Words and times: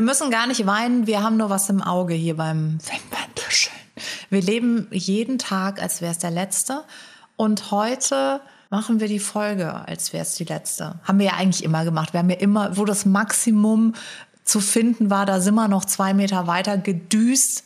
Wir 0.00 0.06
müssen 0.06 0.30
gar 0.30 0.46
nicht 0.46 0.64
weinen, 0.64 1.06
wir 1.06 1.22
haben 1.22 1.36
nur 1.36 1.50
was 1.50 1.68
im 1.68 1.82
Auge 1.82 2.14
hier 2.14 2.34
beim 2.34 2.78
Wimperntuscheln. 2.90 3.76
Wir 4.30 4.40
leben 4.40 4.88
jeden 4.92 5.38
Tag, 5.38 5.82
als 5.82 6.00
wäre 6.00 6.12
es 6.12 6.16
der 6.16 6.30
letzte. 6.30 6.84
Und 7.36 7.70
heute 7.70 8.40
machen 8.70 8.98
wir 8.98 9.08
die 9.08 9.18
Folge, 9.18 9.86
als 9.86 10.14
wäre 10.14 10.22
es 10.22 10.36
die 10.36 10.44
letzte. 10.44 10.98
Haben 11.04 11.18
wir 11.18 11.26
ja 11.26 11.32
eigentlich 11.34 11.62
immer 11.62 11.84
gemacht. 11.84 12.14
Wir 12.14 12.20
haben 12.20 12.30
ja 12.30 12.38
immer, 12.38 12.78
wo 12.78 12.86
das 12.86 13.04
Maximum 13.04 13.92
zu 14.42 14.60
finden 14.60 15.10
war, 15.10 15.26
da 15.26 15.38
sind 15.38 15.54
wir 15.54 15.68
noch 15.68 15.84
zwei 15.84 16.14
Meter 16.14 16.46
weiter 16.46 16.78
gedüst. 16.78 17.64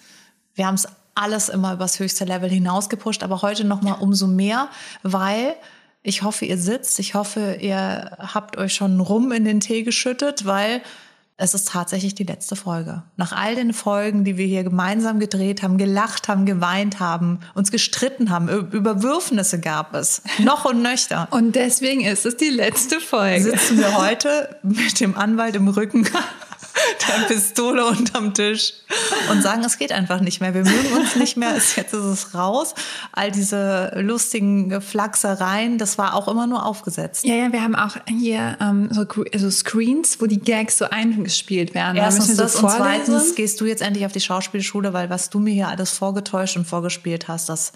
Wir 0.56 0.66
haben 0.66 0.74
es 0.74 0.88
alles 1.14 1.48
immer 1.48 1.74
übers 1.74 2.00
höchste 2.00 2.24
Level 2.24 2.50
hinausgepusht, 2.50 3.22
aber 3.22 3.42
heute 3.42 3.62
noch 3.62 3.80
mal 3.80 3.92
umso 3.92 4.26
mehr, 4.26 4.70
weil 5.04 5.54
ich 6.02 6.22
hoffe, 6.22 6.46
ihr 6.46 6.58
sitzt. 6.58 6.98
Ich 6.98 7.14
hoffe, 7.14 7.58
ihr 7.60 8.10
habt 8.18 8.56
euch 8.56 8.74
schon 8.74 8.98
rum 8.98 9.30
in 9.30 9.44
den 9.44 9.60
Tee 9.60 9.84
geschüttet, 9.84 10.46
weil 10.46 10.82
es 11.36 11.52
ist 11.52 11.68
tatsächlich 11.68 12.14
die 12.14 12.22
letzte 12.22 12.54
Folge. 12.54 13.02
Nach 13.16 13.32
all 13.32 13.56
den 13.56 13.72
Folgen, 13.72 14.22
die 14.22 14.36
wir 14.36 14.46
hier 14.46 14.62
gemeinsam 14.62 15.18
gedreht 15.18 15.64
haben, 15.64 15.78
gelacht 15.78 16.28
haben, 16.28 16.46
geweint 16.46 17.00
haben, 17.00 17.40
uns 17.54 17.72
gestritten 17.72 18.30
haben, 18.30 18.48
Überwürfnisse 18.48 19.58
gab 19.58 19.94
es, 19.94 20.22
noch 20.38 20.64
und 20.64 20.82
nöchter. 20.82 21.26
Und 21.32 21.56
deswegen 21.56 22.02
ist 22.02 22.24
es 22.24 22.36
die 22.36 22.50
letzte 22.50 23.00
Folge. 23.00 23.50
Sitzen 23.50 23.78
wir 23.78 23.98
heute 23.98 24.56
mit 24.62 25.00
dem 25.00 25.16
Anwalt 25.16 25.56
im 25.56 25.66
Rücken 25.66 26.04
der 27.08 27.26
Pistole 27.26 27.86
unterm 27.86 28.34
Tisch 28.34 28.74
und 29.30 29.42
sagen, 29.42 29.62
es 29.64 29.78
geht 29.78 29.92
einfach 29.92 30.20
nicht 30.20 30.40
mehr. 30.40 30.54
Wir 30.54 30.64
mögen 30.64 30.92
uns 30.94 31.16
nicht 31.16 31.36
mehr. 31.36 31.54
Jetzt 31.54 31.76
ist 31.76 31.94
es 31.94 32.34
raus. 32.34 32.74
All 33.12 33.30
diese 33.30 33.92
lustigen 33.96 34.80
Flachsereien, 34.80 35.78
das 35.78 35.98
war 35.98 36.14
auch 36.14 36.28
immer 36.28 36.46
nur 36.46 36.66
aufgesetzt. 36.66 37.24
Ja, 37.24 37.34
ja, 37.34 37.52
wir 37.52 37.62
haben 37.62 37.74
auch 37.74 37.96
hier 38.08 38.56
ähm, 38.60 38.88
so, 38.90 39.04
so 39.36 39.50
Screens, 39.50 40.20
wo 40.20 40.26
die 40.26 40.40
Gags 40.40 40.78
so 40.78 40.86
eingespielt 40.86 41.74
werden. 41.74 41.96
Erstens 41.96 42.36
da 42.36 42.44
das 42.44 42.54
so 42.54 42.66
und 42.66 42.72
zweitens 42.72 43.34
gehst 43.34 43.60
du 43.60 43.66
jetzt 43.66 43.82
endlich 43.82 44.06
auf 44.06 44.12
die 44.12 44.20
Schauspielschule, 44.20 44.92
weil 44.92 45.10
was 45.10 45.30
du 45.30 45.38
mir 45.38 45.52
hier 45.52 45.68
alles 45.68 45.90
vorgetäuscht 45.90 46.56
und 46.56 46.66
vorgespielt 46.66 47.28
hast, 47.28 47.48
das 47.48 47.72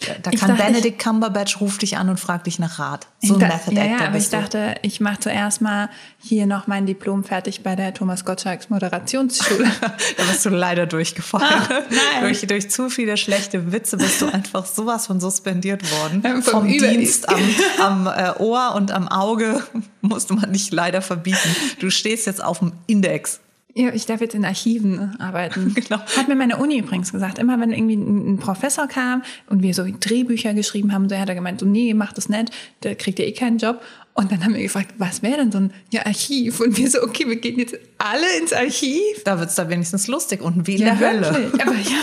da 0.00 0.30
kann 0.30 0.50
dachte, 0.50 0.62
Benedict 0.62 1.02
Cumberbatch 1.02 1.60
ruft 1.60 1.82
dich 1.82 1.96
an 1.96 2.08
und 2.08 2.20
fragt 2.20 2.46
dich 2.46 2.60
nach 2.60 2.78
Rat. 2.78 3.08
So 3.20 3.34
ein 3.34 3.40
Method 3.40 3.74
ja, 3.74 3.82
Actor 3.82 3.98
ja, 3.98 4.06
aber 4.06 4.18
ich 4.18 4.30
dachte, 4.30 4.76
ich 4.82 5.00
mache 5.00 5.18
zuerst 5.18 5.60
mal 5.60 5.90
hier 6.20 6.46
noch 6.46 6.68
mein 6.68 6.86
Diplom 6.86 7.24
fertig 7.24 7.64
bei 7.64 7.74
der 7.74 7.92
Thomas 7.94 8.24
Gottschalks 8.24 8.70
Moderationsschule. 8.70 9.64
da 9.80 10.22
bist 10.22 10.44
du 10.44 10.50
leider 10.50 10.86
durchgefallen. 10.86 11.48
Ah, 11.48 12.20
durch, 12.20 12.46
durch 12.46 12.70
zu 12.70 12.90
viele 12.90 13.16
schlechte 13.16 13.72
Witze 13.72 13.96
bist 13.96 14.22
du 14.22 14.26
einfach 14.26 14.66
sowas 14.66 15.08
von 15.08 15.18
suspendiert 15.18 15.82
worden. 15.90 16.22
Ähm, 16.24 16.42
vom, 16.44 16.62
vom 16.62 16.68
Dienst 16.68 17.28
am, 17.28 17.42
am 17.80 18.06
äh, 18.06 18.38
Ohr 18.38 18.74
und 18.76 18.92
am 18.92 19.08
Auge 19.08 19.64
musste 20.00 20.34
man 20.34 20.52
dich 20.52 20.70
leider 20.70 21.02
verbieten. 21.02 21.56
Du 21.80 21.90
stehst 21.90 22.26
jetzt 22.26 22.42
auf 22.42 22.60
dem 22.60 22.72
Index. 22.86 23.40
Ja, 23.78 23.94
ich 23.94 24.06
darf 24.06 24.20
jetzt 24.20 24.34
in 24.34 24.44
Archiven 24.44 25.14
arbeiten. 25.20 25.72
genau. 25.74 26.00
Hat 26.00 26.26
mir 26.26 26.34
meine 26.34 26.56
Uni 26.56 26.78
übrigens 26.78 27.12
gesagt. 27.12 27.38
Immer 27.38 27.60
wenn 27.60 27.70
irgendwie 27.70 27.94
ein 27.94 28.38
Professor 28.38 28.88
kam 28.88 29.22
und 29.48 29.62
wir 29.62 29.72
so 29.72 29.86
Drehbücher 29.88 30.52
geschrieben 30.52 30.92
haben, 30.92 31.08
so 31.08 31.16
hat 31.16 31.28
er 31.28 31.36
gemeint, 31.36 31.60
so 31.60 31.66
nee, 31.66 31.94
mach 31.94 32.12
das 32.12 32.28
nicht, 32.28 32.50
da 32.80 32.92
kriegt 32.96 33.20
ihr 33.20 33.26
eh 33.28 33.32
keinen 33.32 33.58
Job. 33.58 33.80
Und 34.14 34.32
dann 34.32 34.44
haben 34.44 34.54
wir 34.54 34.62
gefragt, 34.62 34.94
was 34.98 35.22
wäre 35.22 35.36
denn 35.36 35.52
so 35.52 35.58
ein 35.58 35.72
ja, 35.92 36.04
Archiv? 36.04 36.58
Und 36.58 36.76
wir 36.76 36.90
so, 36.90 37.00
okay, 37.04 37.28
wir 37.28 37.36
gehen 37.36 37.56
jetzt 37.56 37.78
alle 37.98 38.38
ins 38.38 38.52
Archiv. 38.52 39.24
Da 39.24 39.38
wird's 39.38 39.56
da 39.56 39.68
wenigstens 39.68 40.06
lustig 40.06 40.40
und 40.40 40.66
wie 40.66 40.76
in 40.76 40.82
ja, 40.82 40.94
der 40.94 41.08
Hölle. 41.08 41.52
Aber 41.60 41.74
ja, 41.74 41.98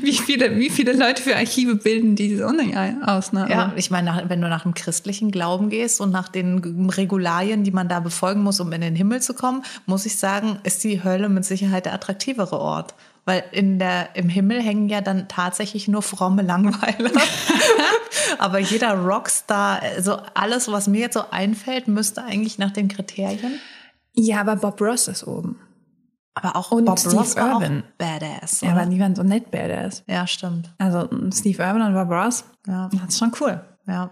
wie 0.00 0.16
viele, 0.16 0.56
wie 0.58 0.70
viele 0.70 0.92
Leute 0.92 1.22
für 1.22 1.36
Archive 1.36 1.74
bilden 1.74 2.16
diese 2.16 2.46
Uni 2.46 2.74
aus? 3.04 3.32
Ne? 3.32 3.46
Ja, 3.50 3.72
ich 3.76 3.90
meine, 3.90 4.24
wenn 4.28 4.40
du 4.40 4.48
nach 4.48 4.62
dem 4.62 4.74
christlichen 4.74 5.30
Glauben 5.30 5.68
gehst 5.68 6.00
und 6.00 6.10
nach 6.10 6.28
den 6.28 6.88
Regularien, 6.90 7.64
die 7.64 7.72
man 7.72 7.88
da 7.88 8.00
befolgen 8.00 8.42
muss, 8.42 8.60
um 8.60 8.72
in 8.72 8.80
den 8.80 8.94
Himmel 8.94 9.20
zu 9.20 9.34
kommen, 9.34 9.64
muss 9.86 10.06
ich 10.06 10.16
sagen, 10.16 10.58
ist 10.62 10.82
die 10.84 11.02
Hölle 11.04 11.28
mit 11.28 11.44
Sicherheit 11.44 11.86
der 11.86 11.94
attraktivere 11.94 12.58
Ort. 12.58 12.94
Weil 13.24 13.44
in 13.52 13.78
der, 13.78 14.16
im 14.16 14.28
Himmel 14.28 14.60
hängen 14.60 14.88
ja 14.88 15.00
dann 15.00 15.28
tatsächlich 15.28 15.86
nur 15.86 16.02
fromme 16.02 16.42
Langweiler. 16.42 17.12
Aber 18.38 18.58
jeder 18.58 18.94
Rockstar, 18.94 19.80
also 19.80 20.18
alles, 20.34 20.70
was 20.72 20.88
mir 20.88 21.02
jetzt 21.02 21.14
so 21.14 21.24
einfällt, 21.30 21.86
müsste 21.86 22.24
eigentlich 22.24 22.58
nach 22.58 22.72
den 22.72 22.88
Kriterien. 22.88 23.60
Ja, 24.14 24.40
aber 24.40 24.56
Bob 24.56 24.80
Ross 24.80 25.08
ist 25.08 25.26
oben. 25.26 25.58
Aber 26.34 26.56
auch 26.56 26.72
und 26.72 26.86
Bob 26.86 26.98
Steve 26.98 27.16
Ross 27.16 27.34
Irwin. 27.34 27.82
badass. 27.98 28.62
Ja, 28.62 28.72
aber 28.72 28.86
die 28.86 28.98
waren 28.98 29.14
so 29.14 29.22
nett 29.22 29.50
badass. 29.50 30.02
Ja, 30.06 30.26
stimmt. 30.26 30.72
Also 30.78 31.08
Steve 31.32 31.62
Irwin 31.62 31.82
und 31.82 31.94
Bob 31.94 32.10
Ross, 32.10 32.44
ja. 32.66 32.88
das 32.92 33.10
ist 33.10 33.18
schon 33.18 33.32
cool. 33.40 33.60
Ja. 33.86 34.10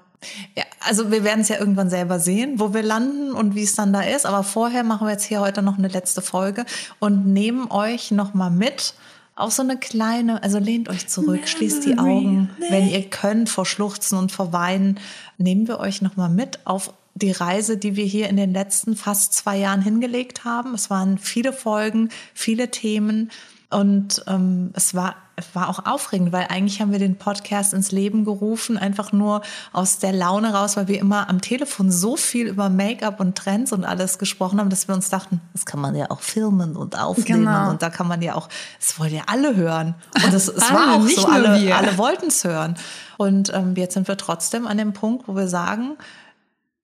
Ja, 0.54 0.64
also 0.86 1.10
wir 1.10 1.24
werden 1.24 1.40
es 1.40 1.48
ja 1.48 1.58
irgendwann 1.58 1.88
selber 1.88 2.18
sehen, 2.18 2.58
wo 2.58 2.74
wir 2.74 2.82
landen 2.82 3.32
und 3.32 3.54
wie 3.54 3.62
es 3.62 3.74
dann 3.74 3.92
da 3.92 4.02
ist. 4.02 4.26
Aber 4.26 4.42
vorher 4.42 4.84
machen 4.84 5.06
wir 5.06 5.12
jetzt 5.12 5.24
hier 5.24 5.40
heute 5.40 5.62
noch 5.62 5.78
eine 5.78 5.88
letzte 5.88 6.20
Folge 6.20 6.66
und 6.98 7.26
nehmen 7.26 7.70
euch 7.70 8.10
noch 8.10 8.34
mal 8.34 8.50
mit 8.50 8.94
auf 9.34 9.52
so 9.52 9.62
eine 9.62 9.78
kleine, 9.78 10.42
also 10.42 10.58
lehnt 10.58 10.90
euch 10.90 11.06
zurück, 11.08 11.48
schließt 11.48 11.86
die 11.86 11.98
Augen, 11.98 12.50
wenn 12.68 12.88
ihr 12.88 13.08
könnt, 13.08 13.48
vor 13.48 13.64
Schluchzen 13.64 14.18
und 14.18 14.30
vor 14.30 14.52
Weinen. 14.52 15.00
Nehmen 15.38 15.66
wir 15.66 15.80
euch 15.80 16.02
noch 16.02 16.16
mal 16.16 16.28
mit 16.28 16.58
auf 16.66 16.92
die 17.22 17.32
Reise, 17.32 17.76
die 17.76 17.96
wir 17.96 18.04
hier 18.04 18.28
in 18.28 18.36
den 18.36 18.52
letzten 18.52 18.96
fast 18.96 19.34
zwei 19.34 19.56
Jahren 19.58 19.82
hingelegt 19.82 20.44
haben. 20.44 20.74
Es 20.74 20.90
waren 20.90 21.18
viele 21.18 21.52
Folgen, 21.52 22.10
viele 22.34 22.70
Themen 22.70 23.30
und 23.70 24.24
ähm, 24.26 24.70
es 24.74 24.94
war 24.94 25.14
war 25.54 25.68
auch 25.68 25.86
aufregend, 25.86 26.32
weil 26.32 26.46
eigentlich 26.48 26.80
haben 26.80 26.92
wir 26.92 26.98
den 26.98 27.16
Podcast 27.16 27.72
ins 27.72 27.92
Leben 27.92 28.24
gerufen, 28.24 28.78
einfach 28.78 29.12
nur 29.12 29.42
aus 29.72 29.98
der 29.98 30.12
Laune 30.12 30.52
raus, 30.52 30.76
weil 30.76 30.88
wir 30.88 30.98
immer 30.98 31.28
am 31.28 31.40
Telefon 31.40 31.90
so 31.90 32.16
viel 32.16 32.46
über 32.46 32.68
Make-up 32.68 33.20
und 33.20 33.36
Trends 33.36 33.72
und 33.72 33.84
alles 33.84 34.18
gesprochen 34.18 34.60
haben, 34.60 34.70
dass 34.70 34.88
wir 34.88 34.94
uns 34.94 35.08
dachten, 35.08 35.40
das 35.52 35.66
kann 35.66 35.80
man 35.80 35.94
ja 35.94 36.10
auch 36.10 36.20
filmen 36.20 36.76
und 36.76 36.98
aufnehmen 36.98 37.46
genau. 37.46 37.70
und 37.70 37.82
da 37.82 37.90
kann 37.90 38.08
man 38.08 38.22
ja 38.22 38.34
auch, 38.34 38.48
das 38.78 38.98
wollen 38.98 39.14
ja 39.14 39.22
alle 39.26 39.56
hören. 39.56 39.94
Und 40.24 40.34
es, 40.34 40.48
es 40.48 40.70
war 40.72 40.94
auch 40.94 41.06
so, 41.06 41.26
alle, 41.26 41.74
alle 41.74 41.98
wollten 41.98 42.26
es 42.26 42.44
hören. 42.44 42.76
Und 43.16 43.52
ähm, 43.54 43.74
jetzt 43.76 43.94
sind 43.94 44.08
wir 44.08 44.16
trotzdem 44.16 44.66
an 44.66 44.78
dem 44.78 44.92
Punkt, 44.92 45.28
wo 45.28 45.36
wir 45.36 45.48
sagen, 45.48 45.96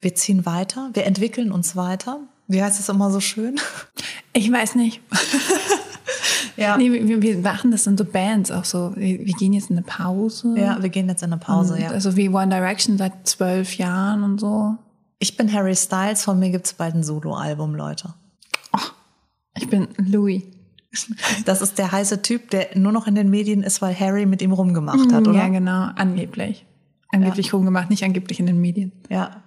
wir 0.06 0.14
ziehen 0.14 0.46
weiter, 0.46 0.90
wir 0.92 1.04
entwickeln 1.04 1.50
uns 1.50 1.74
weiter. 1.74 2.20
Wie 2.46 2.62
heißt 2.62 2.78
es 2.78 2.88
immer 2.88 3.10
so 3.10 3.18
schön? 3.18 3.58
Ich 4.32 4.50
weiß 4.52 4.76
nicht. 4.76 5.00
Ja. 6.58 6.78
Nee, 6.78 6.90
wir, 6.90 7.20
wir 7.20 7.38
machen 7.38 7.70
das 7.70 7.86
in 7.86 7.98
so 7.98 8.04
Bands 8.06 8.50
auch 8.50 8.64
so. 8.64 8.94
Wir, 8.96 9.18
wir, 9.26 9.34
gehen 9.34 9.52
jetzt 9.52 9.68
in 9.68 9.76
eine 9.76 9.84
Pause. 9.84 10.54
Ja, 10.56 10.80
wir 10.80 10.88
gehen 10.88 11.06
jetzt 11.06 11.22
in 11.22 11.30
eine 11.30 11.38
Pause, 11.38 11.74
und 11.74 11.80
ja. 11.80 11.88
Also 11.90 12.16
wie 12.16 12.30
One 12.30 12.48
Direction 12.48 12.96
seit 12.96 13.28
zwölf 13.28 13.76
Jahren 13.76 14.22
und 14.22 14.40
so. 14.40 14.74
Ich 15.18 15.36
bin 15.36 15.52
Harry 15.52 15.76
Styles, 15.76 16.24
von 16.24 16.38
mir 16.38 16.48
gibt's 16.48 16.72
bald 16.72 16.94
ein 16.94 17.02
Solo-Album, 17.02 17.74
Leute. 17.74 18.14
Oh, 18.72 18.78
ich 19.54 19.68
bin 19.68 19.88
Louis. 19.98 20.44
Das 21.44 21.60
ist 21.60 21.76
der 21.76 21.92
heiße 21.92 22.22
Typ, 22.22 22.48
der 22.48 22.68
nur 22.74 22.92
noch 22.92 23.06
in 23.06 23.14
den 23.14 23.28
Medien 23.28 23.62
ist, 23.62 23.82
weil 23.82 23.94
Harry 23.98 24.24
mit 24.24 24.40
ihm 24.40 24.52
rumgemacht 24.52 25.12
hat, 25.12 25.28
oder? 25.28 25.36
Ja, 25.36 25.48
genau, 25.48 25.90
angeblich. 25.94 26.64
Angeblich 27.12 27.48
ja. 27.48 27.52
rumgemacht, 27.52 27.90
nicht 27.90 28.02
angeblich 28.02 28.40
in 28.40 28.46
den 28.46 28.62
Medien. 28.62 28.92
Ja. 29.10 29.42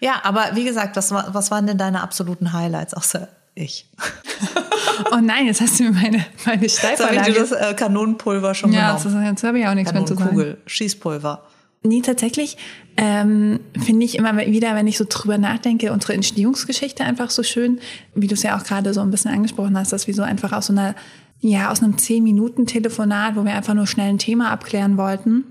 Ja, 0.00 0.20
aber 0.22 0.50
wie 0.54 0.64
gesagt, 0.64 0.96
was, 0.96 1.12
was 1.12 1.50
waren 1.50 1.66
denn 1.66 1.78
deine 1.78 2.02
absoluten 2.02 2.52
Highlights, 2.52 2.94
außer 2.94 3.28
ich? 3.54 3.90
Oh 5.10 5.18
nein, 5.20 5.46
jetzt 5.46 5.60
hast 5.60 5.80
du 5.80 5.84
mir 5.84 5.92
meine, 5.92 6.24
meine 6.46 6.68
Steilvorlage... 6.68 7.16
Jetzt 7.16 7.36
habe 7.36 7.44
ich 7.44 7.50
das 7.50 7.52
äh, 7.52 7.74
Kanonenpulver 7.74 8.54
schon 8.54 8.72
ja, 8.72 8.96
genommen. 8.96 9.22
Ja, 9.22 9.30
jetzt 9.30 9.42
habe 9.42 9.58
ich 9.58 9.66
auch 9.66 9.74
nichts 9.74 9.92
mehr 9.92 10.06
zu 10.06 10.14
sagen. 10.14 10.30
Kugel, 10.30 10.58
Schießpulver. 10.66 11.42
Nee, 11.82 12.00
tatsächlich 12.00 12.56
ähm, 12.96 13.60
finde 13.78 14.06
ich 14.06 14.16
immer 14.16 14.36
wieder, 14.38 14.74
wenn 14.74 14.86
ich 14.86 14.96
so 14.96 15.04
drüber 15.08 15.36
nachdenke, 15.36 15.92
unsere 15.92 16.14
Entstehungsgeschichte 16.14 17.04
einfach 17.04 17.30
so 17.30 17.42
schön, 17.42 17.80
wie 18.14 18.26
du 18.26 18.34
es 18.34 18.42
ja 18.42 18.56
auch 18.56 18.64
gerade 18.64 18.94
so 18.94 19.00
ein 19.00 19.10
bisschen 19.10 19.32
angesprochen 19.32 19.76
hast, 19.76 19.92
dass 19.92 20.06
wir 20.06 20.14
so 20.14 20.22
einfach 20.22 20.52
aus 20.52 20.66
so 20.66 20.72
einer, 20.72 20.94
ja, 21.40 21.70
aus 21.70 21.82
einem 21.82 21.96
10-Minuten-Telefonat, 21.96 23.36
wo 23.36 23.44
wir 23.44 23.52
einfach 23.52 23.74
nur 23.74 23.86
schnell 23.86 24.08
ein 24.08 24.18
Thema 24.18 24.50
abklären 24.50 24.96
wollten, 24.96 25.44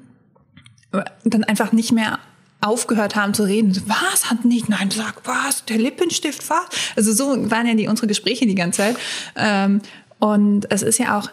dann 1.24 1.44
einfach 1.44 1.72
nicht 1.72 1.92
mehr 1.92 2.20
aufgehört 2.64 3.16
haben 3.16 3.34
zu 3.34 3.44
reden. 3.44 3.76
Was? 3.88 4.30
Hat 4.30 4.46
nicht? 4.46 4.70
Nein, 4.70 4.90
sag 4.90 5.16
was? 5.26 5.66
Der 5.66 5.78
Lippenstift 5.78 6.50
was? 6.50 6.66
Also 6.96 7.12
so 7.12 7.52
waren 7.52 7.68
ja 7.68 7.74
die, 7.76 7.88
unsere 7.88 8.08
Gespräche 8.08 8.46
die 8.46 8.56
ganze 8.56 8.78
Zeit. 8.78 8.98
Ähm, 9.36 9.82
und 10.20 10.72
es 10.72 10.82
ist 10.82 11.00
ja 11.00 11.18
auch 11.18 11.30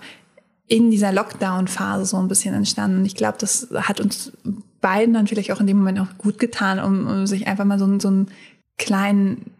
in 0.67 0.91
dieser 0.91 1.13
Lockdown-Phase 1.13 2.05
so 2.05 2.17
ein 2.17 2.29
bisschen 2.29 2.55
entstanden. 2.55 2.99
Und 2.99 3.07
ich 3.07 3.15
glaube, 3.15 3.39
das 3.39 3.69
hat 3.75 4.01
uns 4.01 4.33
beiden 4.81 5.15
dann 5.15 5.27
vielleicht 5.27 5.53
auch 5.53 5.61
in 5.61 5.67
dem 5.67 5.79
Moment 5.79 6.01
auch 6.01 6.19
gut 6.19 6.39
getan, 6.39 6.79
um, 6.79 7.07
um 7.07 7.27
sich 7.27 7.47
einfach 7.47 7.65
mal 7.65 7.79
so, 7.79 7.99
so 7.99 8.09
einen 8.09 8.29
kleinen 8.79 9.53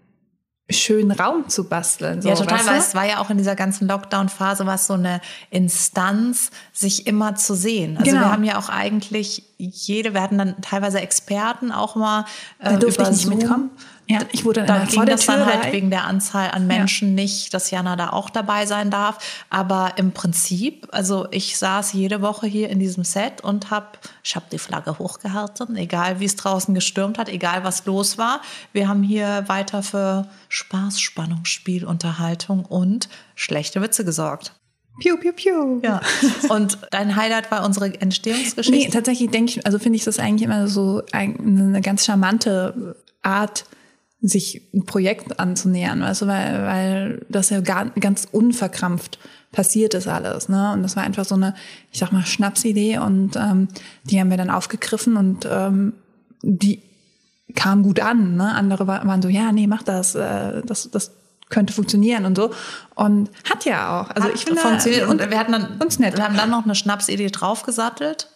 schönen 0.71 1.11
Raum 1.11 1.49
zu 1.49 1.69
basteln. 1.69 2.23
So, 2.23 2.29
ja, 2.29 2.35
total, 2.35 2.67
weil 2.67 2.79
es 2.79 2.95
war 2.95 3.07
ja 3.07 3.19
auch 3.19 3.31
in 3.31 3.39
dieser 3.39 3.57
ganzen 3.57 3.89
Lockdown-Phase 3.89 4.67
was 4.67 4.87
so 4.87 4.95
eine 4.95 5.21
Instanz, 5.51 6.51
sich 6.73 7.07
immer 7.07 7.35
zu 7.35 7.55
sehen. 7.55 7.97
Also 7.99 8.11
genau. 8.11 8.25
wir 8.25 8.33
haben 8.33 8.45
ja 8.45 8.59
auch 8.59 8.69
eigentlich 8.69 9.45
jede, 9.59 10.15
wir 10.15 10.23
hatten 10.23 10.39
dann 10.39 10.61
teilweise 10.63 11.01
Experten 11.01 11.73
auch 11.73 11.97
mal 11.97 12.25
äh, 12.59 12.71
da 12.71 12.77
durfte 12.77 13.03
über 13.03 13.11
ich 13.11 13.17
nicht 13.17 13.27
Zoom. 13.27 13.39
mitkommen. 13.39 13.71
Ja, 14.11 14.21
ich 14.33 14.45
wurde 14.45 14.65
da 14.65 14.77
immer 14.77 14.87
ging 14.87 15.07
das 15.07 15.27
dann 15.27 15.37
Tür 15.37 15.47
halt 15.47 15.63
bei. 15.63 15.73
wegen 15.73 15.91
der 15.91 16.05
Anzahl 16.05 16.51
an 16.51 16.67
Menschen 16.67 17.15
nicht, 17.15 17.55
dass 17.55 17.71
Jana 17.71 17.97
da 17.97 18.11
auch 18.11 18.29
dabei 18.31 18.67
sein 18.67 18.91
darf. 18.91 19.19
Aber 19.51 19.93
im 19.97 20.13
Prinzip, 20.13 20.89
also 20.93 21.27
ich 21.31 21.57
saß 21.59 21.93
jede 21.93 22.21
Woche 22.23 22.47
hier 22.47 22.69
in 22.71 22.79
diesem 22.79 23.05
Set 23.05 23.43
und 23.43 23.71
hab, 23.71 23.99
ich 24.23 24.37
habe 24.37 24.47
die 24.53 24.59
Flagge 24.59 24.99
hochgehalten, 24.99 25.77
egal 25.77 26.21
wie 26.21 26.25
es 26.27 26.37
draußen 26.37 26.75
gestürmt 26.75 27.19
hat, 27.19 27.29
egal 27.29 27.65
was 27.65 27.87
los 27.87 28.19
war. 28.19 28.41
Wir 28.73 28.89
haben 28.89 29.03
hier 29.03 29.45
weiter 29.47 29.83
für 29.83 30.27
Spaß, 30.49 31.01
Spannung, 31.01 31.45
Spiel, 31.45 31.85
Unterhaltung 31.85 32.65
und 32.65 33.09
schlechte 33.35 33.81
Witze 33.83 34.05
gesorgt. 34.05 34.53
Piu, 35.01 35.17
piu, 35.17 35.33
piu. 35.33 35.81
Ja. 35.83 36.01
Und 36.51 36.77
dein 36.91 37.17
Highlight 37.17 37.51
war 37.51 37.65
unsere 37.65 37.89
Nee, 37.89 37.97
Entstehungsgeschichte. 38.01 38.91
tatsächlich 38.91 39.31
denke 39.31 39.53
ich, 39.53 39.65
also 39.65 39.79
finde 39.79 39.97
ich 39.97 40.05
das 40.05 40.19
eigentlich 40.19 40.43
immer 40.43 40.69
so 40.69 41.01
ein- 41.13 41.39
eine 41.39 41.81
ganz 41.81 42.05
charmante 42.05 42.97
Art, 43.23 43.65
sich 44.23 44.63
ein 44.75 44.85
Projekt 44.85 45.41
anzunähern, 45.41 46.01
weißt 46.03 46.23
du, 46.23 46.27
weil, 46.27 46.63
weil 46.65 47.27
das 47.29 47.51
ja 47.51 47.61
gar, 47.61 47.87
ganz 47.91 48.29
unverkrampft 48.31 49.19
passiert 49.53 49.95
ist 49.95 50.07
alles, 50.09 50.49
ne? 50.49 50.73
Und 50.73 50.83
das 50.83 50.95
war 50.95 51.03
einfach 51.03 51.25
so 51.25 51.35
eine, 51.35 51.55
ich 51.91 51.99
sag 51.99 52.13
mal, 52.13 52.25
Schnapsidee 52.25 52.99
und 52.99 53.35
ähm, 53.37 53.69
die 54.05 54.21
haben 54.21 54.31
wir 54.31 54.37
dann 54.37 54.51
aufgegriffen 54.51 55.17
und 55.17 55.49
ähm, 55.51 55.95
die 56.43 56.83
kam 57.57 57.83
gut 57.83 57.99
an, 58.01 58.37
ne? 58.37 58.55
Andere 58.55 58.87
wa- 58.87 59.03
waren 59.07 59.23
so, 59.23 59.29
ja, 59.29 59.51
nee, 59.53 59.67
mach 59.67 59.83
das, 59.83 60.15
äh, 60.15 60.63
das, 60.65 60.91
das 60.91 61.13
könnte 61.49 61.73
funktionieren 61.73 62.27
und 62.27 62.37
so. 62.37 62.51
Und 62.95 63.29
hat 63.49 63.65
ja 63.65 64.01
auch. 64.03 64.11
Also 64.11 64.29
Hat 64.29 64.35
ich 64.37 64.45
finde 64.45 64.61
funktioniert 64.61 65.09
und, 65.09 65.21
und 65.21 65.31
wir 65.31 65.39
hatten 65.39 65.53
dann 65.53 65.79
uns 65.83 65.99
nett. 65.99 66.17
wir 66.17 66.23
haben 66.25 66.37
dann 66.37 66.51
noch 66.51 66.65
eine 66.65 66.77
Schnapsidee 66.77 67.31
draufgesattelt 67.31 68.29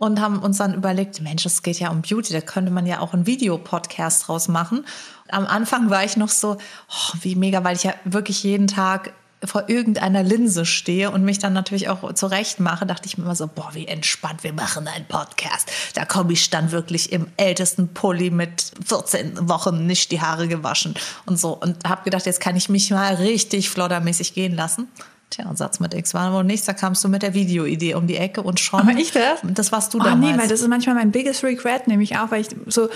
und 0.00 0.18
haben 0.18 0.38
uns 0.38 0.56
dann 0.56 0.72
überlegt, 0.72 1.20
Mensch, 1.20 1.44
es 1.44 1.62
geht 1.62 1.78
ja 1.78 1.90
um 1.90 2.00
Beauty, 2.00 2.32
da 2.32 2.40
könnte 2.40 2.72
man 2.72 2.86
ja 2.86 3.00
auch 3.00 3.12
einen 3.12 3.26
Videopodcast 3.26 4.26
draus 4.26 4.48
machen. 4.48 4.86
Am 5.28 5.46
Anfang 5.46 5.90
war 5.90 6.02
ich 6.04 6.16
noch 6.16 6.30
so, 6.30 6.56
oh, 6.56 7.16
wie 7.20 7.36
mega, 7.36 7.62
weil 7.64 7.76
ich 7.76 7.82
ja 7.82 7.92
wirklich 8.04 8.42
jeden 8.42 8.66
Tag 8.66 9.12
vor 9.44 9.68
irgendeiner 9.68 10.22
Linse 10.22 10.64
stehe 10.64 11.10
und 11.10 11.22
mich 11.22 11.38
dann 11.38 11.52
natürlich 11.52 11.90
auch 11.90 12.14
zurecht 12.14 12.60
mache, 12.60 12.86
dachte 12.86 13.06
ich 13.06 13.18
mir 13.18 13.24
immer 13.24 13.36
so, 13.36 13.46
boah, 13.46 13.70
wie 13.74 13.86
entspannt, 13.86 14.42
wir 14.42 14.54
machen 14.54 14.88
einen 14.88 15.04
Podcast. 15.04 15.70
Da 15.94 16.06
komme 16.06 16.32
ich 16.32 16.48
dann 16.48 16.72
wirklich 16.72 17.12
im 17.12 17.26
ältesten 17.36 17.88
Pulli 17.88 18.30
mit 18.30 18.72
14 18.86 19.50
Wochen 19.50 19.86
nicht 19.86 20.12
die 20.12 20.22
Haare 20.22 20.48
gewaschen 20.48 20.94
und 21.26 21.38
so. 21.38 21.52
Und 21.52 21.86
habe 21.86 22.04
gedacht, 22.04 22.24
jetzt 22.24 22.40
kann 22.40 22.56
ich 22.56 22.70
mich 22.70 22.90
mal 22.90 23.16
richtig 23.16 23.68
floddermäßig 23.68 24.32
gehen 24.32 24.56
lassen. 24.56 24.88
Tja, 25.30 25.48
und 25.48 25.56
Satz 25.56 25.78
mit 25.80 25.94
X 25.94 26.12
war 26.12 26.32
wohl 26.32 26.42
nichts, 26.44 26.66
da 26.66 26.72
kamst 26.72 27.04
du 27.04 27.08
mit 27.08 27.22
der 27.22 27.34
Videoidee 27.34 27.94
um 27.94 28.06
die 28.08 28.16
Ecke 28.16 28.42
und 28.42 28.58
schon. 28.58 28.80
Aber 28.80 28.98
ich 28.98 29.12
das? 29.12 29.40
Das 29.54 29.70
warst 29.70 29.94
du 29.94 29.98
Oh 29.98 30.02
damals. 30.02 30.32
nee, 30.32 30.38
weil 30.40 30.48
das 30.48 30.60
ist 30.60 30.68
manchmal 30.68 30.96
mein 30.96 31.12
biggest 31.12 31.44
regret, 31.44 31.86
nämlich 31.86 32.16
auch, 32.16 32.30
weil 32.32 32.40
ich 32.40 32.48
so 32.66 32.88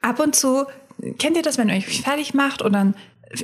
ab 0.00 0.20
und 0.20 0.36
zu, 0.36 0.66
kennt 1.18 1.36
ihr 1.36 1.42
das, 1.42 1.58
wenn 1.58 1.68
ihr 1.68 1.74
euch 1.76 2.02
fertig 2.02 2.32
macht 2.32 2.62
und 2.62 2.72
dann 2.72 2.94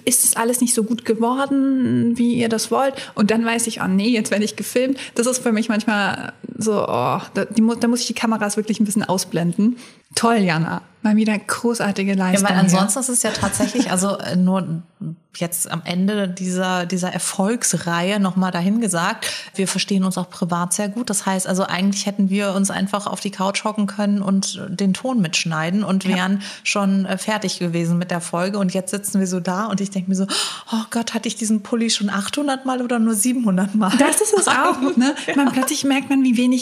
ist 0.04 0.24
es 0.24 0.36
alles 0.36 0.60
nicht 0.60 0.74
so 0.74 0.82
gut 0.84 1.04
geworden, 1.04 2.16
wie 2.16 2.34
ihr 2.34 2.48
das 2.48 2.70
wollt. 2.70 2.94
Und 3.14 3.30
dann 3.30 3.44
weiß 3.44 3.66
ich, 3.66 3.82
oh 3.82 3.86
nee, 3.86 4.08
jetzt 4.08 4.30
werde 4.30 4.44
ich 4.44 4.56
gefilmt. 4.56 4.98
Das 5.14 5.26
ist 5.26 5.40
für 5.42 5.52
mich 5.52 5.68
manchmal 5.68 6.32
so, 6.64 6.82
oh, 6.82 7.20
da, 7.34 7.44
die, 7.50 7.62
da 7.80 7.88
muss 7.88 8.00
ich 8.00 8.06
die 8.06 8.14
Kameras 8.14 8.56
wirklich 8.56 8.80
ein 8.80 8.84
bisschen 8.84 9.04
ausblenden. 9.04 9.76
Toll, 10.14 10.36
Jana. 10.38 10.82
Mal 11.02 11.16
wieder 11.16 11.36
großartige 11.38 12.12
Ja, 12.12 12.18
Leistung. 12.18 12.48
weil 12.48 12.54
hier. 12.54 12.62
ansonsten 12.64 13.00
ist 13.00 13.08
es 13.10 13.22
ja 13.22 13.30
tatsächlich, 13.30 13.90
also 13.90 14.16
äh, 14.18 14.36
nur 14.36 14.82
jetzt 15.36 15.70
am 15.70 15.82
Ende 15.84 16.28
dieser, 16.28 16.86
dieser 16.86 17.12
Erfolgsreihe 17.12 18.20
nochmal 18.20 18.52
dahin 18.52 18.80
gesagt, 18.80 19.26
wir 19.54 19.68
verstehen 19.68 20.04
uns 20.04 20.16
auch 20.16 20.30
privat 20.30 20.72
sehr 20.72 20.88
gut. 20.88 21.10
Das 21.10 21.26
heißt, 21.26 21.46
also 21.46 21.64
eigentlich 21.64 22.06
hätten 22.06 22.30
wir 22.30 22.52
uns 22.54 22.70
einfach 22.70 23.06
auf 23.06 23.20
die 23.20 23.30
Couch 23.32 23.64
hocken 23.64 23.86
können 23.86 24.22
und 24.22 24.62
den 24.68 24.94
Ton 24.94 25.20
mitschneiden 25.20 25.82
und 25.84 26.06
wären 26.06 26.40
schon 26.62 27.04
äh, 27.04 27.18
fertig 27.18 27.58
gewesen 27.58 27.98
mit 27.98 28.10
der 28.10 28.20
Folge. 28.20 28.58
Und 28.58 28.72
jetzt 28.72 28.92
sitzen 28.92 29.20
wir 29.20 29.26
so 29.26 29.40
da 29.40 29.66
und 29.66 29.80
ich 29.80 29.90
denke 29.90 30.08
mir 30.08 30.16
so, 30.16 30.26
oh 30.72 30.84
Gott, 30.90 31.12
hatte 31.12 31.28
ich 31.28 31.34
diesen 31.34 31.62
Pulli 31.62 31.90
schon 31.90 32.08
800 32.08 32.64
Mal 32.64 32.80
oder 32.80 32.98
nur 32.98 33.14
700 33.14 33.74
Mal? 33.74 33.92
Das 33.98 34.20
ist 34.20 34.32
es 34.38 34.46
auch, 34.48 34.96
ne? 34.96 35.14
Man 35.36 35.50
plötzlich 35.52 35.84
merkt 35.84 36.08
man, 36.08 36.22
wie 36.22 36.36
wenig 36.36 36.53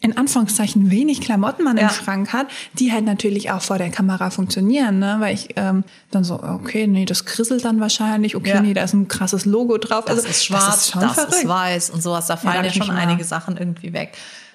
in 0.00 0.16
Anführungszeichen 0.16 0.92
wenig 0.92 1.20
Klamotten 1.20 1.64
man 1.64 1.76
Ja. 1.76 1.84
im 1.84 1.90
Schrank 1.90 2.32
hat, 2.32 2.46
die 2.74 2.92
halt 2.92 3.04
natürlich 3.04 3.50
auch 3.50 3.60
vor 3.62 3.78
der 3.78 3.90
Kamera 3.90 4.30
funktionieren, 4.30 5.00
ne? 5.00 5.16
Weil 5.18 5.34
ich 5.34 5.48
ähm, 5.56 5.82
dann 6.12 6.22
so, 6.22 6.40
okay, 6.40 6.86
nee, 6.86 7.04
das 7.04 7.24
krisselt 7.24 7.64
dann 7.64 7.80
wahrscheinlich, 7.80 8.36
okay, 8.36 8.50
Ja. 8.50 8.60
nee, 8.60 8.74
da 8.74 8.84
ist 8.84 8.92
ein 8.94 9.08
krasses 9.08 9.44
Logo 9.44 9.76
drauf. 9.76 10.04
das 10.06 10.18
also 10.18 10.28
ist 10.28 10.44
schwarz, 10.44 10.64
das 10.66 10.76
ist 10.82 10.90
schon 10.92 11.00
das 11.02 11.12
verrückt. 11.14 11.34
ist 11.34 11.48
weiß 11.48 11.90
und 11.90 12.02
sowas. 12.02 12.26
Da 12.28 12.36
fallen 12.36 12.62
ja, 12.64 12.70
ich 12.70 12.76
schon 12.76 12.90
einige 12.90 13.24
Sachen 13.24 13.56
irgendwie 13.56 13.92
weg. 13.92 14.12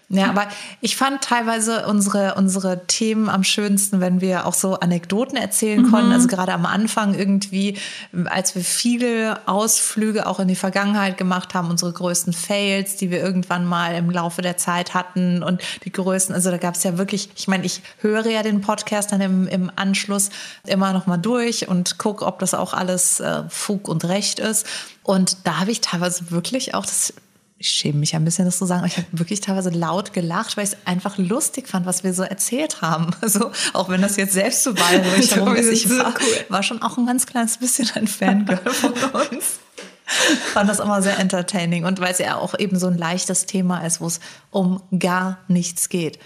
Ja, 0.09 0.29
aber 0.29 0.47
ich 0.81 0.95
fand 0.95 1.21
teilweise 1.21 1.87
unsere, 1.87 2.35
unsere 2.35 2.85
Themen 2.85 3.29
am 3.29 3.43
schönsten, 3.43 3.99
wenn 3.99 4.21
wir 4.21 4.45
auch 4.45 4.53
so 4.53 4.75
Anekdoten 4.75 5.37
erzählen 5.37 5.89
konnten. 5.89 6.11
Also 6.11 6.27
gerade 6.27 6.53
am 6.53 6.65
Anfang 6.65 7.15
irgendwie, 7.15 7.77
als 8.25 8.53
wir 8.53 8.63
viele 8.63 9.39
Ausflüge 9.47 10.27
auch 10.27 10.39
in 10.39 10.47
die 10.47 10.55
Vergangenheit 10.55 11.17
gemacht 11.17 11.53
haben, 11.53 11.69
unsere 11.69 11.91
größten 11.91 12.33
Fails, 12.33 12.95
die 12.95 13.09
wir 13.09 13.21
irgendwann 13.21 13.65
mal 13.65 13.95
im 13.95 14.11
Laufe 14.11 14.41
der 14.41 14.57
Zeit 14.57 14.93
hatten 14.93 15.41
und 15.41 15.61
die 15.83 15.91
größten, 15.91 16.35
also 16.35 16.51
da 16.51 16.57
gab 16.57 16.75
es 16.75 16.83
ja 16.83 16.97
wirklich, 16.97 17.29
ich 17.35 17.47
meine, 17.47 17.65
ich 17.65 17.81
höre 17.99 18.27
ja 18.27 18.43
den 18.43 18.61
Podcast 18.61 19.11
dann 19.11 19.21
im, 19.21 19.47
im 19.47 19.71
Anschluss 19.75 20.29
immer 20.67 20.93
noch 20.93 21.07
mal 21.07 21.17
durch 21.17 21.67
und 21.67 21.97
gucke, 21.97 22.25
ob 22.25 22.39
das 22.39 22.53
auch 22.53 22.73
alles 22.73 23.19
äh, 23.19 23.43
Fug 23.49 23.87
und 23.87 24.05
Recht 24.05 24.39
ist. 24.39 24.67
Und 25.01 25.37
da 25.45 25.59
habe 25.59 25.71
ich 25.71 25.81
teilweise 25.81 26.31
wirklich 26.31 26.75
auch 26.75 26.85
das 26.85 27.13
ich 27.63 27.69
schäme 27.69 27.99
mich 27.99 28.13
ein 28.13 28.25
bisschen, 28.25 28.43
das 28.43 28.57
zu 28.57 28.65
sagen, 28.65 28.79
aber 28.81 28.87
ich 28.87 28.97
habe 28.97 29.07
wirklich 29.13 29.39
teilweise 29.39 29.69
laut 29.69 30.11
gelacht, 30.11 30.57
weil 30.57 30.65
ich 30.65 30.71
es 30.71 30.77
einfach 30.85 31.17
lustig 31.17 31.69
fand, 31.69 31.85
was 31.85 32.03
wir 32.03 32.13
so 32.13 32.23
erzählt 32.23 32.81
haben. 32.81 33.11
Also, 33.21 33.51
auch 33.71 33.87
wenn 33.87 34.01
das 34.01 34.17
jetzt 34.17 34.33
selbst 34.33 34.67
mich 34.67 35.29
So, 35.29 35.35
herum 35.37 35.55
ist, 35.55 35.69
ich 35.69 35.89
war, 35.89 36.13
war 36.49 36.61
schon 36.61 36.81
auch 36.81 36.97
ein 36.97 37.05
ganz 37.05 37.25
kleines 37.25 37.57
bisschen 37.57 37.89
ein 37.95 38.07
Fangirl 38.07 38.57
von 38.65 38.91
uns. 38.91 39.59
Fand 40.53 40.69
das 40.69 40.79
immer 40.79 41.01
sehr 41.01 41.17
entertaining 41.19 41.85
und 41.85 42.01
weil 42.01 42.11
es 42.11 42.17
ja 42.17 42.35
auch 42.35 42.59
eben 42.59 42.77
so 42.77 42.87
ein 42.87 42.97
leichtes 42.97 43.45
Thema 43.45 43.85
ist, 43.85 44.01
wo 44.01 44.07
es 44.07 44.19
um 44.51 44.81
gar 44.99 45.37
nichts 45.47 45.87
geht. 45.87 46.19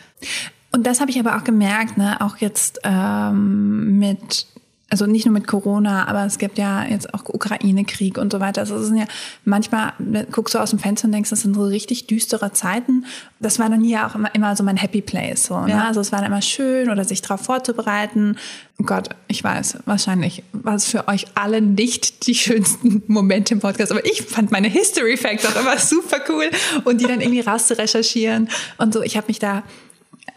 Und 0.72 0.88
das 0.88 1.00
habe 1.00 1.12
ich 1.12 1.20
aber 1.20 1.38
auch 1.38 1.44
gemerkt, 1.44 1.98
ne, 1.98 2.20
auch 2.20 2.38
jetzt 2.38 2.80
ähm, 2.84 4.00
mit, 4.00 4.48
also 4.90 5.06
nicht 5.06 5.26
nur 5.26 5.34
mit 5.34 5.48
Corona, 5.48 6.08
aber 6.08 6.26
es 6.26 6.38
gibt 6.38 6.58
ja 6.58 6.86
jetzt 6.86 7.14
auch 7.14 7.26
Ukraine-Krieg 7.28 8.18
und 8.18 8.32
so 8.32 8.40
weiter. 8.40 8.62
Also 8.62 8.78
es 8.78 8.88
sind 8.88 8.98
ja 8.98 9.06
manchmal 9.44 9.94
ne, 10.00 10.26
guckst 10.32 10.56
du 10.56 10.60
aus 10.60 10.70
dem 10.70 10.80
Fenster 10.80 11.08
und 11.08 11.12
denkst, 11.12 11.30
das 11.30 11.42
sind 11.42 11.56
so 11.56 11.66
richtig 11.66 12.08
düstere 12.08 12.54
Zeiten. 12.54 13.06
Das 13.40 13.60
war 13.60 13.70
dann 13.70 13.82
hier 13.82 14.08
auch 14.08 14.16
immer, 14.16 14.34
immer 14.34 14.56
so 14.56 14.64
mein 14.64 14.78
Happy 14.78 15.02
Place. 15.02 15.44
So, 15.44 15.60
ne? 15.60 15.72
Ja. 15.72 15.88
Also 15.88 16.00
es 16.00 16.14
war 16.14 16.20
dann 16.20 16.32
immer 16.32 16.42
schön 16.42 16.90
oder 16.90 17.04
sich 17.04 17.22
darauf 17.22 17.42
vorzubereiten. 17.42 18.38
Oh 18.80 18.84
Gott, 18.86 19.10
ich 19.28 19.44
weiß, 19.44 19.80
wahrscheinlich 19.86 20.44
war 20.54 20.76
es 20.76 20.86
für 20.86 21.08
euch 21.10 21.26
alle 21.36 21.62
nicht 21.62 22.26
die 22.28 22.36
schönsten 22.36 23.04
Momente 23.08 23.56
im 23.56 23.60
Podcast, 23.60 23.92
aber 23.92 24.06
ich 24.06 24.22
fand 24.22 24.52
meine 24.52 24.70
History 24.70 25.18
Facts 25.18 25.46
auch 25.46 25.60
immer 25.60 25.78
super 25.80 26.20
cool 26.30 26.50
und 26.86 27.02
die 27.02 27.06
dann 27.06 27.20
irgendwie 27.20 27.42
rauszurecherchieren 27.42 28.50
und 28.78 28.94
so. 28.94 29.02
Ich 29.02 29.18
habe 29.18 29.28
mich 29.28 29.40
da 29.40 29.64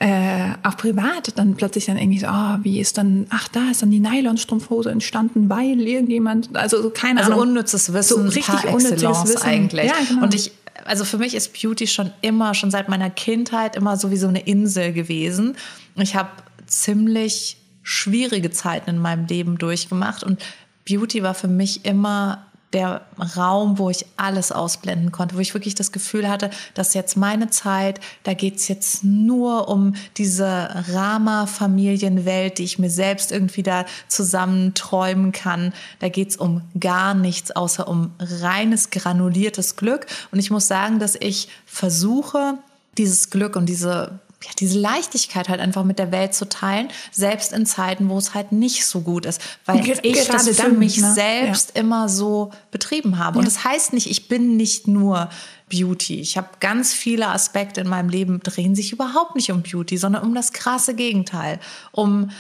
äh, 0.02 0.54
auch 0.62 0.78
privat 0.78 1.37
dann 1.37 1.54
plötzlich 1.57 1.85
dann 1.85 1.99
irgendwie 1.99 2.19
so, 2.21 2.26
oh, 2.26 2.57
wie 2.62 2.80
ist 2.80 2.97
dann, 2.97 3.26
ach, 3.28 3.49
da 3.49 3.71
ist 3.71 3.83
dann 3.83 3.90
die 3.90 4.00
Nylonstrumpfhose 4.00 4.90
entstanden, 4.90 5.50
weil 5.50 5.78
irgendjemand, 5.80 6.57
also 6.57 6.80
so 6.83 6.88
keine 6.90 7.21
Also 7.21 7.33
Ahnung. 7.33 7.49
unnützes 7.49 7.92
Wissen, 7.92 8.16
So 8.16 8.23
richtig 8.23 8.47
par 8.47 8.73
unnützes 8.73 9.25
Wissen. 9.25 9.42
eigentlich. 9.42 9.87
Ja, 9.87 9.95
genau. 10.09 10.23
Und 10.23 10.35
ich, 10.35 10.52
also 10.87 11.04
für 11.04 11.19
mich 11.19 11.35
ist 11.35 11.52
Beauty 11.61 11.87
schon 11.87 12.11
immer, 12.23 12.54
schon 12.54 12.71
seit 12.71 12.88
meiner 12.88 13.11
Kindheit 13.11 13.76
immer 13.76 13.99
so 13.99 14.11
wie 14.11 14.16
so 14.16 14.26
eine 14.26 14.40
Insel 14.40 14.95
gewesen. 14.95 15.54
Ich 15.97 16.16
habe 16.16 16.30
ziemlich 16.66 17.59
schwierige 17.83 18.50
Zeiten 18.50 18.88
in 18.90 18.99
meinem 18.99 19.26
Leben 19.26 19.59
durchgemacht 19.59 20.25
und 20.25 20.40
Beauty 20.88 21.23
war 21.23 21.35
für 21.35 21.49
mich 21.49 21.85
immer 21.85 22.47
der 22.72 23.02
Raum, 23.36 23.78
wo 23.78 23.90
ich 23.90 24.06
alles 24.16 24.52
ausblenden 24.52 25.10
konnte, 25.10 25.34
wo 25.34 25.40
ich 25.40 25.54
wirklich 25.54 25.74
das 25.74 25.90
Gefühl 25.90 26.28
hatte, 26.28 26.50
dass 26.74 26.94
jetzt 26.94 27.16
meine 27.16 27.50
Zeit, 27.50 28.00
da 28.22 28.34
geht's 28.34 28.68
jetzt 28.68 29.02
nur 29.02 29.68
um 29.68 29.94
diese 30.16 30.68
Rama-Familienwelt, 30.92 32.58
die 32.58 32.64
ich 32.64 32.78
mir 32.78 32.90
selbst 32.90 33.32
irgendwie 33.32 33.64
da 33.64 33.86
zusammen 34.06 34.74
träumen 34.74 35.32
kann. 35.32 35.72
Da 35.98 36.08
geht's 36.08 36.36
um 36.36 36.62
gar 36.78 37.14
nichts, 37.14 37.50
außer 37.50 37.88
um 37.88 38.12
reines, 38.18 38.90
granuliertes 38.90 39.74
Glück. 39.76 40.06
Und 40.30 40.38
ich 40.38 40.50
muss 40.50 40.68
sagen, 40.68 41.00
dass 41.00 41.16
ich 41.16 41.48
versuche, 41.66 42.58
dieses 42.98 43.30
Glück 43.30 43.56
und 43.56 43.66
diese 43.66 44.20
ja, 44.42 44.50
diese 44.59 44.78
Leichtigkeit 44.78 45.49
halt 45.49 45.61
einfach 45.61 45.85
mit 45.85 45.99
der 45.99 46.12
Welt 46.12 46.35
zu 46.35 46.49
teilen, 46.49 46.88
selbst 47.12 47.52
in 47.52 47.66
Zeiten, 47.66 48.09
wo 48.09 48.16
es 48.16 48.32
halt 48.32 48.52
nicht 48.52 48.87
so 48.87 49.02
gut 49.02 49.26
ist, 49.26 49.40
weil 49.66 49.82
Ge- 49.82 49.99
ich 50.02 50.26
das 50.26 50.49
für 50.49 50.54
dann, 50.54 50.78
mich 50.78 50.97
ne? 50.99 51.12
selbst 51.12 51.76
immer 51.76 52.09
so 52.09 52.50
betrieben 52.70 53.18
habe. 53.18 53.38
Und 53.38 53.44
das 53.44 53.64
heißt 53.64 53.92
nicht, 53.92 54.11
ich 54.11 54.28
bin 54.28 54.56
nicht 54.56 54.88
nur 54.88 55.28
Beauty. 55.70 56.20
Ich 56.20 56.37
habe 56.37 56.49
ganz 56.61 56.94
viele 56.94 57.28
Aspekte 57.28 57.82
in 57.82 57.88
meinem 57.88 58.09
Leben 58.09 58.40
drehen 58.40 58.75
sich 58.75 58.92
überhaupt 58.92 59.37
nicht 59.37 59.52
um 59.52 59.62
Beauty, 59.62 59.99
sondern 59.99 60.23
um 60.23 60.35
das 60.35 60.52
krasse 60.52 60.94
Gegenteil, 60.94 61.61
um 61.92 62.30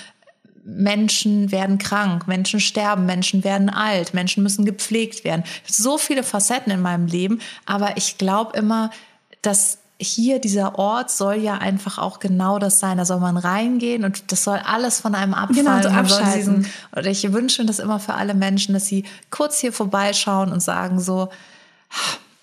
Menschen 0.64 1.52
werden 1.52 1.78
krank, 1.78 2.26
Menschen 2.26 2.60
sterben, 2.60 3.06
Menschen 3.06 3.44
werden 3.44 3.70
alt, 3.70 4.14
Menschen 4.14 4.42
müssen 4.42 4.64
gepflegt 4.64 5.24
werden. 5.24 5.44
So 5.66 5.98
viele 5.98 6.22
Facetten 6.22 6.72
in 6.72 6.80
meinem 6.80 7.06
Leben, 7.06 7.40
aber 7.66 7.96
ich 7.96 8.18
glaube 8.18 8.56
immer, 8.56 8.90
dass 9.42 9.78
hier 10.00 10.40
dieser 10.40 10.78
Ort 10.78 11.10
soll 11.10 11.34
ja 11.34 11.54
einfach 11.58 11.98
auch 11.98 12.18
genau 12.20 12.58
das 12.58 12.78
sein. 12.80 12.96
Da 12.98 13.04
soll 13.04 13.20
man 13.20 13.36
reingehen 13.36 14.04
und 14.04 14.32
das 14.32 14.44
soll 14.44 14.58
alles 14.64 15.00
von 15.00 15.14
einem 15.14 15.34
abfallen. 15.34 15.64
Genau, 15.66 15.82
so 15.82 15.88
abschalten. 15.90 16.34
diesen- 16.62 16.66
Und 16.92 17.06
ich 17.06 17.32
wünsche 17.32 17.62
mir 17.62 17.66
das 17.66 17.78
immer 17.78 18.00
für 18.00 18.14
alle 18.14 18.34
Menschen, 18.34 18.72
dass 18.72 18.86
sie 18.86 19.04
kurz 19.30 19.58
hier 19.58 19.72
vorbeischauen 19.72 20.52
und 20.52 20.60
sagen 20.62 21.00
so, 21.00 21.28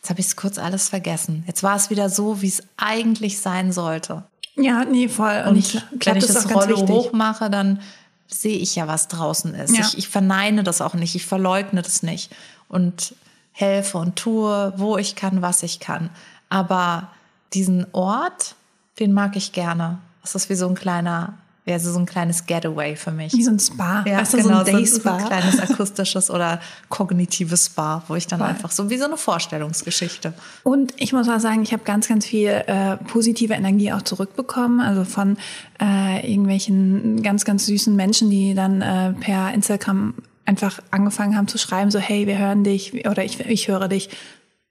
jetzt 0.01 0.09
habe 0.09 0.19
ich 0.19 0.27
es 0.27 0.35
kurz 0.35 0.57
alles 0.59 0.89
vergessen. 0.89 1.43
Jetzt 1.47 1.63
war 1.63 1.75
es 1.75 1.89
wieder 1.89 2.09
so, 2.09 2.41
wie 2.41 2.47
es 2.47 2.61
eigentlich 2.77 3.39
sein 3.39 3.71
sollte. 3.71 4.23
Ja, 4.55 4.85
nee, 4.85 5.07
voll. 5.07 5.41
Und, 5.45 5.49
Und 5.53 5.57
ich 5.57 5.73
wenn 5.91 5.99
glaube, 5.99 6.19
ich 6.19 6.25
das 6.25 6.33
das 6.47 6.67
wichtig. 6.69 6.87
hochmache, 6.89 7.49
dann 7.49 7.79
sehe 8.27 8.57
ich 8.57 8.75
ja, 8.75 8.87
was 8.87 9.07
draußen 9.07 9.53
ist. 9.55 9.75
Ja. 9.75 9.81
Ich, 9.85 9.97
ich 9.97 10.09
verneine 10.09 10.63
das 10.63 10.81
auch 10.81 10.93
nicht, 10.95 11.15
ich 11.15 11.25
verleugne 11.25 11.81
das 11.81 12.03
nicht 12.03 12.31
und 12.67 13.15
helfe 13.51 13.97
und 13.97 14.15
tue, 14.15 14.73
wo 14.77 14.97
ich 14.97 15.15
kann, 15.15 15.41
was 15.41 15.63
ich 15.63 15.79
kann. 15.79 16.09
Aber 16.49 17.09
diesen 17.53 17.87
Ort, 17.93 18.55
den 18.99 19.13
mag 19.13 19.35
ich 19.35 19.51
gerne. 19.51 19.99
Das 20.21 20.35
ist 20.35 20.49
wie 20.49 20.55
so 20.55 20.67
ein 20.67 20.75
kleiner, 20.75 21.33
ja, 21.65 21.79
so 21.79 21.97
ein 21.97 22.05
kleines 22.05 22.45
Getaway 22.45 22.95
für 22.95 23.11
mich. 23.11 23.33
Wie 23.33 23.43
so 23.43 23.51
ein 23.51 23.59
Spa. 23.59 24.03
Ja, 24.05 24.21
du, 24.21 24.37
genau, 24.37 24.65
so 24.65 24.71
ein 24.71 24.85
so 24.85 25.01
so 25.01 25.09
ein 25.09 25.25
kleines 25.25 25.59
akustisches 25.69 26.29
oder 26.29 26.59
kognitives 26.89 27.67
Spa, 27.67 28.03
wo 28.07 28.15
ich 28.15 28.27
dann 28.27 28.39
Voll. 28.39 28.49
einfach 28.49 28.71
so 28.71 28.89
wie 28.89 28.97
so 28.97 29.05
eine 29.05 29.17
Vorstellungsgeschichte. 29.17 30.33
Und 30.63 30.93
ich 30.97 31.13
muss 31.13 31.29
auch 31.29 31.39
sagen, 31.39 31.63
ich 31.63 31.73
habe 31.73 31.83
ganz, 31.83 32.07
ganz 32.07 32.25
viel 32.25 32.49
äh, 32.49 32.97
positive 32.97 33.53
Energie 33.53 33.93
auch 33.93 34.01
zurückbekommen. 34.01 34.81
Also 34.81 35.05
von 35.05 35.37
äh, 35.81 36.29
irgendwelchen 36.29 37.23
ganz, 37.23 37.45
ganz 37.45 37.65
süßen 37.65 37.95
Menschen, 37.95 38.29
die 38.29 38.53
dann 38.53 38.81
äh, 38.81 39.13
per 39.13 39.53
Instagram 39.53 40.13
einfach 40.47 40.79
angefangen 40.91 41.35
haben 41.35 41.47
zu 41.47 41.57
schreiben, 41.57 41.91
so 41.91 41.99
hey, 41.99 42.25
wir 42.25 42.37
hören 42.37 42.63
dich 42.63 43.05
oder 43.05 43.23
ich, 43.23 43.39
ich 43.41 43.67
höre 43.67 43.87
dich. 43.87 44.09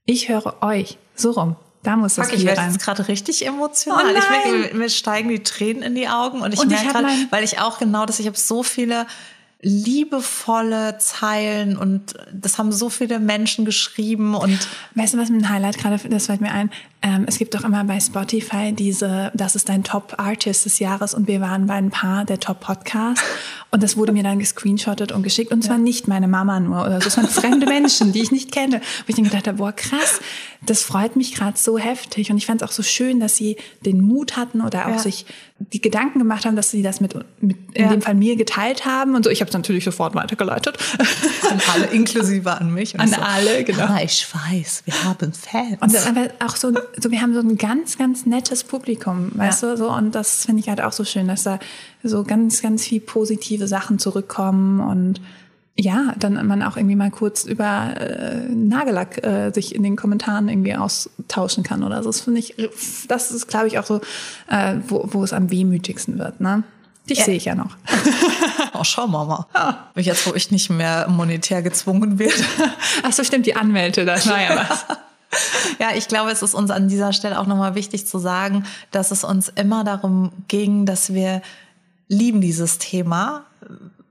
Ich 0.06 0.28
höre 0.28 0.62
euch. 0.62 0.98
So 1.14 1.32
rum. 1.32 1.56
Da 1.86 1.96
muss 1.96 2.16
das 2.16 2.30
Fuck, 2.30 2.36
ich 2.36 2.44
werde 2.44 2.62
jetzt 2.62 2.80
gerade 2.80 3.06
richtig 3.06 3.46
emotional. 3.46 4.04
Oh 4.04 4.18
ich 4.18 4.28
merke, 4.28 4.74
mir, 4.74 4.74
mir 4.74 4.90
steigen 4.90 5.28
die 5.28 5.44
Tränen 5.44 5.84
in 5.84 5.94
die 5.94 6.08
Augen 6.08 6.40
und 6.40 6.52
ich 6.52 6.58
Und 6.58 6.68
merke 6.68 6.88
gerade, 6.88 7.06
weil 7.30 7.44
ich 7.44 7.60
auch 7.60 7.78
genau 7.78 8.06
das, 8.06 8.18
ich 8.18 8.26
habe 8.26 8.36
so 8.36 8.64
viele 8.64 9.06
liebevolle 9.66 10.96
Zeilen 10.98 11.76
und 11.76 12.14
das 12.32 12.56
haben 12.56 12.70
so 12.70 12.88
viele 12.88 13.18
Menschen 13.18 13.64
geschrieben 13.64 14.34
und 14.36 14.68
Weißt 14.94 15.14
du, 15.14 15.18
was 15.18 15.28
mir 15.28 15.38
ein 15.38 15.48
Highlight 15.48 15.78
gerade, 15.78 15.98
das 16.08 16.26
fällt 16.26 16.40
mir 16.40 16.52
ein, 16.52 16.70
ähm, 17.02 17.24
es 17.26 17.38
gibt 17.38 17.54
doch 17.54 17.64
immer 17.64 17.82
bei 17.84 17.98
Spotify 18.00 18.72
diese, 18.72 19.30
das 19.34 19.56
ist 19.56 19.68
dein 19.68 19.82
Top-Artist 19.82 20.64
des 20.64 20.78
Jahres 20.78 21.14
und 21.14 21.26
wir 21.26 21.40
waren 21.40 21.66
bei 21.66 21.74
ein 21.74 21.90
paar 21.90 22.24
der 22.24 22.38
Top-Podcasts. 22.40 23.22
Und 23.70 23.82
das 23.82 23.96
wurde 23.96 24.12
mir 24.12 24.22
dann 24.22 24.38
gescreenshottet 24.38 25.12
und 25.12 25.22
geschickt. 25.22 25.52
Und 25.52 25.62
zwar 25.62 25.76
nicht 25.76 26.08
meine 26.08 26.28
Mama 26.28 26.60
nur 26.60 26.86
oder 26.86 27.00
so, 27.00 27.08
es 27.08 27.16
waren 27.16 27.28
fremde 27.28 27.66
Menschen, 27.66 28.12
die 28.12 28.22
ich 28.22 28.30
nicht 28.30 28.50
kenne. 28.52 28.80
Wo 28.80 29.08
ich 29.08 29.16
dann 29.16 29.24
gedacht 29.24 29.46
habe, 29.46 29.58
boah 29.58 29.72
krass, 29.72 30.20
das 30.64 30.82
freut 30.82 31.16
mich 31.16 31.34
gerade 31.34 31.58
so 31.58 31.76
heftig. 31.76 32.30
Und 32.30 32.38
ich 32.38 32.46
fand 32.46 32.62
es 32.62 32.68
auch 32.68 32.72
so 32.72 32.82
schön, 32.82 33.20
dass 33.20 33.36
sie 33.36 33.56
den 33.84 34.00
Mut 34.00 34.36
hatten 34.36 34.62
oder 34.62 34.86
auch 34.86 34.90
Ja. 34.92 34.98
sich 34.98 35.26
die 35.58 35.80
Gedanken 35.80 36.18
gemacht 36.18 36.44
haben, 36.44 36.54
dass 36.54 36.70
sie 36.70 36.82
das 36.82 37.00
mit, 37.00 37.14
mit 37.40 37.56
in 37.72 37.84
Ja. 37.84 37.90
dem 37.90 38.02
Fall 38.02 38.14
mir 38.14 38.36
geteilt 38.36 38.84
haben 38.84 39.14
und 39.14 39.24
so. 39.24 39.30
Ich 39.30 39.40
habe 39.40 39.48
es 39.48 39.54
natürlich 39.54 39.84
sofort 39.84 40.14
weitergeleitet. 40.14 40.76
an 41.50 41.60
alle, 41.74 41.86
inklusive 41.86 42.60
an 42.60 42.74
mich. 42.74 42.94
Und 42.94 43.00
An 43.00 43.08
so, 43.08 43.16
alle, 43.16 43.64
genau. 43.64 43.84
Aber 43.84 44.02
ich 44.02 44.26
weiß, 44.32 44.82
wir 44.84 45.04
haben 45.04 45.32
Fans. 45.32 45.78
Und 45.80 45.94
dann 45.94 46.16
aber 46.16 46.28
auch 46.46 46.56
so, 46.56 46.72
so, 47.00 47.10
wir 47.10 47.22
haben 47.22 47.32
so 47.34 47.40
ein 47.40 47.56
ganz, 47.56 47.96
ganz 47.96 48.26
nettes 48.26 48.64
Publikum, 48.64 49.30
weißt 49.34 49.62
du, 49.62 49.76
so, 49.78 49.90
und 49.90 50.14
das 50.14 50.44
finde 50.44 50.60
ich 50.60 50.68
halt 50.68 50.82
auch 50.82 50.92
so 50.92 51.04
schön, 51.04 51.26
dass 51.26 51.44
da 51.44 51.58
so 52.02 52.22
ganz, 52.22 52.60
ganz 52.60 52.84
viel 52.84 53.00
positive 53.00 53.66
Sachen 53.66 53.98
zurückkommen 53.98 54.80
und 54.80 55.20
ja, 55.78 56.14
dann 56.18 56.46
man 56.46 56.62
auch 56.62 56.76
irgendwie 56.76 56.96
mal 56.96 57.10
kurz 57.10 57.44
über 57.44 57.94
äh, 58.00 58.48
Nagellack 58.48 59.22
äh, 59.24 59.50
sich 59.52 59.74
in 59.74 59.82
den 59.82 59.96
Kommentaren 59.96 60.48
irgendwie 60.48 60.74
austauschen 60.74 61.64
kann 61.64 61.82
oder 61.82 62.02
so. 62.02 62.08
Das 62.08 62.22
finde 62.22 62.40
ich, 62.40 62.54
das 63.08 63.30
ist, 63.30 63.46
glaube 63.46 63.66
ich, 63.66 63.78
auch 63.78 63.84
so, 63.84 64.00
äh, 64.48 64.76
wo, 64.88 65.08
wo 65.12 65.22
es 65.22 65.34
am 65.34 65.50
wehmütigsten 65.50 66.18
wird, 66.18 66.40
ne? 66.40 66.62
Dich 67.10 67.18
Ja. 67.18 67.24
sehe 67.24 67.36
ich 67.36 67.44
ja 67.44 67.54
noch. 67.54 67.76
oh, 68.72 68.84
schau 68.84 69.06
mal 69.06 69.26
mal. 69.26 69.46
Jetzt, 69.94 70.26
wo 70.26 70.34
ich 70.34 70.50
nicht 70.50 70.70
mehr 70.70 71.08
monetär 71.08 71.62
gezwungen 71.62 72.18
werde. 72.18 72.42
Ach 73.02 73.12
so, 73.12 73.22
stimmt, 73.22 73.46
die 73.46 73.54
Anwälte, 73.54 74.04
da 74.04 74.14
war 74.26 74.42
ja 74.42 74.66
was. 74.68 74.84
Ja, 75.80 75.88
ich 75.94 76.08
glaube, 76.08 76.30
es 76.30 76.42
ist 76.42 76.54
uns 76.54 76.70
an 76.70 76.88
dieser 76.88 77.12
Stelle 77.12 77.38
auch 77.38 77.46
nochmal 77.46 77.74
wichtig 77.74 78.06
zu 78.06 78.18
sagen, 78.18 78.64
dass 78.90 79.10
es 79.10 79.22
uns 79.22 79.50
immer 79.50 79.84
darum 79.84 80.30
ging, 80.48 80.86
dass 80.86 81.12
wir 81.12 81.42
lieben 82.08 82.40
dieses 82.40 82.78
Thema 82.78 83.44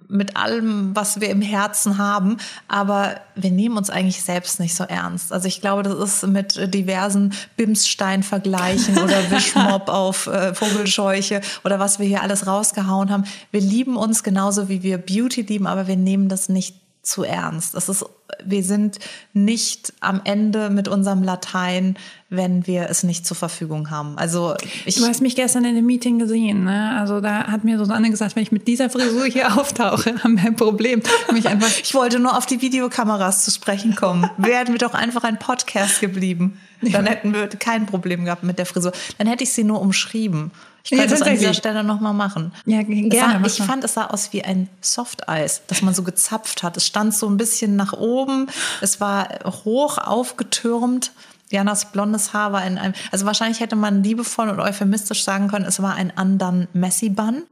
mit 0.08 0.38
allem, 0.38 0.96
was 0.96 1.20
wir 1.22 1.30
im 1.30 1.42
Herzen 1.42 1.98
haben, 1.98 2.38
aber 2.68 3.16
wir 3.36 3.52
nehmen 3.52 3.78
uns 3.78 3.90
eigentlich 3.90 4.22
selbst 4.22 4.60
nicht 4.60 4.76
so 4.76 4.84
ernst. 4.84 5.34
Also 5.34 5.48
ich 5.48 5.62
glaube, 5.62 5.84
das 5.84 5.96
ist 5.96 6.28
mit 6.28 6.74
diversen 6.74 7.34
Bimsstein-Vergleichen 7.58 8.98
oder 8.98 9.18
Wischmob 9.32 9.90
auf 9.90 10.28
äh, 10.28 10.54
Vogelscheuche 10.54 11.42
oder 11.64 11.80
was 11.80 12.00
wir 12.00 12.06
hier 12.06 12.22
alles 12.22 12.48
rausgehauen 12.48 13.10
haben. 13.10 13.26
Wir 13.52 13.62
lieben 13.62 13.98
uns 13.98 14.24
genauso, 14.24 14.70
wie 14.70 14.84
wir 14.84 14.98
Beauty 14.98 15.42
lieben, 15.42 15.68
aber 15.68 15.88
wir 15.88 15.98
nehmen 15.98 16.30
das 16.30 16.50
nicht 16.50 16.85
zu 17.06 17.24
ernst. 17.24 17.76
Das 17.76 17.88
ist, 17.90 18.06
wir 18.44 18.64
sind 18.64 19.00
nicht 19.34 19.94
am 20.00 20.22
Ende 20.24 20.70
mit 20.70 20.88
unserem 20.88 21.24
Latein, 21.24 21.98
wenn 22.30 22.66
wir 22.68 22.90
es 22.90 23.04
nicht 23.04 23.26
zur 23.26 23.38
Verfügung 23.38 23.92
haben. 23.92 24.18
Also 24.18 24.56
ich, 24.86 24.96
Du 24.96 25.06
hast 25.06 25.22
mich 25.22 25.36
gestern 25.36 25.66
in 25.66 25.76
dem 25.76 25.86
Meeting 25.86 26.20
gesehen, 26.20 26.64
ne? 26.64 26.98
Also 27.00 27.22
da 27.22 27.48
hat 27.48 27.64
mir 27.64 27.78
Susanne 27.78 28.10
gesagt, 28.10 28.36
wenn 28.36 28.44
ich 28.44 28.52
mit 28.52 28.68
dieser 28.68 28.90
Frisur 28.90 29.26
hier 29.26 29.56
auftauche, 29.60 30.24
haben 30.24 30.38
wir 30.38 30.46
ein 30.46 30.56
Problem. 30.56 31.02
Mich 31.32 31.48
einfach 31.48 31.70
ich 31.84 31.94
wollte 31.94 32.20
nur 32.20 32.38
auf 32.38 32.46
die 32.46 32.62
Videokameras 32.62 33.46
zu 33.46 33.52
sprechen 33.52 33.96
kommen. 33.96 34.30
Wären 34.38 34.70
wir 34.70 34.80
doch 34.80 34.94
einfach 34.94 35.24
ein 35.24 35.38
Podcast 35.38 36.02
geblieben. 36.02 36.60
Dann 36.82 37.06
hätten 37.06 37.34
wir 37.34 37.48
kein 37.48 37.86
Problem 37.86 38.26
gehabt 38.26 38.44
mit 38.44 38.60
der 38.60 38.66
Frisur. 38.66 38.92
Dann 39.18 39.28
hätte 39.28 39.44
ich 39.44 39.54
sie 39.54 39.64
nur 39.64 39.82
umschrieben. 39.82 40.52
Ich 40.86 40.92
Ja, 40.92 41.00
könnte 41.00 41.16
es 41.16 41.22
an 41.24 41.32
dieser. 41.32 41.54
Stelle 41.56 41.84
nochmal 41.84 42.14
machen. 42.14 42.52
Ja, 42.66 42.84
gerne, 42.84 43.10
Sah, 43.12 43.46
ich 43.46 43.58
fand, 43.64 43.84
es 43.84 43.96
sah 43.96 44.06
aus 44.06 44.34
wie 44.34 44.44
ein 44.44 44.70
Softeis, 44.82 45.64
das 45.66 45.82
man 45.82 45.96
so 45.96 46.04
gezapft 46.04 46.62
hat. 46.62 46.78
Es 46.78 46.86
stand 46.86 47.14
so 47.16 47.28
ein 47.28 47.38
bisschen 47.38 47.76
nach 47.76 47.94
oben. 47.94 48.48
Es 48.82 49.02
war 49.02 49.30
hoch 49.66 49.98
aufgetürmt. 49.98 51.12
Janas 51.50 51.92
blondes 51.92 52.34
Haar 52.34 52.54
war 52.54 52.66
in 52.66 52.78
einem, 52.78 52.94
also 53.12 53.26
wahrscheinlich 53.26 53.60
hätte 53.60 53.76
man 53.76 54.04
liebevoll 54.04 54.50
und 54.50 54.60
euphemistisch 54.60 55.24
sagen 55.24 55.48
können, 55.48 55.66
es 55.66 55.82
war 55.82 55.96
ein 55.96 56.14
undone 56.16 56.68
messy 56.74 57.10
bun. 57.10 57.44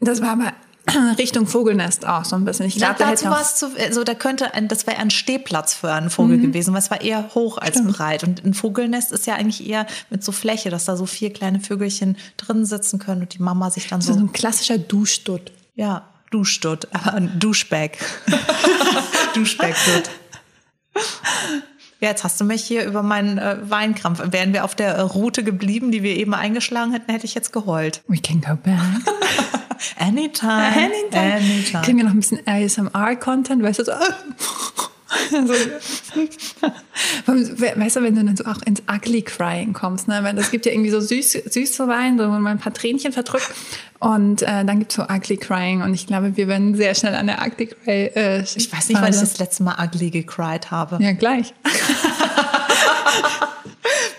Das 0.00 0.20
war 0.20 0.30
aber 0.30 0.52
Richtung 1.18 1.46
Vogelnest 1.46 2.06
auch 2.06 2.24
so 2.24 2.34
ein 2.36 2.44
bisschen. 2.44 2.66
Ich 2.66 2.76
glaube, 2.76 2.96
da 2.98 3.08
hätte 3.08 3.28
es 3.40 3.56
zu, 3.56 3.70
also 3.78 4.02
da 4.04 4.14
könnte 4.14 4.54
ein, 4.54 4.66
das 4.68 4.86
wäre 4.86 4.98
ein 4.98 5.10
Stehplatz 5.10 5.74
für 5.74 5.92
einen 5.92 6.10
Vogel 6.10 6.38
Mhm. 6.38 6.42
gewesen, 6.42 6.74
weil 6.74 6.80
es 6.80 6.90
war 6.90 7.00
eher 7.00 7.30
hoch 7.34 7.58
als 7.58 7.82
breit. 7.86 8.24
Und 8.24 8.44
ein 8.44 8.52
Vogelnest 8.54 9.12
ist 9.12 9.26
ja 9.26 9.34
eigentlich 9.34 9.66
eher 9.68 9.86
mit 10.10 10.24
so 10.24 10.32
Fläche, 10.32 10.70
dass 10.70 10.84
da 10.86 10.96
so 10.96 11.06
vier 11.06 11.32
kleine 11.32 11.60
Vögelchen 11.60 12.16
drin 12.36 12.64
sitzen 12.66 12.98
können 12.98 13.22
und 13.22 13.34
die 13.34 13.42
Mama 13.42 13.70
sich 13.70 13.86
dann 13.88 14.00
so 14.00 14.12
so, 14.12 14.18
ein 14.20 14.32
klassischer 14.32 14.78
Duschstutt. 14.78 15.52
ja, 15.74 16.08
Duschstutt, 16.30 16.88
aber 16.92 17.14
ein 17.14 17.38
Duschbag. 17.38 17.98
Duschbag-Dutt. 19.34 20.10
Ja, 22.02 22.08
jetzt 22.08 22.24
hast 22.24 22.40
du 22.40 22.44
mich 22.44 22.64
hier 22.64 22.84
über 22.84 23.04
meinen 23.04 23.38
äh, 23.38 23.58
Weinkrampf. 23.62 24.20
Wären 24.32 24.52
wir 24.52 24.64
auf 24.64 24.74
der 24.74 24.96
äh, 24.96 25.00
Route 25.02 25.44
geblieben, 25.44 25.92
die 25.92 26.02
wir 26.02 26.16
eben 26.16 26.34
eingeschlagen 26.34 26.90
hätten, 26.90 27.12
hätte 27.12 27.26
ich 27.26 27.34
jetzt 27.36 27.52
geheult. 27.52 28.02
We 28.08 28.18
can 28.18 28.40
go 28.40 28.56
back. 28.56 28.76
Anytime. 29.98 30.50
Anytime. 30.50 31.34
Anytime. 31.34 31.82
Kriegen 31.84 31.98
wir 31.98 32.04
noch 32.04 32.10
ein 32.10 32.18
bisschen 32.18 32.40
ASMR-Content, 32.44 33.62
weißt 33.62 33.78
du, 33.78 33.84
so. 33.84 33.92
so. 35.30 35.38
weißt 37.32 37.96
du, 37.96 38.02
wenn 38.02 38.14
du 38.14 38.24
dann 38.24 38.36
so 38.36 38.44
auch 38.44 38.62
ins 38.62 38.82
Ugly 38.90 39.22
Crying 39.22 39.72
kommst, 39.72 40.08
ne? 40.08 40.20
Weil 40.22 40.38
es 40.38 40.50
gibt 40.50 40.66
ja 40.66 40.72
irgendwie 40.72 40.90
so 40.90 41.00
süß, 41.00 41.32
süße 41.46 41.88
Wein, 41.88 42.18
so 42.18 42.24
wo 42.24 42.30
man 42.30 42.46
ein 42.46 42.58
paar 42.58 42.72
Tränchen 42.72 43.12
verdrückt. 43.12 43.50
Und 43.98 44.42
äh, 44.42 44.64
dann 44.64 44.80
gibt's 44.80 44.96
so 44.96 45.02
Ugly 45.02 45.36
Crying. 45.36 45.82
Und 45.82 45.94
ich 45.94 46.06
glaube, 46.06 46.36
wir 46.36 46.48
werden 46.48 46.74
sehr 46.74 46.94
schnell 46.94 47.14
an 47.14 47.26
der 47.28 47.40
Ugly 47.46 47.66
Cry. 47.66 48.06
Äh, 48.14 48.42
Ich 48.42 48.72
weiß 48.72 48.88
nicht, 48.88 49.00
wann 49.00 49.12
ich 49.12 49.20
das 49.20 49.38
letzte 49.38 49.62
Mal 49.62 49.76
ugly 49.82 50.10
gecried 50.10 50.70
habe. 50.70 51.02
Ja, 51.02 51.12
gleich. 51.12 51.54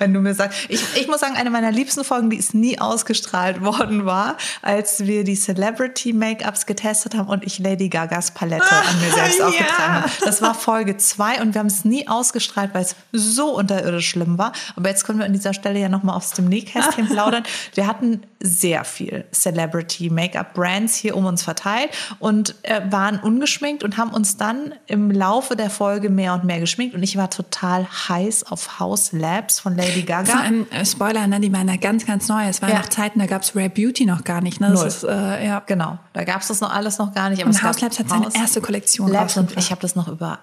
Wenn 0.03 0.13
du 0.13 0.19
mir 0.19 0.33
sagst, 0.33 0.65
ich, 0.67 0.83
ich 0.95 1.07
muss 1.07 1.21
sagen, 1.21 1.37
eine 1.37 1.49
meiner 1.49 1.71
liebsten 1.71 2.03
Folgen, 2.03 2.29
die 2.29 2.35
ist 2.35 2.53
nie 2.53 2.77
ausgestrahlt 2.77 3.61
worden 3.61 4.05
war, 4.05 4.35
als 4.61 5.05
wir 5.05 5.23
die 5.23 5.35
Celebrity 5.35 6.11
Make-ups 6.11 6.65
getestet 6.65 7.15
haben 7.15 7.29
und 7.29 7.45
ich 7.45 7.57
Lady 7.59 7.87
Gagas 7.87 8.31
Palette 8.31 8.69
an 8.69 8.99
mir 8.99 9.11
selbst 9.13 9.39
ja. 9.39 9.47
aufgetragen 9.47 9.93
habe. 9.93 10.11
Das 10.25 10.41
war 10.41 10.55
Folge 10.55 10.97
zwei 10.97 11.41
und 11.41 11.53
wir 11.53 11.59
haben 11.59 11.67
es 11.67 11.85
nie 11.85 12.05
ausgestrahlt, 12.09 12.71
weil 12.73 12.83
es 12.83 12.97
so 13.13 13.55
unterirdisch 13.55 14.09
schlimm 14.09 14.37
war. 14.37 14.51
Aber 14.75 14.89
jetzt 14.89 15.05
können 15.05 15.19
wir 15.19 15.25
an 15.25 15.31
dieser 15.31 15.53
Stelle 15.53 15.79
ja 15.79 15.87
nochmal 15.87 16.17
aus 16.17 16.31
dem 16.31 16.49
Nähkästchen 16.49 17.07
plaudern. 17.09 17.43
Wir 17.73 17.87
hatten 17.87 18.23
sehr 18.41 18.83
viel 18.83 19.23
Celebrity 19.31 20.09
Make-up 20.09 20.53
Brands 20.53 20.95
hier 20.95 21.15
um 21.15 21.25
uns 21.25 21.43
verteilt 21.43 21.91
und 22.19 22.55
äh, 22.63 22.81
waren 22.89 23.19
ungeschminkt 23.19 23.85
und 23.85 23.95
haben 23.95 24.11
uns 24.11 24.35
dann 24.35 24.73
im 24.85 25.11
Laufe 25.11 25.55
der 25.55 25.69
Folge 25.69 26.09
mehr 26.09 26.33
und 26.33 26.43
mehr 26.43 26.59
geschminkt 26.59 26.93
und 26.93 27.03
ich 27.03 27.15
war 27.15 27.29
total 27.29 27.87
heiß 28.09 28.51
auf 28.51 28.81
House 28.81 29.13
Labs 29.13 29.61
von 29.61 29.77
Lady 29.77 29.92
Gaga. 30.01 30.31
Vor 30.31 30.41
allem, 30.41 30.65
äh, 30.71 30.83
Spoiler, 30.85 31.27
ne, 31.27 31.39
die 31.39 31.51
ja 31.51 31.75
ganz, 31.77 32.05
ganz 32.07 32.27
neu. 32.27 32.47
Es 32.47 32.61
waren 32.63 32.71
Ja. 32.71 32.79
noch 32.79 32.89
Zeiten, 32.89 33.19
da 33.19 33.27
gab's 33.27 33.55
Rare 33.55 33.69
Beauty 33.69 34.05
noch 34.05 34.23
gar 34.23 34.41
nicht. 34.41 34.59
Ne? 34.59 34.69
Das 34.71 34.79
Null. 34.79 34.87
ist, 34.87 35.03
äh, 35.03 35.45
ja. 35.45 35.61
Genau, 35.67 35.99
da 36.13 36.23
gab 36.23 36.41
es 36.41 36.47
das 36.47 36.59
noch 36.61 36.73
alles 36.73 36.97
noch 36.97 37.13
gar 37.13 37.29
nicht. 37.29 37.39
Aber 37.41 37.49
Und 37.49 37.55
es 37.55 37.61
gab 37.61 37.69
House 37.69 37.81
Labs 37.81 37.99
hat 37.99 38.09
seine 38.09 38.25
House 38.25 38.35
erste 38.35 38.59
Kollektion 38.61 39.11
Labs 39.11 39.37
und 39.37 39.55
ich 39.57 39.69
habe 39.71 39.81
das 39.81 39.95
noch 39.95 40.07
über 40.07 40.39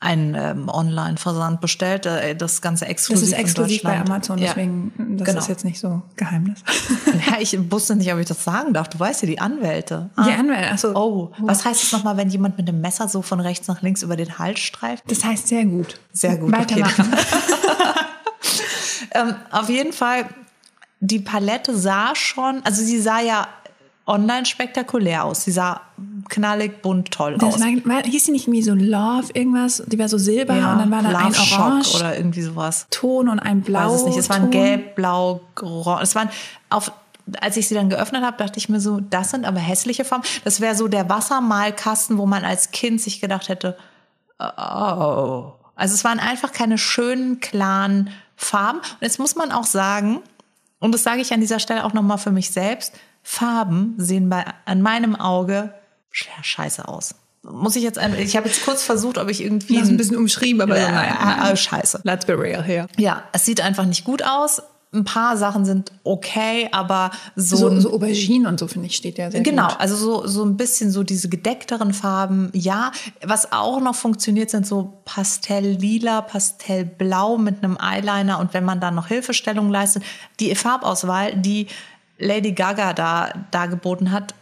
einen 0.00 0.34
ähm, 0.34 0.68
Online-Versand 0.68 1.60
bestellt, 1.60 2.06
äh, 2.06 2.34
das 2.34 2.60
Ganze 2.60 2.86
exklusiv. 2.86 3.30
Das 3.30 3.38
ist 3.38 3.44
exklusiv 3.44 3.82
bei 3.84 4.00
Amazon, 4.00 4.36
Ja. 4.36 4.48
deswegen, 4.48 4.92
das 5.16 5.26
Genau. 5.28 5.38
ist 5.38 5.46
jetzt 5.48 5.64
nicht 5.64 5.78
so 5.78 6.02
Geheimnis. 6.16 6.58
Ja, 7.30 7.36
ich 7.38 7.56
wusste 7.70 7.94
nicht, 7.94 8.12
ob 8.12 8.18
ich 8.18 8.26
das 8.26 8.42
sagen 8.42 8.72
darf. 8.74 8.88
Du 8.88 8.98
weißt 8.98 9.22
ja, 9.22 9.28
die 9.28 9.38
Anwälte. 9.38 10.10
Ah. 10.16 10.24
Die 10.24 10.32
Anwälte, 10.32 10.72
also 10.72 10.92
Oh, 10.96 11.30
was 11.38 11.64
heißt 11.64 11.84
es 11.84 11.92
nochmal, 11.92 12.16
wenn 12.16 12.30
jemand 12.30 12.58
mit 12.58 12.66
dem 12.66 12.80
Messer 12.80 13.08
so 13.08 13.22
von 13.22 13.38
rechts 13.38 13.68
nach 13.68 13.80
links 13.82 14.02
über 14.02 14.16
den 14.16 14.40
Hals 14.40 14.58
streift? 14.58 15.04
das 15.08 15.22
heißt 15.24 15.46
sehr 15.46 15.64
gut. 15.66 16.00
Sehr 16.12 16.36
gut, 16.36 16.52
okay. 16.52 16.82
Ähm, 19.14 19.34
auf 19.50 19.68
jeden 19.68 19.92
Fall, 19.92 20.26
die 21.00 21.20
Palette 21.20 21.76
sah 21.76 22.14
schon, 22.14 22.60
also 22.64 22.82
sie 22.82 23.00
sah 23.00 23.20
ja 23.20 23.48
online 24.06 24.46
spektakulär 24.46 25.24
aus. 25.24 25.44
Sie 25.44 25.52
sah 25.52 25.80
knallig, 26.28 26.82
bunt, 26.82 27.10
toll 27.10 27.36
Das 27.38 27.54
aus. 27.54 27.60
war, 27.60 27.66
war, 27.84 28.02
hieß 28.02 28.24
die 28.24 28.32
nicht 28.32 28.46
irgendwie 28.46 28.62
so 28.62 28.74
Love, 28.74 29.28
irgendwas? 29.34 29.82
Die 29.86 29.98
war 29.98 30.08
so 30.08 30.18
silber 30.18 30.54
und 30.54 30.60
dann 30.60 30.90
war 30.90 31.02
da 31.02 31.08
ein 31.18 31.32
Love 31.32 31.54
Orange 31.54 31.94
oder 31.94 32.16
irgendwie 32.16 32.42
sowas. 32.42 32.86
Ton 32.90 33.28
und 33.28 33.38
ein 33.38 33.60
Blau. 33.62 33.92
weiß 33.92 34.00
es 34.00 34.06
nicht. 34.06 34.16
Es 34.16 34.28
waren 34.28 34.50
gelb, 34.50 34.94
blau, 34.96 35.40
orange. 35.60 36.02
Es 36.02 36.14
waren 36.14 36.28
auf 36.70 36.92
als 37.40 37.56
ich 37.56 37.68
sie 37.68 37.76
dann 37.76 37.88
geöffnet 37.88 38.24
habe, 38.24 38.36
dachte 38.36 38.58
ich 38.58 38.68
mir 38.68 38.80
so, 38.80 38.98
das 38.98 39.30
sind 39.30 39.44
aber 39.44 39.60
hässliche 39.60 40.04
Farben. 40.04 40.24
Das 40.42 40.60
wäre 40.60 40.74
so 40.74 40.88
der 40.88 41.08
Wassermalkasten, 41.08 42.18
wo 42.18 42.26
man 42.26 42.44
als 42.44 42.72
Kind 42.72 43.00
sich 43.00 43.20
gedacht 43.20 43.48
hätte, 43.48 43.76
oh. 44.40 45.52
Also 45.74 45.94
es 45.94 46.04
waren 46.04 46.18
einfach 46.18 46.52
keine 46.52 46.78
schönen, 46.78 47.40
klaren 47.40 48.10
Farben. 48.44 48.78
Und 48.78 49.02
jetzt 49.02 49.18
muss 49.18 49.36
man 49.36 49.52
auch 49.52 49.64
sagen, 49.64 50.20
und 50.78 50.92
das 50.92 51.02
sage 51.02 51.20
ich 51.20 51.32
an 51.32 51.40
dieser 51.40 51.60
Stelle 51.60 51.84
auch 51.84 51.92
nochmal 51.92 52.18
für 52.18 52.32
mich 52.32 52.50
selbst, 52.50 52.92
Farben 53.22 53.94
sehen 53.98 54.28
bei, 54.28 54.44
an 54.64 54.82
meinem 54.82 55.14
Auge 55.14 55.72
sche- 56.12 56.42
scheiße 56.42 56.88
aus. 56.88 57.14
Muss 57.44 57.74
ich 57.76 57.82
jetzt, 57.82 57.98
ich 58.18 58.36
habe 58.36 58.48
jetzt 58.48 58.64
kurz 58.64 58.82
versucht, 58.84 59.18
ob 59.18 59.28
ich 59.28 59.42
irgendwie... 59.42 59.74
Das 59.74 59.84
ist 59.84 59.90
ein 59.90 59.96
bisschen 59.96 60.16
umschrieben, 60.16 60.60
aber 60.60 60.76
äh, 60.76 60.90
nein. 60.90 61.52
äh, 61.52 61.56
scheiße. 61.56 62.00
Let's 62.04 62.24
be 62.24 62.38
real 62.38 62.62
here. 62.62 62.86
Ja, 62.96 63.24
es 63.32 63.44
sieht 63.44 63.60
einfach 63.60 63.84
nicht 63.84 64.04
gut 64.04 64.22
aus. 64.22 64.62
Ein 64.94 65.04
paar 65.04 65.38
Sachen 65.38 65.64
sind 65.64 65.90
okay, 66.04 66.68
aber 66.70 67.12
so, 67.34 67.56
So, 67.56 67.80
so 67.80 67.94
Aubergine 67.94 68.46
und 68.46 68.60
so, 68.60 68.66
finde 68.66 68.88
ich, 68.88 68.96
steht 68.96 69.16
ja 69.16 69.30
sehr 69.30 69.40
genau, 69.40 69.68
gut. 69.68 69.80
also 69.80 69.96
so, 69.96 70.26
so 70.26 70.44
ein 70.44 70.58
bisschen 70.58 70.90
so 70.90 71.02
diese 71.02 71.30
gedeckteren 71.30 71.94
Farben, 71.94 72.50
ja. 72.52 72.92
Was 73.24 73.52
auch 73.52 73.80
noch 73.80 73.94
funktioniert, 73.94 74.50
sind 74.50 74.66
so 74.66 74.92
Pastelllila, 75.06 76.20
Pastellblau 76.20 77.38
mit 77.38 77.64
einem 77.64 77.78
Eyeliner 77.80 78.38
und 78.38 78.52
wenn 78.52 78.64
man 78.64 78.80
dann 78.80 78.94
noch 78.94 79.06
Hilfestellung 79.06 79.70
leistet, 79.70 80.02
die 80.40 80.54
Farbauswahl, 80.54 81.36
die 81.36 81.68
Lady 82.18 82.52
Gaga 82.52 82.92
da 82.92 83.32
dargeboten 83.50 84.12
hat, 84.12 84.34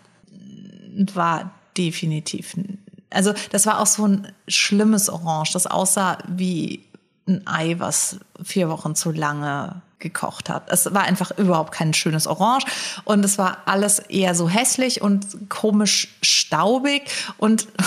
war 1.15 1.53
definitiv. 1.77 2.57
Also 3.11 3.33
das 3.51 3.67
war 3.67 3.81
auch 3.81 3.87
so 3.87 4.05
ein 4.07 4.33
schlimmes 4.49 5.09
Orange, 5.09 5.53
das 5.53 5.67
aussah 5.67 6.19
wie 6.29 6.85
ein 7.29 7.47
Ei, 7.47 7.77
was 7.79 8.19
vier 8.43 8.69
Wochen 8.69 8.95
zu 8.97 9.13
lange 9.13 9.83
gekocht 10.01 10.49
hat. 10.49 10.65
Es 10.71 10.93
war 10.93 11.03
einfach 11.03 11.31
überhaupt 11.39 11.73
kein 11.73 11.95
schönes 11.95 12.27
Orange 12.27 12.65
und 13.05 13.25
es 13.25 13.39
war 13.39 13.59
alles 13.67 13.99
eher 14.01 14.35
so 14.35 14.49
hässlich 14.49 15.03
und 15.03 15.49
komisch 15.49 16.09
staubig 16.23 17.03
und 17.39 17.69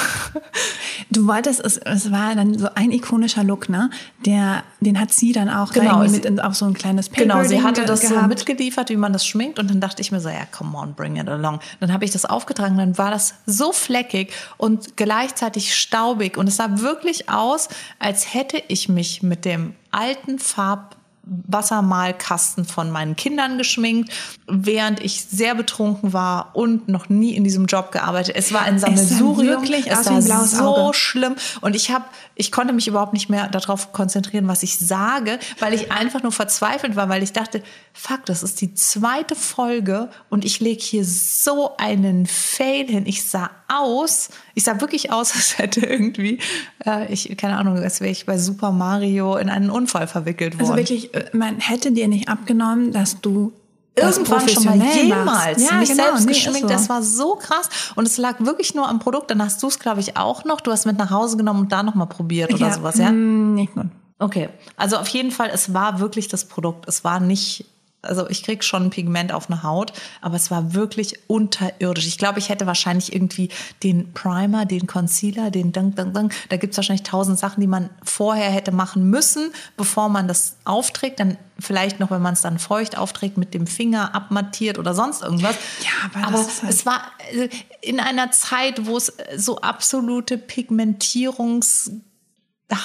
Du 1.10 1.27
wolltest, 1.27 1.60
es, 1.60 1.77
es 1.77 2.12
war 2.12 2.36
dann 2.36 2.58
so 2.58 2.67
ein 2.75 2.91
ikonischer 2.91 3.43
Look, 3.43 3.70
ne? 3.70 3.89
Der, 4.25 4.63
den 4.79 5.00
hat 5.00 5.13
sie 5.13 5.32
dann 5.32 5.50
auch 5.50 5.72
Genau, 5.72 6.03
da 6.03 6.08
mit 6.08 6.25
in, 6.25 6.39
auf 6.39 6.55
so 6.55 6.65
ein 6.65 6.74
kleines 6.74 7.10
Paper 7.10 7.22
Genau, 7.22 7.43
sie 7.43 7.62
hatte 7.62 7.86
das 7.86 8.01
so 8.01 8.10
gehabt. 8.15 8.29
mitgeliefert, 8.29 8.89
wie 8.89 8.98
man 8.98 9.13
das 9.13 9.25
schminkt. 9.25 9.60
Und 9.60 9.70
dann 9.70 9.82
dachte 9.82 10.01
ich 10.01 10.12
mir 10.12 10.20
so, 10.20 10.29
ja, 10.29 10.46
come 10.51 10.77
on, 10.77 10.93
bring 10.93 11.17
it 11.17 11.27
along. 11.27 11.60
Dann 11.79 11.91
habe 11.93 12.05
ich 12.05 12.12
das 12.12 12.25
aufgetragen, 12.25 12.77
dann 12.77 12.98
war 12.98 13.12
das 13.12 13.36
so 13.46 13.72
fleckig 13.72 14.34
und 14.58 14.98
gleichzeitig 14.98 15.75
staubig. 15.75 16.38
Und 16.38 16.48
es 16.48 16.58
sah 16.58 16.79
wirklich 16.79 17.29
aus, 17.29 17.70
als 18.00 18.34
hätte 18.34 18.62
ich 18.67 18.89
mich 18.89 19.24
mit 19.24 19.46
dem 19.46 19.75
alten 19.91 20.39
Farb 20.39 20.96
Wassermalkasten 21.25 22.65
von 22.65 22.91
meinen 22.91 23.15
Kindern 23.15 23.57
geschminkt, 23.57 24.11
während 24.47 25.01
ich 25.01 25.23
sehr 25.23 25.55
betrunken 25.55 26.11
war 26.11 26.51
und 26.53 26.89
noch 26.89 27.07
nie 27.07 27.33
in 27.35 27.43
diesem 27.43 27.65
Job 27.65 27.91
gearbeitet. 27.91 28.35
Es 28.35 28.51
war 28.51 28.63
ein 28.63 28.77
Sammelsurium. 28.77 29.61
wirklich 29.61 29.89
es 29.89 30.05
war 30.09 30.21
so 30.21 30.75
Auge. 30.75 30.93
schlimm 30.93 31.35
und 31.61 31.75
ich 31.75 31.91
habe 31.91 32.05
ich 32.35 32.51
konnte 32.51 32.73
mich 32.73 32.87
überhaupt 32.87 33.13
nicht 33.13 33.29
mehr 33.29 33.47
darauf 33.47 33.93
konzentrieren, 33.93 34.47
was 34.47 34.63
ich 34.63 34.79
sage, 34.79 35.39
weil 35.59 35.73
ich 35.73 35.91
einfach 35.91 36.23
nur 36.23 36.31
verzweifelt 36.31 36.95
war, 36.95 37.07
weil 37.07 37.21
ich 37.21 37.31
dachte, 37.31 37.61
fuck, 37.93 38.25
das 38.25 38.43
ist 38.43 38.59
die 38.59 38.73
zweite 38.73 39.36
Folge 39.36 40.09
und 40.29 40.43
ich 40.43 40.59
lege 40.59 40.81
hier 40.81 41.05
so 41.05 41.77
einen 41.77 42.25
Fail 42.25 42.88
hin. 42.88 43.05
Ich 43.05 43.23
sah 43.23 43.51
aus, 43.67 44.29
ich 44.55 44.63
sah 44.63 44.81
wirklich 44.81 45.12
aus, 45.12 45.31
als 45.36 45.57
hätte 45.57 45.86
irgendwie 45.86 46.39
äh, 46.86 47.12
ich 47.12 47.38
keine 47.38 47.57
Ahnung, 47.57 47.77
als 47.77 48.01
wäre 48.01 48.12
ich 48.12 48.25
bei 48.25 48.38
Super 48.38 48.71
Mario 48.71 49.38
in 49.38 49.49
einen 49.49 49.69
Unfall 49.69 50.07
verwickelt 50.07 50.55
worden. 50.55 50.71
Also 50.71 50.75
wirklich, 50.75 51.12
man 51.34 51.60
hätte 51.60 51.91
dir 51.91 52.08
nicht 52.08 52.30
abgenommen, 52.30 52.91
dass 52.91 53.21
du 53.21 53.54
Irgendwann 53.95 54.49
schon 54.49 54.63
mal 54.63 54.76
jemals. 54.95 55.69
Ja, 55.69 55.78
mich 55.78 55.89
genau, 55.89 56.04
selbst 56.06 56.26
nee, 56.26 56.34
geschminkt. 56.34 56.62
ist 56.62 56.62
so. 56.62 56.67
Das 56.67 56.89
war 56.89 57.04
so 57.04 57.36
krass. 57.36 57.69
Und 57.95 58.08
es 58.08 58.17
lag 58.17 58.39
wirklich 58.39 58.73
nur 58.73 58.89
am 58.89 58.97
Produkt. 58.97 59.30
Dann 59.30 59.41
hast 59.41 59.62
du 59.62 59.67
es, 59.67 59.78
glaube 59.78 59.99
ich, 59.99 60.17
auch 60.17 60.45
noch. 60.45 60.62
Du 60.62 60.71
hast 60.71 60.86
mit 60.86 60.97
nach 60.97 61.12
Hause 61.12 61.38
genommen 61.38 61.62
und 61.62 61.71
da 61.71 61.84
nochmal 61.84 62.08
probiert 62.08 62.52
oder 62.52 62.67
ja, 62.67 62.73
sowas, 62.73 62.97
ja? 62.97 63.12
mm, 63.12 63.54
Nicht 63.54 63.73
gut. 63.76 63.86
Okay. 64.17 64.49
Also 64.78 64.97
auf 64.97 65.08
jeden 65.10 65.30
Fall, 65.30 65.52
es 65.54 65.73
war 65.76 65.99
wirklich 65.99 66.28
das 66.28 66.45
Produkt. 66.45 66.88
Es 66.88 67.04
war 67.04 67.19
nicht, 67.19 67.65
also 68.03 68.29
ich 68.29 68.43
krieg 68.43 68.63
schon 68.63 68.83
ein 68.83 68.89
Pigment 68.89 69.31
auf 69.31 69.49
eine 69.49 69.63
Haut, 69.63 69.93
aber 70.21 70.35
es 70.35 70.51
war 70.51 70.73
wirklich 70.73 71.19
unterirdisch. 71.27 72.05
Ich 72.05 72.17
glaube, 72.17 72.39
ich 72.39 72.49
hätte 72.49 72.67
wahrscheinlich 72.67 73.13
irgendwie 73.13 73.49
den 73.81 74.13
Primer, 74.13 74.65
den 74.65 74.87
Concealer, 74.87 75.49
den 75.51 75.71
Dunk, 75.71 75.95
Dunk, 75.95 76.13
Dunk. 76.13 76.33
Da 76.49 76.57
gibt's 76.57 76.77
wahrscheinlich 76.77 77.03
tausend 77.03 77.39
Sachen, 77.39 77.61
die 77.61 77.67
man 77.67 77.89
vorher 78.03 78.51
hätte 78.51 78.71
machen 78.71 79.09
müssen, 79.09 79.51
bevor 79.77 80.09
man 80.09 80.27
das 80.27 80.57
aufträgt. 80.65 81.19
Dann 81.19 81.37
vielleicht 81.59 81.99
noch, 81.99 82.11
wenn 82.11 82.21
man 82.21 82.33
es 82.33 82.41
dann 82.41 82.59
feucht 82.59 82.97
aufträgt, 82.97 83.37
mit 83.37 83.53
dem 83.53 83.67
Finger 83.67 84.13
abmattiert 84.13 84.77
oder 84.77 84.93
sonst 84.93 85.23
irgendwas. 85.23 85.55
Ja, 85.81 85.89
aber 86.13 86.27
aber 86.27 86.37
halt- 86.39 86.63
es 86.69 86.85
war 86.85 87.01
äh, 87.31 87.49
in 87.81 87.99
einer 87.99 88.31
Zeit, 88.31 88.85
wo 88.85 88.97
es 88.97 89.13
so 89.37 89.59
absolute 89.61 90.37
Pigmentierungs 90.37 91.91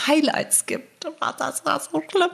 Highlights 0.06 0.66
gibt. 0.66 1.06
war 1.20 1.34
Das 1.36 1.64
war 1.64 1.80
so 1.80 2.02
schlimm. 2.10 2.30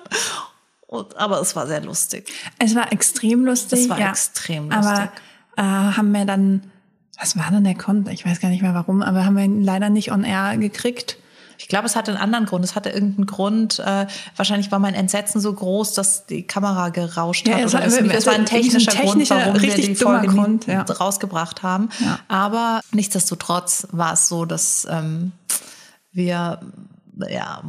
Und, 0.95 1.17
aber 1.17 1.41
es 1.41 1.57
war 1.57 1.67
sehr 1.67 1.83
lustig. 1.83 2.33
Es 2.59 2.75
war 2.75 2.93
extrem 2.93 3.45
lustig. 3.45 3.81
Es 3.81 3.89
war 3.89 3.99
ja. 3.99 4.11
extrem 4.11 4.71
Aber 4.71 4.91
lustig. 4.91 5.11
äh, 5.57 5.63
haben 5.63 6.13
wir 6.13 6.25
dann, 6.25 6.63
was 7.19 7.37
war 7.37 7.51
denn 7.51 7.65
der 7.65 7.75
Grund? 7.75 8.09
Ich 8.09 8.25
weiß 8.25 8.41
gar 8.41 8.49
nicht 8.49 8.63
mehr 8.63 8.75
warum, 8.75 9.03
aber 9.03 9.25
haben 9.25 9.37
wir 9.37 9.45
ihn 9.45 9.63
leider 9.63 9.91
nicht 9.91 10.13
on 10.13 10.25
air 10.25 10.57
gekriegt. 10.57 11.19
Ich 11.57 11.69
glaube, 11.69 11.87
es 11.87 11.95
hatte 11.95 12.11
einen 12.11 12.21
anderen 12.21 12.47
Grund. 12.47 12.65
Es 12.65 12.75
hatte 12.75 12.91
irgendeinen 12.91 13.27
Grund. 13.27 13.79
Äh, 13.79 14.07
wahrscheinlich 14.37 14.73
war 14.73 14.81
mein 14.81 14.95
Entsetzen 14.95 15.41
so 15.41 15.53
groß, 15.53 15.95
dass 15.95 16.27
die 16.27 16.43
Kamera 16.47 16.89
gerauscht 16.89 17.47
Ja, 17.47 17.55
hat. 17.57 17.65
es 17.65 17.75
oder 17.75 17.81
war- 17.83 17.87
es, 17.89 17.95
es 17.95 18.13
es 18.13 18.27
war 18.27 18.35
ein 18.35 18.45
technischer, 18.47 18.91
ein 18.93 18.99
Grund, 18.99 19.09
technischer, 19.11 19.37
warum 19.37 19.55
wir 19.55 19.63
richtig 19.63 19.87
die 19.87 19.95
Folge 19.95 20.27
Grund, 20.29 20.67
ja. 20.67 20.83
rausgebracht 20.83 21.63
haben. 21.63 21.91
Ja. 22.01 22.19
Aber 22.29 22.81
nichtsdestotrotz 22.93 23.87
war 23.93 24.15
es 24.15 24.29
so, 24.29 24.45
dass 24.45 24.87
ähm, 24.91 25.33
wir 26.13 26.61
ja 27.29 27.63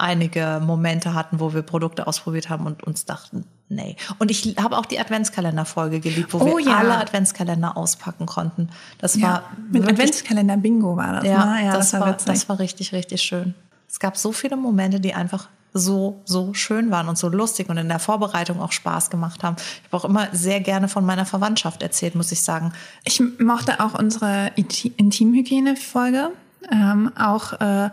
einige 0.00 0.60
Momente 0.64 1.14
hatten, 1.14 1.40
wo 1.40 1.54
wir 1.54 1.62
Produkte 1.62 2.06
ausprobiert 2.06 2.48
haben 2.48 2.66
und 2.66 2.82
uns 2.82 3.04
dachten, 3.04 3.44
nee. 3.68 3.96
Und 4.18 4.30
ich 4.30 4.56
habe 4.60 4.76
auch 4.76 4.86
die 4.86 4.98
Adventskalenderfolge 4.98 6.00
geliebt, 6.00 6.32
wo 6.32 6.38
Oh 6.38 6.58
wir 6.58 6.64
ja. 6.64 6.78
alle 6.78 6.96
Adventskalender 6.98 7.76
auspacken 7.76 8.26
konnten. 8.26 8.70
Das 8.98 9.14
Ja, 9.16 9.28
war 9.28 9.42
mit 9.70 9.88
Adventskalender 9.88 10.56
Bingo 10.56 10.96
war 10.96 11.14
das. 11.14 11.24
ja, 11.24 11.44
ne? 11.44 11.64
ja 11.66 11.72
das, 11.74 11.92
war, 11.92 12.08
witzig. 12.08 12.26
das 12.26 12.48
war 12.48 12.58
richtig, 12.58 12.92
richtig 12.92 13.22
schön. 13.22 13.54
Es 13.88 13.98
gab 14.00 14.16
so 14.16 14.32
viele 14.32 14.56
Momente, 14.56 15.00
die 15.00 15.14
einfach 15.14 15.48
so, 15.72 16.20
so 16.24 16.52
schön 16.52 16.90
waren 16.90 17.08
und 17.08 17.16
so 17.16 17.28
lustig 17.28 17.68
und 17.68 17.76
in 17.76 17.88
der 17.88 18.00
Vorbereitung 18.00 18.60
auch 18.60 18.72
Spaß 18.72 19.08
gemacht 19.10 19.44
haben. 19.44 19.54
Ich 19.58 19.92
habe 19.92 19.96
auch 19.98 20.04
immer 20.08 20.26
sehr 20.32 20.60
gerne 20.60 20.88
von 20.88 21.04
meiner 21.04 21.26
Verwandtschaft 21.26 21.82
erzählt, 21.82 22.16
muss 22.16 22.32
ich 22.32 22.42
sagen. 22.42 22.72
Ich 23.04 23.22
mochte 23.38 23.78
auch 23.78 23.96
unsere 23.96 24.48
Inti- 24.56 24.92
Intimhygiene-Folge. 24.96 26.30
Ähm, 26.72 27.12
auch 27.16 27.52
äh, 27.60 27.90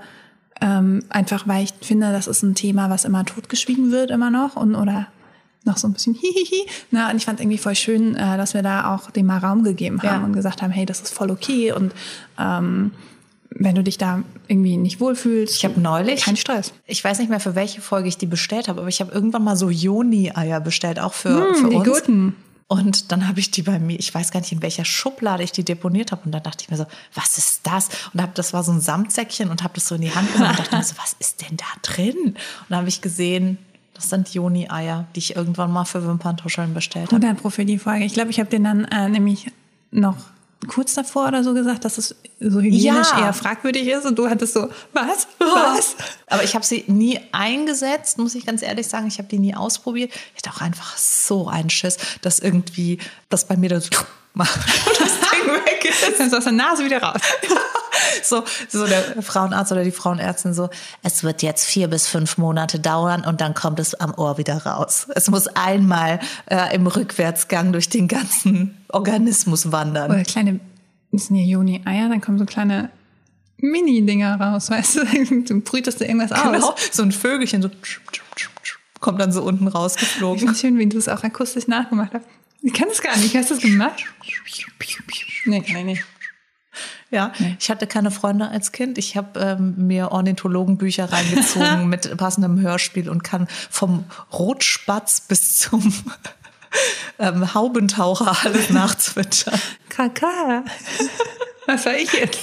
ähm, 0.62 1.04
einfach, 1.10 1.48
weil 1.48 1.64
ich 1.64 1.74
finde, 1.82 2.12
das 2.12 2.28
ist 2.28 2.44
ein 2.44 2.56
Thema, 2.56 2.90
was 2.90 3.06
immer 3.06 3.26
totgeschwiegen 3.26 3.92
wird, 3.92 4.12
immer 4.12 4.30
noch. 4.32 4.56
Und, 4.56 4.76
oder 4.76 5.08
noch 5.66 5.78
so 5.78 5.88
ein 5.88 5.94
bisschen 5.94 6.14
hihihi. 6.22 6.66
Na, 6.92 7.10
und 7.12 7.18
ich 7.18 7.26
fand 7.26 7.40
irgendwie 7.40 7.58
voll 7.58 7.76
schön, 7.76 8.16
äh, 8.16 8.38
dass 8.38 8.54
wir 8.54 8.62
da 8.64 8.96
auch 8.96 9.12
dem 9.12 9.26
mal 9.26 9.38
Raum 9.40 9.64
gegeben 9.64 10.02
haben 10.02 10.22
Ja. 10.22 10.26
und 10.26 10.34
gesagt 10.34 10.62
haben, 10.62 10.72
hey, 10.72 10.86
das 10.86 11.02
ist 11.02 11.14
voll 11.14 11.30
okay. 11.32 11.72
Und 11.74 11.92
ähm, 12.40 12.92
wenn 13.50 13.76
du 13.76 13.84
dich 13.84 13.98
da 13.98 14.22
irgendwie 14.48 14.78
nicht 14.78 15.00
wohlfühlst, 15.00 15.56
Ich 15.56 15.66
habe 15.66 15.80
neulich, 15.80 16.24
kein 16.26 16.38
Stress. 16.38 16.74
ich 16.86 17.04
weiß 17.04 17.20
nicht 17.20 17.30
mehr, 17.30 17.40
für 17.40 17.56
welche 17.56 17.82
Folge 17.82 18.08
ich 18.08 18.18
die 18.18 18.26
bestellt 18.28 18.68
habe, 18.68 18.80
aber 18.82 18.90
ich 18.90 19.00
habe 19.02 19.12
irgendwann 19.12 19.44
mal 19.44 19.56
so 19.56 19.70
Joni-Eier 19.70 20.60
bestellt, 20.60 21.00
auch 21.00 21.14
für, 21.14 21.54
für 21.56 21.64
Hm, 21.64 21.70
die 21.72 21.76
uns. 21.78 21.88
guten. 22.02 22.36
Und 22.70 23.14
dann 23.14 23.28
habe 23.28 23.40
ich 23.40 23.50
die 23.50 23.62
bei 23.62 23.80
mir, 23.80 23.98
ich 23.98 24.14
weiß 24.14 24.32
gar 24.32 24.42
nicht, 24.42 24.52
in 24.52 24.62
welcher 24.62 24.84
Schublade 24.84 25.42
ich 25.42 25.54
die 25.54 25.64
deponiert 25.64 26.12
habe. 26.12 26.24
Und 26.26 26.34
dann 26.34 26.44
dachte 26.44 26.64
ich 26.64 26.70
mir 26.70 26.76
so, 26.76 26.86
was 27.14 27.38
ist 27.38 27.62
das? 27.64 27.90
Und 28.14 28.22
hab, 28.22 28.36
das 28.36 28.52
war 28.52 28.64
so 28.64 28.74
ein 28.74 28.82
Samtsäckchen 28.82 29.50
und 29.50 29.64
habe 29.64 29.76
das 29.76 29.88
so 29.88 29.96
in 29.96 30.02
die 30.02 30.14
Hand 30.14 30.34
genommen 30.34 30.52
und 30.52 30.60
dachte 30.60 30.76
mir 30.76 30.84
so, 30.84 30.96
was 30.98 31.16
ist 31.20 31.42
denn 31.42 31.56
da 31.56 31.66
drin? 31.82 32.16
Und 32.18 32.36
dann 32.68 32.80
habe 32.80 32.90
ich 32.90 33.00
gesehen, 33.02 33.58
das 33.94 34.10
sind 34.10 34.34
Joni-Eier, 34.34 35.08
die 35.16 35.20
ich 35.20 35.36
irgendwann 35.36 35.72
mal 35.72 35.86
für 35.86 36.06
Wimperntuscheln 36.06 36.74
bestellt 36.74 37.12
habe. 37.12 37.22
Guter 37.22 37.34
Profil 37.36 37.66
die 37.66 37.80
Folge. 37.80 38.04
Ich 38.04 38.14
glaube, 38.14 38.32
ich 38.32 38.40
habe 38.40 38.50
den 38.50 38.66
dann 38.66 38.84
äh, 38.86 39.08
nämlich 39.08 39.50
noch 39.92 40.18
kurz 40.68 40.94
davor 40.96 41.28
oder 41.28 41.44
so 41.44 41.54
gesagt, 41.54 41.86
dass 41.86 41.98
es 41.98 42.16
so 42.40 42.60
hygienisch 42.60 43.08
Ja. 43.12 43.26
eher 43.26 43.34
fragwürdig 43.34 43.88
ist 43.88 44.06
und 44.06 44.18
du 44.18 44.30
hattest 44.30 44.54
so, 44.54 44.70
was? 44.94 45.28
Was? 45.40 45.96
Aber 46.28 46.44
ich 46.44 46.56
habe 46.56 46.66
sie 46.66 46.84
nie 46.88 47.20
eingesetzt, 47.32 48.18
muss 48.18 48.36
ich 48.36 48.46
ganz 48.46 48.62
ehrlich 48.62 48.88
sagen. 48.88 49.08
Ich 49.08 49.18
habe 49.20 49.28
die 49.28 49.40
nie 49.40 49.56
ausprobiert. 49.56 50.12
Ich 50.36 50.44
hatte 50.46 50.56
auch 50.56 50.62
einfach 50.62 50.98
so 50.98 51.48
einen 51.48 51.70
Schiss, 51.70 51.98
dass 52.22 52.40
irgendwie 52.40 52.98
das 53.30 53.46
bei 53.48 53.56
mir 53.56 53.80
so 53.80 53.90
macht 54.34 54.56
und 54.88 55.00
das 55.00 55.12
Ding 55.32 55.48
weg 55.66 55.86
ist. 55.86 56.20
Dann 56.20 56.28
ist 56.28 56.34
aus 56.36 56.44
der 56.44 56.54
Nase 56.54 56.84
wieder 56.86 57.02
raus. 57.02 57.22
So, 58.24 58.44
so 58.70 58.86
der 58.88 59.22
Frauenarzt 59.22 59.72
oder 59.72 59.84
die 59.84 59.92
Frauenärztin 59.92 60.54
so, 60.54 60.70
es 61.04 61.24
wird 61.24 61.42
jetzt 61.42 61.66
vier 61.66 61.88
bis 61.88 62.08
fünf 62.08 62.38
Monate 62.38 62.80
dauern 62.80 63.24
und 63.26 63.42
dann 63.42 63.54
kommt 63.54 63.80
es 63.80 63.94
am 63.96 64.14
Ohr 64.16 64.38
wieder 64.38 64.58
raus. 64.66 65.08
Es 65.16 65.30
muss 65.30 65.48
einmal 65.48 66.20
äh, 66.48 66.76
im 66.76 66.88
Rückwärtsgang 66.88 67.72
durch 67.72 67.90
den 67.90 68.08
ganzen 68.08 68.78
Organismus 68.90 69.72
wandern. 69.72 70.12
Oder 70.12 70.24
kleine, 70.24 70.60
das 71.12 71.28
sind 71.28 71.38
ja 71.38 71.44
Juni-Eier, 71.46 72.10
dann 72.10 72.22
kommen 72.22 72.38
so 72.38 72.46
kleine 72.46 72.90
Mini-Dinger 73.58 74.40
raus, 74.40 74.70
weißt 74.70 74.96
du? 74.98 75.42
Du 75.44 75.62
brütest 75.62 76.00
du 76.02 76.06
irgendwas 76.06 76.30
Genau, 76.30 76.70
aus. 76.72 76.90
so 76.92 77.04
ein 77.04 77.12
Vögelchen 77.12 77.62
so 77.62 77.70
kommt 79.00 79.22
dann 79.22 79.32
so 79.32 79.44
unten 79.44 79.68
Ich 79.68 79.76
rausgeflogen. 79.76 80.40
finde 80.40 80.56
schön, 80.56 80.78
wie 80.80 80.88
du 80.88 80.98
es 80.98 81.08
auch 81.08 81.24
akustisch 81.24 81.68
nachgemacht 81.68 82.14
hast. 82.14 82.26
Ich 82.62 82.74
kann 82.74 82.88
das 82.90 83.02
gar 83.02 83.16
nicht. 83.18 83.36
Hast 83.36 83.52
du 83.52 83.54
das 83.56 83.64
gemacht? 83.64 84.04
Nee, 85.46 85.64
nee, 85.68 85.84
nee. 85.84 86.04
Ja, 87.10 87.32
ich 87.58 87.70
hatte 87.70 87.88
keine 87.88 88.12
Freunde 88.12 88.50
als 88.50 88.72
Kind. 88.72 88.98
Ich 88.98 89.16
habe 89.16 89.40
ähm, 89.40 89.76
mir 89.78 90.12
Ornithologenbücher 90.12 91.12
reingezogen 91.12 91.88
mit 91.90 92.18
passendem 92.18 92.60
Hörspiel 92.60 93.10
und 93.10 93.24
kann 93.24 93.48
vom 93.70 94.06
Rotspatz 94.34 95.22
bis 95.22 95.58
zum 95.58 95.94
ähm, 97.20 97.54
Haubentaucher 97.54 98.36
alles 98.44 98.70
nachzwitschern. 98.72 99.60
Kaka. 99.90 100.64
Was 101.66 101.86
war 101.86 101.96
ich 101.96 102.12
jetzt? 102.12 102.40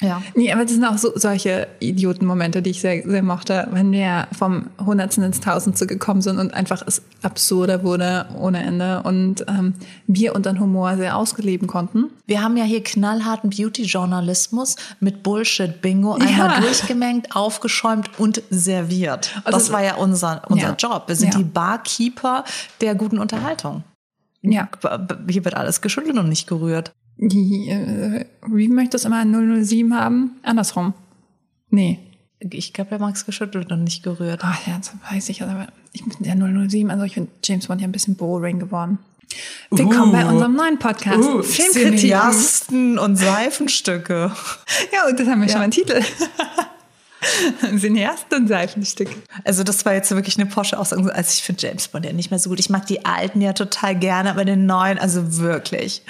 Ja. 0.00 0.22
Nee, 0.36 0.52
aber 0.52 0.62
das 0.62 0.72
sind 0.72 0.84
auch 0.84 0.96
so, 0.96 1.10
solche 1.16 1.66
Idiotenmomente, 1.80 2.62
die 2.62 2.70
ich 2.70 2.80
sehr, 2.80 3.02
sehr 3.04 3.22
mochte, 3.22 3.66
wenn 3.72 3.90
wir 3.90 4.28
vom 4.36 4.70
Hundertsten 4.78 5.24
ins 5.24 5.40
Tausendste 5.40 5.88
gekommen 5.88 6.22
sind 6.22 6.38
und 6.38 6.54
einfach 6.54 6.82
es 6.86 7.02
absurder 7.22 7.82
wurde 7.82 8.26
ohne 8.38 8.62
Ende 8.62 9.02
und 9.02 9.44
ähm, 9.48 9.74
wir 10.06 10.36
unseren 10.36 10.60
Humor 10.60 10.96
sehr 10.96 11.16
ausgeleben 11.16 11.66
konnten. 11.66 12.10
Wir 12.26 12.42
haben 12.42 12.56
ja 12.56 12.62
hier 12.64 12.84
knallharten 12.84 13.50
Beauty-Journalismus 13.50 14.76
mit 15.00 15.22
Bullshit-Bingo 15.24 16.12
einmal 16.14 16.30
Ja. 16.54 16.60
durchgemengt, 16.60 17.34
aufgeschäumt 17.34 18.08
und 18.18 18.40
serviert. 18.50 19.32
Also- 19.44 19.58
das 19.58 19.72
war 19.72 19.82
ja 19.82 19.96
unser, 19.96 20.42
unser 20.48 20.68
Ja. 20.68 20.76
Job. 20.78 21.04
Wir 21.08 21.16
sind 21.16 21.34
Ja. 21.34 21.38
die 21.38 21.44
Barkeeper 21.44 22.44
der 22.80 22.94
guten 22.94 23.18
Unterhaltung. 23.18 23.82
Ja. 24.42 24.68
Hier 25.28 25.44
wird 25.44 25.56
alles 25.56 25.80
geschüttelt 25.80 26.16
und 26.18 26.28
nicht 26.28 26.46
gerührt. 26.46 26.92
Die, 27.20 27.68
äh, 27.68 28.24
wie 28.46 28.68
möchte 28.68 28.96
es 28.96 29.04
immer 29.04 29.24
007 29.24 29.92
haben? 29.92 30.36
Andersrum. 30.42 30.94
Nee. 31.68 31.98
Ich 32.38 32.72
glaube, 32.72 32.90
der 32.90 33.00
mag 33.00 33.16
es 33.16 33.26
geschüttelt 33.26 33.72
und 33.72 33.82
nicht 33.82 34.04
gerührt. 34.04 34.40
Ach 34.44 34.64
ja, 34.68 34.78
das 34.78 34.92
weiß 35.10 35.28
ich. 35.30 35.42
Aber 35.42 35.66
ich 35.92 36.04
bin 36.04 36.14
der 36.20 36.36
007, 36.36 36.90
also 36.90 37.02
ich 37.02 37.14
finde 37.14 37.30
James 37.42 37.66
Bond 37.66 37.80
ja 37.80 37.88
ein 37.88 37.92
bisschen 37.92 38.14
boring 38.14 38.60
geworden. 38.60 38.98
Willkommen 39.70 40.12
bei 40.12 40.24
unserem 40.24 40.54
neuen 40.54 40.78
Podcast. 40.78 41.18
Uh, 41.18 41.42
Filmkritiken. 41.42 42.98
Und 42.98 43.16
Seifenstücke. 43.16 44.32
Ja, 44.92 45.08
und 45.08 45.18
das 45.18 45.26
haben 45.26 45.40
wir 45.40 45.48
schon 45.48 45.58
mal 45.58 45.64
einen 45.64 45.72
Titel. 45.72 46.00
Cineasten 47.78 48.42
und 48.42 48.46
Seifenstücke. 48.46 49.16
Also 49.44 49.64
das 49.64 49.84
war 49.84 49.94
jetzt 49.94 50.10
wirklich 50.12 50.38
eine 50.38 50.46
Porsche 50.48 50.78
Aussage. 50.78 51.12
Also 51.12 51.30
ich 51.32 51.42
finde 51.42 51.66
James 51.66 51.88
Bond 51.88 52.06
ja 52.06 52.12
nicht 52.12 52.30
mehr 52.30 52.38
so 52.38 52.48
gut. 52.48 52.60
Ich 52.60 52.70
mag 52.70 52.86
die 52.86 53.04
alten 53.04 53.40
ja 53.40 53.52
total 53.54 53.96
gerne, 53.96 54.30
aber 54.30 54.44
den 54.44 54.66
neuen, 54.66 54.98
also 54.98 55.38
wirklich. 55.38 56.02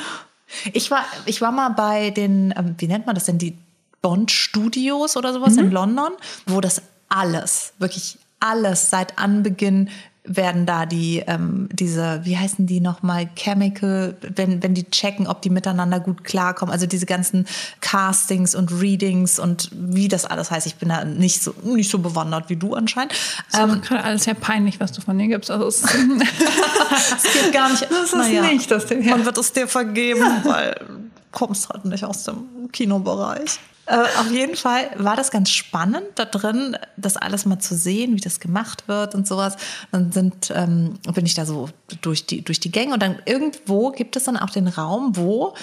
Ich 0.72 0.90
war, 0.90 1.04
ich 1.26 1.40
war 1.40 1.52
mal 1.52 1.70
bei 1.70 2.11
den, 2.11 2.54
ähm, 2.56 2.74
wie 2.78 2.87
nennt 2.87 3.06
man 3.06 3.14
das 3.14 3.24
denn, 3.24 3.38
die 3.38 3.56
Bond 4.00 4.30
Studios 4.30 5.16
oder 5.16 5.32
sowas 5.32 5.56
in 5.56 5.70
London, 5.70 6.12
wo 6.46 6.61
das 6.61 6.82
alles, 7.08 7.72
wirklich 7.78 8.18
alles 8.40 8.90
seit 8.90 9.18
Anbeginn 9.18 9.90
werden 10.28 10.66
da 10.66 10.86
die, 10.86 11.22
ähm, 11.26 11.68
diese, 11.72 12.20
wie 12.24 12.36
heißen 12.36 12.66
die 12.66 12.80
nochmal, 12.80 13.28
Chemical, 13.34 14.16
wenn, 14.20 14.62
wenn 14.62 14.74
die 14.74 14.84
checken, 14.90 15.26
ob 15.26 15.42
die 15.42 15.50
miteinander 15.50 16.00
gut 16.00 16.22
klarkommen, 16.24 16.72
also 16.72 16.86
diese 16.86 17.06
ganzen 17.06 17.46
Castings 17.80 18.54
und 18.54 18.70
Readings 18.80 19.38
und 19.38 19.70
wie 19.72 20.08
das 20.08 20.24
alles 20.24 20.50
heißt. 20.50 20.66
Ich 20.66 20.76
bin 20.76 20.90
da 20.90 21.04
nicht 21.04 21.42
so, 21.42 21.54
nicht 21.64 21.90
so 21.90 21.98
bewandert 21.98 22.48
wie 22.48 22.56
du 22.56 22.74
anscheinend. 22.74 23.12
Das 23.50 23.60
ist 23.60 23.76
auch 23.76 23.80
gerade 23.82 24.04
alles 24.04 24.24
sehr 24.24 24.34
peinlich, 24.34 24.78
was 24.80 24.92
du 24.92 25.00
von 25.00 25.18
dir 25.18 25.28
gibst. 25.28 25.50
Also 25.50 25.66
es, 25.68 25.82
geht 25.82 27.52
gar 27.52 27.70
nicht. 27.70 27.88
das 27.90 28.12
ist 28.12 28.42
nicht 28.42 28.70
das 28.70 28.86
Ding. 28.86 29.08
Man 29.08 29.24
wird 29.24 29.38
es 29.38 29.52
dir 29.52 29.66
vergeben, 29.66 30.24
weil 30.44 30.74
du 30.86 31.10
kommst 31.32 31.68
halt 31.68 31.84
nicht 31.84 32.04
aus 32.04 32.24
dem 32.24 32.70
Kinobereich. 32.72 33.58
Äh, 33.88 34.03
auf 34.20 34.31
jeden 34.31 34.55
Fall 34.55 34.90
war 34.96 35.16
das 35.16 35.31
ganz 35.31 35.51
spannend, 35.51 36.05
da 36.16 36.27
drin 36.27 36.77
das 36.96 37.16
alles 37.16 37.46
mal 37.46 37.59
zu 37.59 37.74
sehen, 37.74 38.14
wie 38.14 38.20
das 38.20 38.38
gemacht 38.38 38.87
wird 38.87 39.14
und 39.14 39.27
sowas. 39.27 39.57
Dann 39.92 40.12
sind, 40.12 40.53
ähm, 40.55 40.98
bin 41.14 41.24
ich 41.24 41.35
da 41.35 41.46
so 41.46 41.70
durch 42.03 42.27
die, 42.27 42.42
durch 42.42 42.61
die 42.61 42.70
Gänge 42.70 42.92
und 42.92 43.03
dann 43.03 43.16
irgendwo 43.24 43.90
gibt 43.90 44.16
es 44.16 44.24
dann 44.24 44.37
auch 44.37 44.51
den 44.51 44.68
Raum, 44.68 45.16
wo 45.16 45.55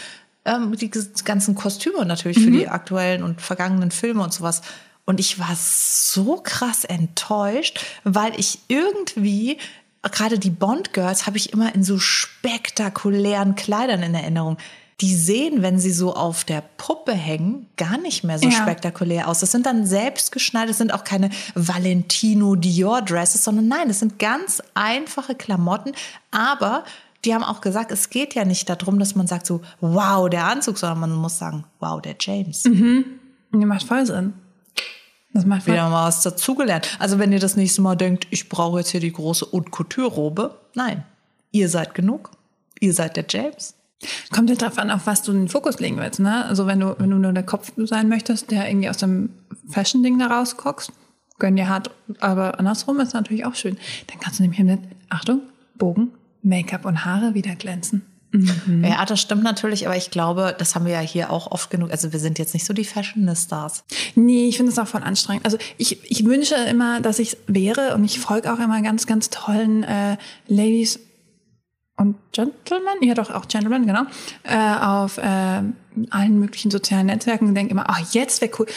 ähm, 0.43 0.75
die 0.75 0.89
ganzen 1.23 1.53
Kostüme 1.53 2.03
natürlich 2.05 2.39
für 2.39 2.51
die 2.51 2.67
aktuellen 2.67 3.21
und 3.21 3.41
vergangenen 3.41 3.91
Filme 3.91 4.23
und 4.23 4.33
sowas. 4.33 4.61
Und 5.05 5.19
ich 5.19 5.37
war 5.37 5.55
so 5.55 6.37
krass 6.41 6.83
enttäuscht, 6.83 7.79
weil 8.03 8.39
ich 8.39 8.59
irgendwie 8.67 9.59
gerade 10.01 10.39
die 10.39 10.49
Bond 10.49 10.93
Girls 10.93 11.27
habe 11.27 11.37
ich 11.37 11.53
immer 11.53 11.73
in 11.75 11.83
so 11.83 11.99
spektakulären 11.99 13.55
Kleidern 13.55 14.01
in 14.01 14.15
Erinnerung. 14.15 14.57
Die 15.01 15.13
sehen, 15.13 15.61
wenn 15.61 15.77
sie 15.77 15.91
so 15.91 16.15
auf 16.15 16.45
der 16.45 16.63
Puppe 16.77 17.11
hängen, 17.11 17.67
gar 17.75 17.97
nicht 17.97 18.23
mehr 18.23 18.39
so 18.39 18.47
Ja. 18.47 18.51
spektakulär 18.61 19.27
aus. 19.27 19.41
Das 19.41 19.51
sind 19.51 19.65
dann 19.65 19.85
selbstgeschneidert, 19.85 20.69
das 20.69 20.77
sind 20.77 20.93
auch 20.93 21.03
keine 21.03 21.29
Valentino 21.53 22.55
Dior 22.55 23.01
Dresses, 23.01 23.43
sondern 23.43 23.67
nein, 23.67 23.89
das 23.89 23.99
sind 23.99 24.19
ganz 24.19 24.61
einfache 24.73 25.35
Klamotten. 25.35 25.91
Aber 26.31 26.85
die 27.25 27.33
haben 27.33 27.43
auch 27.43 27.59
gesagt, 27.59 27.91
es 27.91 28.09
geht 28.09 28.35
ja 28.35 28.45
nicht 28.45 28.69
darum, 28.69 28.97
dass 28.99 29.15
man 29.15 29.27
sagt 29.27 29.45
so, 29.47 29.61
wow, 29.81 30.29
der 30.29 30.45
Anzug, 30.45 30.77
sondern 30.77 30.99
man 31.01 31.13
muss 31.13 31.37
sagen, 31.39 31.65
wow, 31.79 32.01
der 32.01 32.15
James. 32.19 32.63
Nee, 32.63 33.65
macht 33.65 33.83
voll 33.83 34.05
Sinn. 34.05 34.33
Das 35.33 35.45
macht 35.45 35.63
voll 35.63 35.73
Wieder 35.73 35.89
mal 35.89 36.07
was 36.07 36.21
dazugelernt. 36.21 36.95
Also 36.99 37.19
wenn 37.19 37.33
ihr 37.33 37.39
das 37.39 37.57
nächste 37.57 37.81
Mal 37.81 37.95
denkt, 37.95 38.27
ich 38.29 38.47
brauche 38.47 38.77
jetzt 38.79 38.91
hier 38.91 39.01
die 39.01 39.11
große 39.11 39.47
Haute 39.51 39.71
Couture-Robe, 39.71 40.57
nein, 40.73 41.03
ihr 41.51 41.67
seid 41.67 41.93
genug. 41.95 42.31
Ihr 42.79 42.93
seid 42.93 43.17
der 43.17 43.25
James. 43.27 43.73
Kommt 44.31 44.49
ja 44.49 44.55
drauf 44.55 44.77
an, 44.77 44.91
auf 44.91 45.07
was 45.07 45.21
du 45.21 45.31
den 45.31 45.47
Fokus 45.47 45.79
legen 45.79 45.97
willst. 45.97 46.19
Ne? 46.19 46.45
Also 46.45 46.67
wenn 46.67 46.79
du, 46.79 46.95
wenn 46.99 47.09
du 47.09 47.17
nur 47.17 47.33
der 47.33 47.43
Kopf 47.43 47.71
sein 47.77 48.09
möchtest, 48.09 48.51
der 48.51 48.67
irgendwie 48.67 48.89
aus 48.89 48.97
dem 48.97 49.29
Fashion-Ding 49.69 50.19
da 50.19 50.27
rausguckst, 50.27 50.91
gönn 51.39 51.55
dir 51.55 51.69
hart, 51.69 51.91
aber 52.19 52.59
andersrum 52.59 52.99
ist 52.99 53.13
natürlich 53.13 53.45
auch 53.45 53.55
schön. 53.55 53.77
Dann 54.07 54.19
kannst 54.19 54.39
du 54.39 54.43
nämlich 54.43 54.59
mit, 54.63 54.79
Achtung, 55.09 55.41
Bogen, 55.77 56.11
Make-up 56.41 56.85
und 56.85 57.05
Haare 57.05 57.33
wieder 57.33 57.55
glänzen. 57.55 58.03
Ja, 58.83 59.05
das 59.05 59.21
stimmt 59.21 59.43
natürlich, 59.43 59.87
aber 59.87 59.95
ich 59.95 60.11
glaube, 60.11 60.55
das 60.57 60.75
haben 60.75 60.85
wir 60.85 60.93
ja 60.93 60.99
hier 60.99 61.31
auch 61.31 61.51
oft 61.51 61.69
genug. 61.69 61.91
Also 61.91 62.11
wir 62.11 62.19
sind 62.19 62.37
jetzt 62.37 62.53
nicht 62.53 62.65
so 62.65 62.73
die 62.73 62.83
Fashionistas. 62.83 63.83
Nee, 64.15 64.47
ich 64.49 64.57
finde 64.57 64.71
es 64.71 64.79
auch 64.79 64.87
voll 64.87 65.03
anstrengend. 65.03 65.45
Also 65.45 65.57
ich, 65.77 65.99
ich 66.09 66.25
wünsche 66.25 66.55
immer, 66.55 66.99
dass 67.01 67.19
ich 67.19 67.37
wäre 67.47 67.95
und 67.95 68.03
ich 68.03 68.19
folge 68.19 68.51
auch 68.51 68.59
immer 68.59 68.81
ganz, 68.81 69.07
ganz 69.07 69.29
tollen 69.29 69.83
äh, 69.83 70.17
Ladies 70.47 70.99
und 71.97 72.15
Gentlemen, 72.31 73.01
ja 73.01 73.13
doch 73.13 73.31
auch 73.31 73.47
Gentlemen, 73.47 73.87
genau, 73.87 74.03
äh, 74.43 74.57
auf 74.57 75.17
äh, 75.17 75.61
allen 76.09 76.39
möglichen 76.39 76.71
sozialen 76.71 77.07
Netzwerken 77.07 77.47
und 77.47 77.55
denke 77.55 77.71
immer, 77.71 77.85
ach, 77.87 78.01
jetzt 78.13 78.41
wäre 78.41 78.51
cool. 78.59 78.67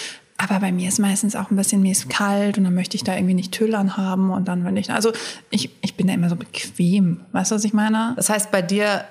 Aber 0.41 0.61
bei 0.61 0.71
mir 0.71 0.89
ist 0.89 1.01
meistens 1.01 1.35
auch 1.35 1.51
ein 1.51 1.57
bisschen, 1.57 1.83
mir 1.83 1.91
ist 1.91 2.09
kalt 2.09 2.59
und 2.59 2.65
dann 2.65 2.75
möchte 2.75 2.97
ich 2.97 3.03
da 3.03 3.15
irgendwie 3.15 3.35
nicht 3.35 3.51
Tüll 3.51 3.75
anhaben 3.75 4.31
und 4.31 4.47
dann 4.47 4.65
will 4.65 4.79
ich, 4.79 4.93
also 4.93 5.13
ich, 5.51 5.71
ich 5.83 5.97
bin 5.97 6.07
da 6.07 6.15
immer 6.15 6.29
so 6.29 6.37
bequem. 6.37 7.25
Weißt 7.33 7.51
du, 7.51 7.57
was 7.57 7.65
ich 7.65 7.73
meine? 7.73 8.13
Das 8.15 8.31
heißt, 8.31 8.53
bei 8.53 8.63
dir 8.63 9.05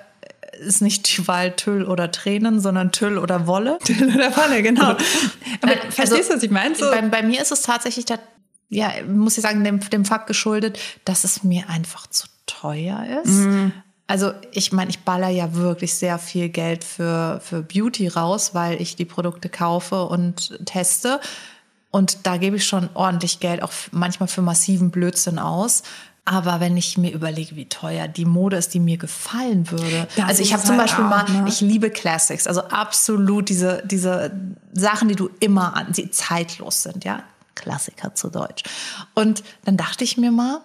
ist 0.58 0.80
nicht 0.80 1.16
die 1.16 1.28
Wahl 1.28 1.54
Tüll 1.54 1.84
oder 1.84 2.10
Tränen, 2.10 2.60
sondern 2.60 2.92
Tüll 2.92 3.18
oder 3.18 3.46
Wolle. 3.46 3.78
Tüll 3.84 4.14
oder 4.14 4.32
Falle, 4.32 4.62
genau. 4.62 4.96
Aber 5.62 5.72
Äh, 5.72 5.90
verstehst 5.90 6.30
du, 6.30 6.32
also, 6.32 6.36
was 6.36 6.42
ich 6.42 6.50
meine? 6.50 6.74
So, 6.74 6.90
Bei, 6.90 7.02
bei 7.02 7.22
mir 7.22 7.42
ist 7.42 7.52
es 7.52 7.60
tatsächlich, 7.60 8.06
da, 8.06 8.18
ja, 8.70 8.90
muss 9.06 9.36
ich 9.36 9.42
sagen, 9.42 9.62
dem, 9.64 9.80
dem 9.80 10.06
Fakt 10.06 10.28
geschuldet, 10.28 10.78
dass 11.04 11.24
es 11.24 11.44
mir 11.44 11.68
einfach 11.68 12.06
zu 12.06 12.26
teuer 12.46 13.22
ist. 13.22 13.32
Mhm. 13.32 13.72
Also 14.08 14.32
ich 14.52 14.72
meine, 14.72 14.90
ich 14.90 15.00
baller 15.00 15.28
ja 15.28 15.54
wirklich 15.54 15.94
sehr 15.94 16.18
viel 16.18 16.48
Geld 16.48 16.82
für, 16.82 17.40
für 17.44 17.62
Beauty 17.62 18.08
raus, 18.08 18.54
weil 18.54 18.80
ich 18.80 18.96
die 18.96 19.04
Produkte 19.04 19.50
kaufe 19.50 20.04
und 20.06 20.58
teste. 20.64 21.20
Und 21.90 22.26
da 22.26 22.38
gebe 22.38 22.56
ich 22.56 22.66
schon 22.66 22.88
ordentlich 22.94 23.38
Geld, 23.38 23.62
auch 23.62 23.72
manchmal 23.92 24.28
für 24.28 24.40
massiven 24.40 24.90
Blödsinn 24.90 25.38
aus. 25.38 25.82
Aber 26.24 26.60
wenn 26.60 26.76
ich 26.76 26.96
mir 26.96 27.12
überlege, 27.12 27.54
wie 27.56 27.66
teuer 27.66 28.08
die 28.08 28.24
Mode 28.24 28.56
ist, 28.56 28.72
die 28.72 28.80
mir 28.80 28.96
gefallen 28.96 29.70
würde. 29.70 30.08
Das 30.16 30.26
also 30.26 30.42
ich 30.42 30.52
habe 30.54 30.62
zum 30.62 30.76
halt 30.76 30.86
Beispiel 30.86 31.04
auch, 31.04 31.08
mal, 31.08 31.24
ne? 31.30 31.48
ich 31.48 31.60
liebe 31.60 31.90
Classics, 31.90 32.46
also 32.46 32.62
absolut 32.62 33.48
diese, 33.48 33.82
diese 33.86 34.32
Sachen, 34.72 35.08
die 35.08 35.16
du 35.16 35.30
immer 35.40 35.74
an, 35.76 35.92
die 35.92 36.10
zeitlos 36.10 36.82
sind, 36.82 37.04
ja. 37.04 37.22
Klassiker 37.54 38.14
zu 38.14 38.28
Deutsch. 38.28 38.62
Und 39.14 39.42
dann 39.64 39.76
dachte 39.76 40.04
ich 40.04 40.16
mir 40.16 40.30
mal, 40.30 40.60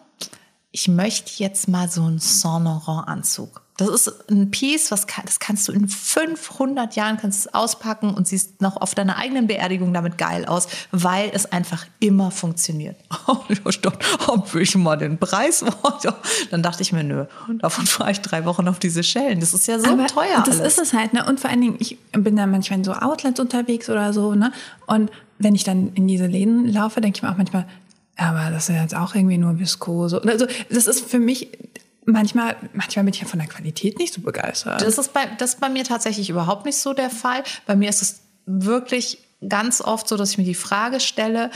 ich 0.74 0.88
möchte 0.88 1.32
jetzt 1.36 1.68
mal 1.68 1.90
so 1.90 2.02
einen 2.02 2.18
Saint 2.18 2.66
Laurent 2.66 3.08
Anzug. 3.08 3.62
Das 3.78 3.90
ist 3.90 4.30
ein 4.30 4.52
Piece, 4.52 4.92
was 4.92 5.08
kann, 5.08 5.26
das 5.26 5.40
kannst 5.40 5.68
du 5.68 5.72
in 5.72 5.88
500 5.88 6.96
Jahren 6.96 7.18
kannst 7.18 7.42
es 7.42 7.54
auspacken 7.54 8.14
und 8.14 8.28
siehst 8.28 8.62
noch 8.62 8.78
auf 8.78 8.94
deiner 8.94 9.18
eigenen 9.18 9.48
Beerdigung 9.48 9.94
damit 9.94 10.18
geil 10.18 10.46
aus, 10.46 10.68
weil 10.92 11.32
es 11.34 11.52
einfach 11.52 11.86
immer 12.00 12.32
funktioniert. 12.32 12.98
Oh, 13.26 13.38
ob 14.28 14.54
ich 14.56 14.76
mal 14.76 14.98
den 14.98 15.18
Preis 15.18 15.64
Dann 16.52 16.62
dachte 16.62 16.82
ich 16.82 16.92
mir, 16.92 17.04
nö, 17.04 17.26
davon 17.60 17.86
fahre 17.86 18.12
ich 18.12 18.20
drei 18.20 18.44
Wochen 18.46 18.68
auf 18.68 18.80
diese 18.80 19.02
Schellen. 19.02 19.40
Das 19.40 19.54
ist 19.54 19.68
ja 19.68 19.80
so 19.80 19.92
Aber 19.92 20.08
teuer. 20.08 20.44
Das 20.46 20.60
alles. 20.60 20.78
ist 20.78 20.88
es 20.88 20.94
halt, 20.94 21.14
ne? 21.14 21.26
Und 21.26 21.40
vor 21.40 21.50
allen 21.50 21.62
Dingen, 21.62 21.76
ich 21.80 21.98
bin 22.12 22.36
da 22.36 22.46
manchmal 22.46 22.80
in 22.80 22.84
so 22.84 22.94
Outlets 22.94 23.40
unterwegs 23.40 23.90
oder 23.90 24.12
so, 24.12 24.36
ne? 24.36 24.52
Und 24.88 25.10
wenn 25.40 25.56
ich 25.56 25.64
dann 25.64 25.94
in 25.94 26.08
diese 26.08 26.28
Läden 26.28 26.68
laufe, 26.68 27.02
denke 27.02 27.18
ich 27.18 27.24
mir 27.24 27.32
auch 27.32 27.38
manchmal, 27.38 27.66
aber 28.16 28.52
das 28.52 28.70
ist 28.70 28.76
jetzt 28.76 28.96
auch 28.96 29.16
irgendwie 29.16 29.38
nur 29.38 29.60
Viskose. 29.60 30.22
Also 30.26 30.46
das 30.70 30.88
ist 30.88 31.06
für 31.06 31.20
mich 31.20 31.50
manchmal, 32.06 32.56
manchmal 32.74 33.06
bin 33.06 33.14
ich 33.14 33.22
ja 33.22 33.28
von 33.28 33.40
der 33.40 33.48
Qualität 33.48 33.98
nicht 33.98 34.14
so 34.14 34.22
begeistert. 34.22 34.82
Das 34.82 34.98
ist 34.98 35.14
bei, 35.14 35.26
das 35.38 35.56
ist 35.56 35.60
bei 35.60 35.70
mir 35.70 35.84
tatsächlich 35.84 36.30
überhaupt 36.30 36.66
nicht 36.66 36.78
so 36.78 36.94
der 36.94 37.10
Fall. 37.10 37.44
Bei 37.66 37.76
mir 37.76 37.90
ist 37.90 38.02
es 38.02 38.22
wirklich 38.46 39.20
ganz 39.48 39.82
oft 39.82 40.08
so, 40.08 40.18
dass 40.18 40.32
ich 40.32 40.38
mir 40.38 40.44
die 40.44 40.54
Frage 40.54 41.00
stelle, 41.00 41.50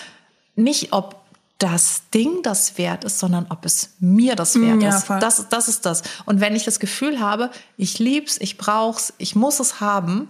nicht 0.55 0.93
ob 0.93 1.21
das 1.59 2.03
Ding 2.13 2.43
das 2.43 2.77
wert 2.77 3.03
ist, 3.03 3.19
sondern 3.19 3.47
ob 3.49 3.65
es 3.65 3.95
mir 3.99 4.35
das 4.35 4.59
wert 4.59 4.81
ja, 4.81 4.95
ist. 4.95 5.09
Das, 5.09 5.49
das 5.49 5.67
ist 5.67 5.85
das. 5.85 6.03
Und 6.25 6.39
wenn 6.39 6.55
ich 6.55 6.65
das 6.65 6.79
Gefühl 6.79 7.19
habe, 7.19 7.49
ich 7.77 7.97
lieb's, 7.97 8.37
ich 8.39 8.57
brauch's, 8.57 9.13
ich 9.17 9.35
muss 9.35 9.59
es 9.59 9.81
haben, 9.81 10.29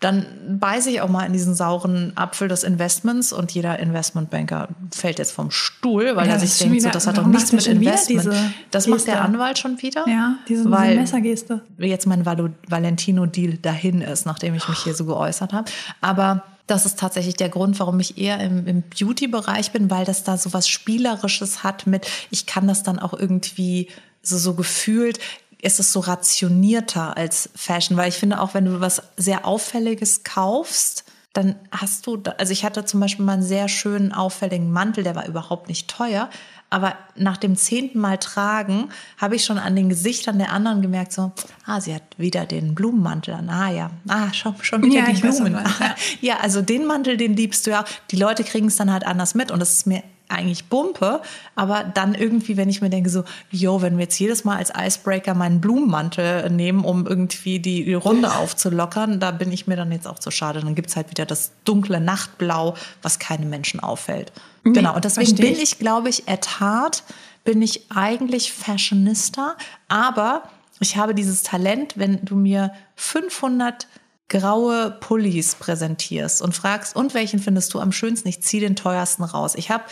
dann 0.00 0.58
beiße 0.60 0.90
ich 0.90 1.00
auch 1.00 1.08
mal 1.08 1.24
in 1.24 1.32
diesen 1.32 1.54
sauren 1.54 2.12
Apfel 2.14 2.48
des 2.48 2.62
Investments 2.62 3.32
und 3.32 3.52
jeder 3.52 3.78
Investmentbanker 3.78 4.68
fällt 4.92 5.18
jetzt 5.18 5.32
vom 5.32 5.50
Stuhl, 5.50 6.16
weil 6.16 6.26
ja, 6.26 6.34
er 6.34 6.40
sich 6.40 6.58
denkt, 6.58 6.74
wieder, 6.74 6.84
so, 6.84 6.90
das 6.90 7.06
hat 7.06 7.16
doch 7.16 7.26
nichts 7.26 7.52
mit 7.52 7.66
Investment. 7.66 8.30
Das 8.70 8.86
macht 8.86 9.06
der 9.06 9.22
Anwalt 9.22 9.58
schon 9.58 9.80
wieder. 9.80 10.04
Ja, 10.06 10.36
diese, 10.48 10.70
weil 10.70 10.90
diese 10.90 11.00
Messergeste. 11.00 11.60
Jetzt 11.78 12.06
mein 12.06 12.26
Valentino-Deal 12.26 13.58
dahin 13.58 14.02
ist, 14.02 14.26
nachdem 14.26 14.54
ich 14.54 14.68
mich 14.68 14.78
hier 14.80 14.94
so 14.94 15.04
geäußert 15.06 15.52
habe. 15.52 15.70
Aber 16.00 16.44
das 16.66 16.86
ist 16.86 16.98
tatsächlich 16.98 17.36
der 17.36 17.48
Grund, 17.48 17.78
warum 17.78 18.00
ich 18.00 18.18
eher 18.18 18.40
im, 18.40 18.66
im 18.66 18.82
Beauty-Bereich 18.82 19.72
bin, 19.72 19.90
weil 19.90 20.04
das 20.04 20.24
da 20.24 20.36
so 20.36 20.52
was 20.52 20.68
Spielerisches 20.68 21.62
hat 21.62 21.86
mit, 21.86 22.06
ich 22.30 22.46
kann 22.46 22.66
das 22.66 22.82
dann 22.82 22.98
auch 22.98 23.12
irgendwie 23.12 23.88
so, 24.22 24.38
so 24.38 24.54
gefühlt, 24.54 25.18
ist 25.64 25.80
es 25.80 25.92
so 25.92 26.00
rationierter 26.00 27.16
als 27.16 27.48
Fashion, 27.56 27.96
weil 27.96 28.08
ich 28.08 28.16
finde 28.16 28.40
auch, 28.40 28.54
wenn 28.54 28.66
du 28.66 28.80
was 28.80 29.02
sehr 29.16 29.46
Auffälliges 29.46 30.22
kaufst, 30.22 31.04
dann 31.32 31.56
hast 31.72 32.06
du, 32.06 32.22
also 32.38 32.52
ich 32.52 32.64
hatte 32.64 32.84
zum 32.84 33.00
Beispiel 33.00 33.24
mal 33.24 33.32
einen 33.32 33.42
sehr 33.42 33.68
schönen 33.68 34.12
auffälligen 34.12 34.70
Mantel, 34.70 35.02
der 35.02 35.16
war 35.16 35.26
überhaupt 35.26 35.68
nicht 35.68 35.88
teuer, 35.88 36.30
aber 36.70 36.94
nach 37.16 37.36
dem 37.36 37.56
zehnten 37.56 37.98
Mal 37.98 38.18
tragen 38.18 38.88
habe 39.16 39.36
ich 39.36 39.44
schon 39.44 39.58
an 39.58 39.74
den 39.74 39.88
Gesichtern 39.88 40.38
der 40.38 40.52
anderen 40.52 40.82
gemerkt, 40.82 41.12
so, 41.12 41.32
ah, 41.66 41.80
sie 41.80 41.94
hat 41.94 42.02
wieder 42.16 42.46
den 42.46 42.74
Blumenmantel 42.74 43.34
an. 43.34 43.48
Ah 43.48 43.70
ja, 43.70 43.90
ah, 44.08 44.32
schon, 44.32 44.54
schon 44.60 44.82
wieder 44.82 45.06
ja, 45.06 45.12
die 45.12 45.20
Blumen. 45.20 45.54
Weiß, 45.54 45.78
ja. 45.78 45.94
ja, 46.20 46.36
also 46.40 46.62
den 46.62 46.86
Mantel, 46.86 47.16
den 47.16 47.36
liebst 47.36 47.66
du 47.66 47.70
ja. 47.70 47.84
Die 48.10 48.16
Leute 48.16 48.44
kriegen 48.44 48.66
es 48.66 48.76
dann 48.76 48.92
halt 48.92 49.06
anders 49.06 49.34
mit 49.34 49.50
und 49.50 49.62
es 49.62 49.72
ist 49.72 49.86
mir 49.86 50.02
eigentlich 50.28 50.64
Bumpe, 50.66 51.20
aber 51.54 51.84
dann 51.84 52.14
irgendwie, 52.14 52.56
wenn 52.56 52.68
ich 52.68 52.80
mir 52.80 52.90
denke, 52.90 53.10
so, 53.10 53.24
jo, 53.50 53.82
wenn 53.82 53.96
wir 53.96 54.04
jetzt 54.04 54.18
jedes 54.18 54.44
Mal 54.44 54.56
als 54.56 54.72
Icebreaker 54.76 55.34
meinen 55.34 55.60
Blumenmantel 55.60 56.50
nehmen, 56.50 56.84
um 56.84 57.06
irgendwie 57.06 57.60
die, 57.60 57.84
die 57.84 57.94
Runde 57.94 58.34
aufzulockern, 58.36 59.20
da 59.20 59.30
bin 59.30 59.52
ich 59.52 59.66
mir 59.66 59.76
dann 59.76 59.92
jetzt 59.92 60.06
auch 60.06 60.18
zu 60.18 60.30
schade. 60.30 60.60
Dann 60.60 60.74
gibt's 60.74 60.96
halt 60.96 61.10
wieder 61.10 61.26
das 61.26 61.52
dunkle 61.64 62.00
Nachtblau, 62.00 62.74
was 63.02 63.18
keine 63.18 63.46
Menschen 63.46 63.80
auffällt. 63.80 64.32
Nee, 64.64 64.72
genau, 64.72 64.94
und 64.94 65.04
deswegen 65.04 65.36
bin 65.36 65.54
ich, 65.54 65.78
glaube 65.78 66.08
ich, 66.08 66.28
at 66.28 66.60
heart, 66.60 67.04
bin 67.44 67.60
ich 67.60 67.90
eigentlich 67.94 68.52
Fashionista, 68.52 69.56
aber 69.88 70.44
ich 70.80 70.96
habe 70.96 71.14
dieses 71.14 71.42
Talent, 71.42 71.94
wenn 71.96 72.24
du 72.24 72.34
mir 72.34 72.72
500 72.96 73.86
graue 74.28 74.90
Pullis 74.90 75.54
präsentierst 75.54 76.42
und 76.42 76.54
fragst, 76.54 76.96
und 76.96 77.14
welchen 77.14 77.38
findest 77.38 77.74
du 77.74 77.80
am 77.80 77.92
schönsten? 77.92 78.28
Ich 78.28 78.42
ziehe 78.42 78.60
den 78.60 78.74
teuersten 78.74 79.22
raus. 79.22 79.54
Ich 79.54 79.70
habe 79.70 79.84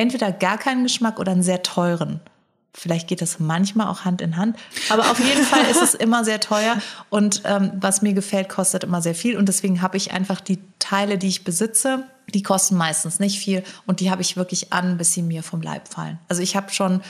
entweder 0.00 0.32
gar 0.32 0.58
keinen 0.58 0.82
Geschmack 0.82 1.18
oder 1.18 1.32
einen 1.32 1.42
sehr 1.42 1.62
teuren. 1.62 2.20
Vielleicht 2.72 3.08
geht 3.08 3.20
das 3.20 3.40
manchmal 3.40 3.88
auch 3.88 4.04
Hand 4.04 4.22
in 4.22 4.36
Hand. 4.36 4.56
Aber 4.88 5.10
auf 5.10 5.18
jeden 5.18 5.42
Fall 5.42 5.64
ist 5.70 5.82
es 5.82 5.94
immer 5.94 6.24
sehr 6.24 6.40
teuer. 6.40 6.78
Und 7.10 7.42
ähm, 7.44 7.72
was 7.74 8.00
mir 8.00 8.12
gefällt, 8.12 8.48
kostet 8.48 8.84
immer 8.84 9.02
sehr 9.02 9.14
viel. 9.14 9.36
Und 9.36 9.48
deswegen 9.48 9.82
habe 9.82 9.96
ich 9.96 10.12
einfach 10.12 10.40
die 10.40 10.58
Teile, 10.78 11.18
die 11.18 11.28
ich 11.28 11.44
besitze, 11.44 12.04
die 12.32 12.42
kosten 12.42 12.76
meistens 12.76 13.18
nicht 13.18 13.38
viel. 13.38 13.64
Und 13.86 14.00
die 14.00 14.10
habe 14.10 14.22
ich 14.22 14.36
wirklich 14.36 14.72
an, 14.72 14.96
bis 14.96 15.12
sie 15.12 15.22
mir 15.22 15.42
vom 15.42 15.60
Leib 15.60 15.88
fallen. 15.88 16.18
Also 16.28 16.42
ich 16.42 16.56
habe 16.56 16.72
schon 16.72 17.02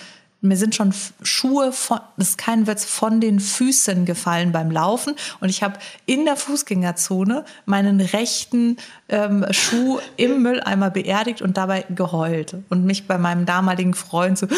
mir 0.42 0.56
sind 0.56 0.74
schon 0.74 0.94
Schuhe 1.22 1.70
von, 1.72 2.00
das 2.16 2.30
ist 2.30 2.38
kein 2.38 2.66
Witz, 2.66 2.84
von 2.84 3.20
den 3.20 3.40
Füßen 3.40 4.06
gefallen 4.06 4.52
beim 4.52 4.70
Laufen. 4.70 5.14
Und 5.40 5.50
ich 5.50 5.62
habe 5.62 5.78
in 6.06 6.24
der 6.24 6.36
Fußgängerzone 6.36 7.44
meinen 7.66 8.00
rechten 8.00 8.78
ähm, 9.08 9.44
Schuh 9.50 9.98
im 10.16 10.42
Mülleimer 10.42 10.90
beerdigt 10.90 11.42
und 11.42 11.58
dabei 11.58 11.84
geheult. 11.90 12.56
Und 12.70 12.84
mich 12.84 13.06
bei 13.06 13.18
meinem 13.18 13.44
damaligen 13.44 13.92
Freund 13.94 14.38
so. 14.38 14.46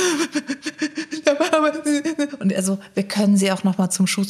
und 2.38 2.52
er 2.52 2.62
so, 2.62 2.78
wir 2.94 3.02
können 3.02 3.36
sie 3.36 3.50
auch 3.50 3.64
noch 3.64 3.78
mal 3.78 3.90
zum 3.90 4.06
Schuh. 4.06 4.24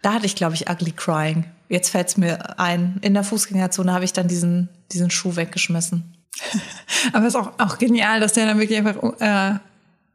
Da 0.00 0.14
hatte 0.14 0.24
ich, 0.26 0.36
glaube 0.36 0.54
ich, 0.54 0.70
ugly 0.70 0.92
crying. 0.92 1.44
Jetzt 1.68 1.90
fällt 1.90 2.08
es 2.08 2.16
mir 2.16 2.58
ein. 2.58 2.98
In 3.02 3.12
der 3.14 3.24
Fußgängerzone 3.24 3.92
habe 3.92 4.04
ich 4.04 4.14
dann 4.14 4.28
diesen, 4.28 4.70
diesen 4.92 5.10
Schuh 5.10 5.36
weggeschmissen. 5.36 6.14
Aber 7.12 7.26
es 7.26 7.34
ist 7.34 7.40
auch, 7.40 7.52
auch 7.58 7.78
genial, 7.78 8.20
dass 8.20 8.32
der 8.32 8.46
dann 8.46 8.58
wirklich 8.58 8.78
einfach 8.78 8.96
äh, 9.20 9.58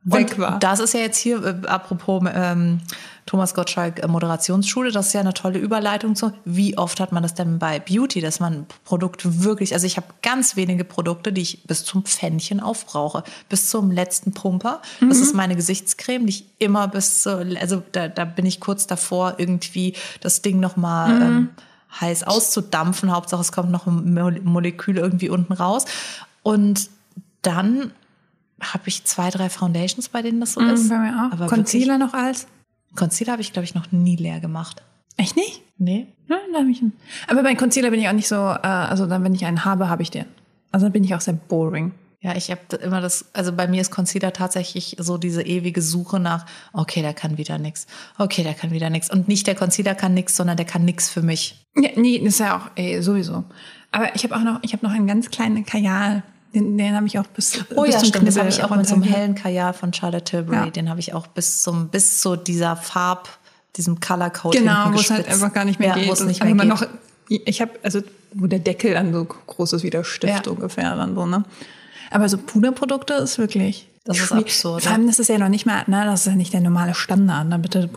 weg 0.03 0.33
und 0.33 0.39
war. 0.39 0.59
Das 0.59 0.79
ist 0.79 0.93
ja 0.93 1.01
jetzt 1.01 1.17
hier, 1.17 1.43
äh, 1.43 1.67
apropos 1.67 2.23
ähm, 2.33 2.81
Thomas 3.25 3.53
Gottschalk 3.53 4.01
äh, 4.01 4.07
Moderationsschule, 4.07 4.91
das 4.91 5.07
ist 5.07 5.13
ja 5.13 5.19
eine 5.19 5.33
tolle 5.33 5.59
Überleitung 5.59 6.15
zu, 6.15 6.33
wie 6.45 6.77
oft 6.77 6.99
hat 6.99 7.11
man 7.11 7.23
das 7.23 7.33
denn 7.33 7.59
bei 7.59 7.79
Beauty, 7.79 8.21
dass 8.21 8.39
man 8.39 8.65
Produkte 8.85 9.43
wirklich, 9.43 9.73
also 9.73 9.85
ich 9.85 9.97
habe 9.97 10.07
ganz 10.21 10.55
wenige 10.55 10.83
Produkte, 10.83 11.31
die 11.31 11.41
ich 11.41 11.63
bis 11.63 11.85
zum 11.85 12.03
Pfännchen 12.03 12.59
aufbrauche, 12.59 13.23
bis 13.49 13.69
zum 13.69 13.91
letzten 13.91 14.33
Pumper. 14.33 14.81
Das 14.99 15.17
mhm. 15.17 15.23
ist 15.23 15.35
meine 15.35 15.55
Gesichtscreme, 15.55 16.25
die 16.25 16.29
ich 16.31 16.45
immer 16.59 16.87
bis 16.87 17.23
zu, 17.23 17.37
also 17.59 17.83
da, 17.91 18.07
da 18.07 18.25
bin 18.25 18.45
ich 18.45 18.59
kurz 18.59 18.87
davor, 18.87 19.35
irgendwie 19.37 19.93
das 20.21 20.41
Ding 20.41 20.59
nochmal 20.59 21.13
mhm. 21.13 21.21
ähm, 21.21 21.49
heiß 22.01 22.23
auszudampfen. 22.23 23.11
Hauptsache 23.11 23.41
es 23.41 23.51
kommt 23.51 23.71
noch 23.71 23.87
ein 23.87 24.43
Molekül 24.43 24.97
irgendwie 24.97 25.29
unten 25.29 25.53
raus. 25.53 25.85
Und 26.41 26.89
dann 27.41 27.91
habe 28.61 28.87
ich 28.87 29.03
zwei, 29.05 29.29
drei 29.29 29.49
Foundations, 29.49 30.09
bei 30.09 30.21
denen 30.21 30.39
das 30.39 30.53
so 30.53 30.61
mm, 30.61 30.69
ist. 30.69 30.89
Bei 30.89 30.97
mir 30.97 31.11
auch. 31.11 31.31
Aber 31.31 31.47
Concealer 31.47 31.99
wirklich, 31.99 32.13
noch 32.13 32.13
als? 32.13 32.47
Concealer 32.95 33.33
habe 33.33 33.41
ich, 33.41 33.53
glaube 33.53 33.65
ich, 33.65 33.75
noch 33.75 33.91
nie 33.91 34.15
leer 34.15 34.39
gemacht. 34.39 34.83
Echt 35.17 35.35
nicht? 35.35 35.61
Nee. 35.77 36.07
Ja, 36.27 36.37
da 36.53 36.61
ich 36.61 36.81
Aber 37.27 37.43
bei 37.43 37.55
Concealer 37.55 37.91
bin 37.91 37.99
ich 37.99 38.07
auch 38.07 38.13
nicht 38.13 38.27
so, 38.27 38.35
äh, 38.35 38.67
also 38.67 39.05
dann, 39.05 39.23
wenn 39.23 39.33
ich 39.33 39.45
einen 39.45 39.65
habe, 39.65 39.89
habe 39.89 40.01
ich 40.01 40.11
den. 40.11 40.25
Also 40.71 40.85
dann 40.85 40.93
bin 40.93 41.03
ich 41.03 41.15
auch 41.15 41.21
sehr 41.21 41.33
boring. 41.33 41.91
Ja, 42.21 42.35
ich 42.35 42.51
habe 42.51 42.75
immer 42.81 42.99
das, 42.99 43.25
also 43.33 43.53
bei 43.53 43.67
mir 43.67 43.79
ist 43.79 43.91
Concealer 43.91 44.33
tatsächlich 44.33 44.97
so 44.99 45.17
diese 45.17 45.41
ewige 45.41 45.81
Suche 45.81 46.19
nach, 46.19 46.45
okay, 46.73 47.01
der 47.01 47.13
kann 47.13 47.37
wieder 47.37 47.57
nix, 47.57 47.87
okay, 48.17 48.43
der 48.43 48.53
kann 48.53 48.71
wieder 48.71 48.89
nix. 48.89 49.09
Und 49.09 49.29
nicht 49.29 49.47
der 49.47 49.55
Concealer 49.55 49.95
kann 49.95 50.13
nix, 50.13 50.35
sondern 50.35 50.57
der 50.57 50.65
kann 50.65 50.83
nix 50.83 51.09
für 51.09 51.21
mich. 51.21 51.65
Ja, 51.75 51.89
nee, 51.95 52.19
das 52.19 52.33
ist 52.33 52.39
ja 52.39 52.57
auch 52.57 52.71
ey, 52.75 53.01
sowieso. 53.01 53.45
Aber 53.91 54.13
ich 54.15 54.23
habe 54.23 54.35
auch 54.35 54.43
noch, 54.43 54.59
ich 54.63 54.73
habe 54.73 54.85
noch 54.85 54.93
einen 54.93 55.07
ganz 55.07 55.31
kleinen 55.31 55.65
Kajal 55.65 56.23
den, 56.53 56.77
den 56.77 56.95
habe 56.95 57.07
ich 57.07 57.19
auch 57.19 57.27
bis, 57.27 57.63
oh, 57.75 57.83
bis 57.83 57.93
ja, 57.93 57.99
zum 57.99 58.09
stimmt, 58.09 58.27
das 58.27 58.37
habe 58.37 58.49
ich 58.49 58.63
auch 58.63 58.75
mit 58.75 58.87
so 58.87 58.95
einem 58.95 59.03
hellen 59.03 59.35
Kajal 59.35 59.73
von 59.73 59.93
Charlotte 59.93 60.23
Tilbury. 60.23 60.57
Ja. 60.57 60.69
Den 60.69 60.89
habe 60.89 60.99
ich 60.99 61.13
auch 61.13 61.27
bis 61.27 61.61
zum 61.61 61.89
bis 61.89 62.21
zu 62.21 62.35
dieser 62.35 62.75
Farb, 62.75 63.29
diesem 63.75 63.99
Color 63.99 64.29
Code 64.31 64.57
Genau, 64.57 64.91
wo 64.91 64.99
es 64.99 65.09
halt 65.09 65.27
einfach 65.27 65.53
gar 65.53 65.65
nicht 65.65 65.79
mehr 65.79 65.89
ja, 65.89 65.95
geht. 65.95 66.25
Nicht 66.25 66.43
mehr 66.43 66.55
geht. 66.55 66.65
Noch, 66.65 66.85
ich 67.27 67.61
habe 67.61 67.71
also 67.83 68.01
wo 68.33 68.47
der 68.47 68.59
Deckel 68.59 68.93
dann 68.93 69.13
so 69.13 69.25
groß 69.25 69.73
ist 69.73 69.83
wie 69.83 69.89
der 69.89 70.03
Stift 70.03 70.45
ja. 70.45 70.51
ungefähr 70.51 70.95
dann 70.95 71.15
so 71.15 71.25
ne. 71.25 71.43
Aber 72.11 72.27
so 72.27 72.37
Puderprodukte 72.37 73.13
ist 73.13 73.37
wirklich 73.37 73.89
das 74.05 74.19
ist 74.19 74.31
absurd. 74.31 74.83
Vor 74.83 74.91
allem, 74.91 75.05
das 75.05 75.19
ist 75.19 75.27
ja 75.27 75.37
noch 75.37 75.49
nicht 75.49 75.67
mal, 75.67 75.83
ne, 75.85 76.03
das 76.05 76.21
ist 76.21 76.27
ja 76.27 76.35
nicht 76.35 76.51
der 76.51 76.61
normale 76.61 76.95
Standard. 76.95 77.47
Ne? 77.47 77.59
Bitte, 77.59 77.89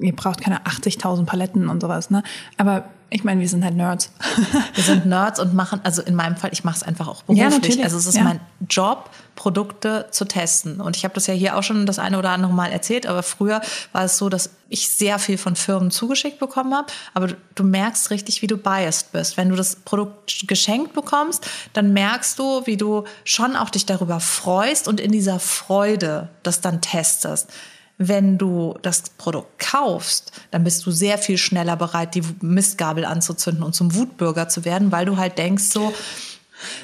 ihr 0.00 0.16
braucht 0.16 0.40
keine 0.40 0.64
80.000 0.64 1.26
Paletten 1.26 1.68
und 1.68 1.82
sowas. 1.82 2.08
Ne? 2.08 2.22
Aber 2.56 2.84
ich 3.12 3.24
meine, 3.24 3.40
wir 3.40 3.48
sind 3.48 3.64
halt 3.64 3.76
Nerds. 3.76 4.10
wir 4.74 4.84
sind 4.84 5.06
Nerds 5.06 5.38
und 5.38 5.54
machen, 5.54 5.80
also 5.84 6.02
in 6.02 6.14
meinem 6.14 6.36
Fall, 6.36 6.50
ich 6.52 6.64
mache 6.64 6.76
es 6.76 6.82
einfach 6.82 7.08
auch 7.08 7.22
beruflich. 7.22 7.44
Ja, 7.44 7.50
natürlich. 7.50 7.84
Also 7.84 7.98
es 7.98 8.06
ist 8.06 8.16
ja. 8.16 8.24
mein 8.24 8.40
Job, 8.68 9.10
Produkte 9.34 10.06
zu 10.10 10.24
testen. 10.24 10.80
Und 10.80 10.96
ich 10.96 11.04
habe 11.04 11.14
das 11.14 11.26
ja 11.26 11.34
hier 11.34 11.56
auch 11.56 11.62
schon 11.62 11.86
das 11.86 11.98
eine 11.98 12.18
oder 12.18 12.30
andere 12.30 12.52
Mal 12.52 12.70
erzählt, 12.70 13.06
aber 13.06 13.22
früher 13.22 13.60
war 13.92 14.04
es 14.04 14.18
so, 14.18 14.28
dass 14.28 14.50
ich 14.68 14.88
sehr 14.88 15.18
viel 15.18 15.36
von 15.36 15.56
Firmen 15.56 15.90
zugeschickt 15.90 16.38
bekommen 16.38 16.74
habe. 16.74 16.86
Aber 17.14 17.28
du, 17.28 17.36
du 17.54 17.64
merkst 17.64 18.10
richtig, 18.10 18.42
wie 18.42 18.46
du 18.46 18.56
biased 18.56 19.12
bist. 19.12 19.36
Wenn 19.36 19.48
du 19.48 19.56
das 19.56 19.76
Produkt 19.76 20.48
geschenkt 20.48 20.94
bekommst, 20.94 21.46
dann 21.72 21.92
merkst 21.92 22.38
du, 22.38 22.66
wie 22.66 22.76
du 22.76 23.04
schon 23.24 23.56
auch 23.56 23.70
dich 23.70 23.86
darüber 23.86 24.20
freust 24.20 24.88
und 24.88 25.00
in 25.00 25.12
dieser 25.12 25.38
Freude 25.38 26.28
das 26.42 26.60
dann 26.60 26.80
testest 26.80 27.50
wenn 27.98 28.38
du 28.38 28.76
das 28.82 29.10
Produkt 29.10 29.58
kaufst, 29.58 30.32
dann 30.50 30.64
bist 30.64 30.84
du 30.86 30.90
sehr 30.90 31.18
viel 31.18 31.38
schneller 31.38 31.76
bereit, 31.76 32.14
die 32.14 32.22
Mistgabel 32.40 33.04
anzuzünden 33.04 33.62
und 33.62 33.74
zum 33.74 33.94
Wutbürger 33.94 34.48
zu 34.48 34.64
werden, 34.64 34.92
weil 34.92 35.06
du 35.06 35.16
halt 35.16 35.38
denkst 35.38 35.64
so, 35.64 35.92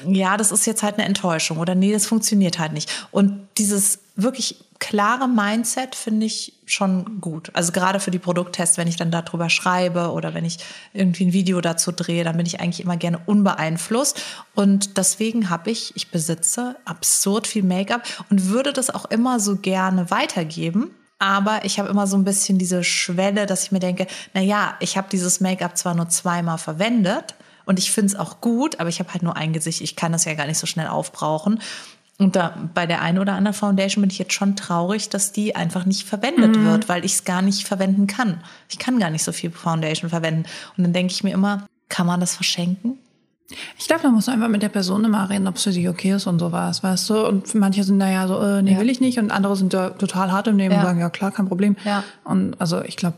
ja, 0.05 0.37
das 0.37 0.51
ist 0.51 0.65
jetzt 0.65 0.83
halt 0.83 0.95
eine 0.95 1.05
Enttäuschung 1.05 1.57
oder 1.57 1.75
nee, 1.75 1.91
das 1.91 2.05
funktioniert 2.05 2.59
halt 2.59 2.73
nicht. 2.73 3.07
Und 3.11 3.47
dieses 3.57 3.99
wirklich 4.15 4.63
klare 4.79 5.27
Mindset 5.27 5.95
finde 5.95 6.25
ich 6.25 6.53
schon 6.65 7.19
gut. 7.19 7.51
Also 7.53 7.71
gerade 7.71 7.99
für 7.99 8.11
die 8.11 8.19
Produkttests, 8.19 8.77
wenn 8.77 8.87
ich 8.87 8.95
dann 8.95 9.11
darüber 9.11 9.49
schreibe 9.49 10.11
oder 10.11 10.33
wenn 10.33 10.45
ich 10.45 10.57
irgendwie 10.93 11.25
ein 11.25 11.33
Video 11.33 11.59
dazu 11.61 11.91
drehe, 11.91 12.23
dann 12.23 12.37
bin 12.37 12.45
ich 12.45 12.59
eigentlich 12.59 12.81
immer 12.81 12.97
gerne 12.97 13.19
unbeeinflusst. 13.25 14.21
Und 14.55 14.97
deswegen 14.97 15.49
habe 15.49 15.71
ich, 15.71 15.95
ich 15.95 16.11
besitze 16.11 16.77
absurd 16.85 17.47
viel 17.47 17.63
Make-up 17.63 18.03
und 18.29 18.49
würde 18.49 18.73
das 18.73 18.89
auch 18.89 19.05
immer 19.05 19.39
so 19.39 19.57
gerne 19.57 20.11
weitergeben. 20.11 20.91
Aber 21.19 21.65
ich 21.65 21.79
habe 21.79 21.89
immer 21.89 22.07
so 22.07 22.17
ein 22.17 22.23
bisschen 22.23 22.57
diese 22.57 22.83
Schwelle, 22.83 23.45
dass 23.45 23.63
ich 23.63 23.71
mir 23.71 23.79
denke, 23.79 24.07
na 24.33 24.41
ja, 24.41 24.75
ich 24.79 24.97
habe 24.97 25.09
dieses 25.11 25.41
Make-up 25.41 25.77
zwar 25.77 25.93
nur 25.93 26.09
zweimal 26.09 26.57
verwendet, 26.57 27.35
und 27.69 27.77
ich 27.77 27.91
finde 27.91 28.07
es 28.07 28.19
auch 28.19 28.41
gut, 28.41 28.79
aber 28.79 28.89
ich 28.89 28.99
habe 28.99 29.13
halt 29.13 29.21
nur 29.21 29.35
ein 29.35 29.53
Gesicht. 29.53 29.81
Ich 29.81 29.95
kann 29.95 30.11
das 30.11 30.25
ja 30.25 30.33
gar 30.33 30.47
nicht 30.47 30.57
so 30.57 30.65
schnell 30.65 30.87
aufbrauchen. 30.87 31.61
Und 32.17 32.35
da 32.35 32.57
bei 32.73 32.87
der 32.87 33.03
einen 33.03 33.19
oder 33.19 33.33
anderen 33.33 33.53
Foundation 33.53 34.01
bin 34.01 34.09
ich 34.09 34.17
jetzt 34.17 34.33
schon 34.33 34.55
traurig, 34.55 35.09
dass 35.09 35.33
die 35.33 35.55
einfach 35.55 35.85
nicht 35.85 36.07
verwendet 36.07 36.55
mhm. 36.55 36.65
wird, 36.65 36.89
weil 36.89 37.05
ich 37.05 37.13
es 37.13 37.23
gar 37.25 37.43
nicht 37.43 37.67
verwenden 37.67 38.07
kann. 38.07 38.43
Ich 38.69 38.79
kann 38.79 38.97
gar 38.97 39.11
nicht 39.11 39.23
so 39.23 39.31
viel 39.31 39.51
Foundation 39.51 40.09
verwenden. 40.09 40.45
Und 40.77 40.83
dann 40.83 40.93
denke 40.93 41.13
ich 41.13 41.23
mir 41.23 41.31
immer, 41.31 41.67
kann 41.89 42.07
man 42.07 42.19
das 42.19 42.33
verschenken? 42.33 42.97
Ich 43.77 43.87
glaube, 43.87 44.03
da 44.03 44.09
muss 44.09 44.27
man 44.27 44.35
einfach 44.35 44.49
mit 44.49 44.61
der 44.61 44.69
Person 44.69 45.03
immer 45.05 45.29
reden, 45.29 45.47
ob 45.47 45.55
es 45.55 45.63
für 45.63 45.71
sie 45.71 45.89
okay 45.89 46.13
ist 46.13 46.27
und 46.27 46.39
sowas, 46.39 46.83
weißt 46.83 47.09
du? 47.09 47.27
Und 47.27 47.53
manche 47.55 47.83
sind 47.83 47.99
da 47.99 48.09
ja 48.09 48.27
so, 48.27 48.39
äh, 48.39 48.61
nee, 48.61 48.73
ja. 48.73 48.79
will 48.79 48.89
ich 48.89 49.01
nicht. 49.01 49.17
Und 49.17 49.31
andere 49.31 49.55
sind 49.55 49.73
da 49.73 49.89
total 49.89 50.31
hart 50.31 50.47
im 50.47 50.57
Leben 50.57 50.73
ja. 50.73 50.79
und 50.79 50.85
sagen, 50.85 50.99
ja 50.99 51.09
klar, 51.09 51.31
kein 51.31 51.47
Problem. 51.47 51.75
Ja. 51.83 52.03
Und 52.23 52.59
also 52.59 52.81
ich 52.83 52.95
glaube, 52.95 53.17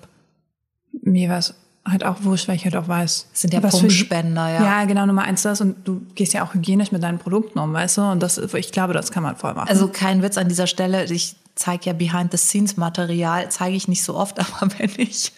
mir 1.02 1.30
war 1.30 1.40
es 1.40 1.54
halt 1.86 2.06
auch 2.06 2.24
wurscht, 2.24 2.48
weil 2.48 2.56
ich 2.56 2.64
halt 2.64 2.76
auch 2.76 2.88
weiß. 2.88 3.28
Das 3.32 3.42
sind 3.42 3.54
ja 3.54 3.60
Pumpspender, 3.60 4.50
ja. 4.50 4.64
Ja, 4.64 4.86
genau, 4.86 5.06
Nummer 5.06 5.24
eins 5.24 5.42
das. 5.42 5.62
Und 5.62 5.88
du 5.88 6.02
gehst 6.16 6.34
ja 6.34 6.44
auch 6.44 6.54
hygienisch 6.54 6.92
mit 6.92 7.04
deinen 7.04 7.18
Produkten 7.18 7.60
um, 7.60 7.74
weißt 7.74 7.98
du? 7.98 8.02
Und 8.04 8.22
das, 8.22 8.38
ich 8.38 8.72
glaube, 8.72 8.94
das 8.94 9.12
kann 9.12 9.24
man 9.24 9.36
voll 9.36 9.54
machen. 9.54 9.70
Also 9.70 9.88
kein 9.88 10.22
Witz 10.22 10.38
an 10.38 10.48
dieser 10.48 10.68
Stelle. 10.68 11.06
Ich 11.06 11.36
zeige 11.56 11.88
ja 11.88 11.94
Behind-the-Scenes-Material, 11.94 13.50
zeige 13.50 13.76
ich 13.76 13.88
nicht 13.88 14.04
so 14.04 14.16
oft, 14.16 14.40
aber 14.62 14.72
wenn 14.78 14.92
ich 14.98 15.34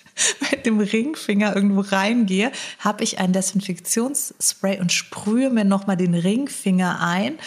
mit 0.52 0.65
dem 0.65 0.80
Ringfinger 0.80 1.56
irgendwo 1.56 1.82
reingehe, 1.82 2.52
habe 2.80 3.04
ich 3.04 3.19
ein 3.19 3.34
Desinfektionsspray 3.34 4.80
und 4.80 4.91
sprühe 4.91 5.49
mir 5.49 5.65
nochmal 5.65 5.97
den 5.97 6.13
Ringfinger 6.13 6.99
ein 7.02 7.38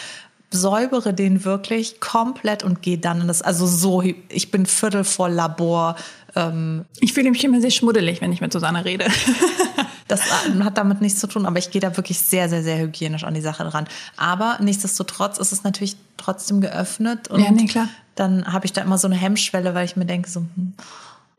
säubere 0.49 1.13
den 1.13 1.43
wirklich 1.43 1.99
komplett 1.99 2.63
und 2.63 2.81
gehe 2.81 2.97
dann 2.97 3.21
in 3.21 3.27
das, 3.27 3.41
also 3.41 3.67
so, 3.67 4.01
ich 4.01 4.51
bin 4.51 4.65
viertel 4.65 5.03
vor 5.03 5.29
Labor, 5.29 5.95
ähm, 6.35 6.85
ich 6.99 7.13
fühle 7.13 7.31
mich 7.31 7.43
immer 7.43 7.59
sehr 7.59 7.71
schmuddelig, 7.71 8.21
wenn 8.21 8.31
ich 8.31 8.41
mit 8.41 8.53
Susanne 8.53 8.85
rede. 8.85 9.07
das 10.07 10.21
hat 10.63 10.77
damit 10.77 11.01
nichts 11.01 11.19
zu 11.19 11.27
tun, 11.27 11.45
aber 11.45 11.59
ich 11.59 11.71
gehe 11.71 11.81
da 11.81 11.95
wirklich 11.97 12.19
sehr, 12.19 12.49
sehr, 12.49 12.63
sehr 12.63 12.79
hygienisch 12.79 13.23
an 13.23 13.33
die 13.33 13.41
Sache 13.41 13.63
dran. 13.63 13.87
Aber 14.15 14.57
nichtsdestotrotz 14.61 15.37
ist 15.37 15.51
es 15.51 15.63
natürlich 15.63 15.97
trotzdem 16.17 16.61
geöffnet 16.61 17.27
und 17.29 17.41
ja, 17.41 17.51
nee, 17.51 17.65
klar. 17.65 17.87
dann 18.15 18.51
habe 18.51 18.65
ich 18.65 18.73
da 18.73 18.81
immer 18.81 18.97
so 18.97 19.07
eine 19.07 19.15
Hemmschwelle, 19.15 19.73
weil 19.73 19.85
ich 19.85 19.95
mir 19.95 20.05
denke, 20.05 20.29
so, 20.29 20.41
hm, 20.41 20.73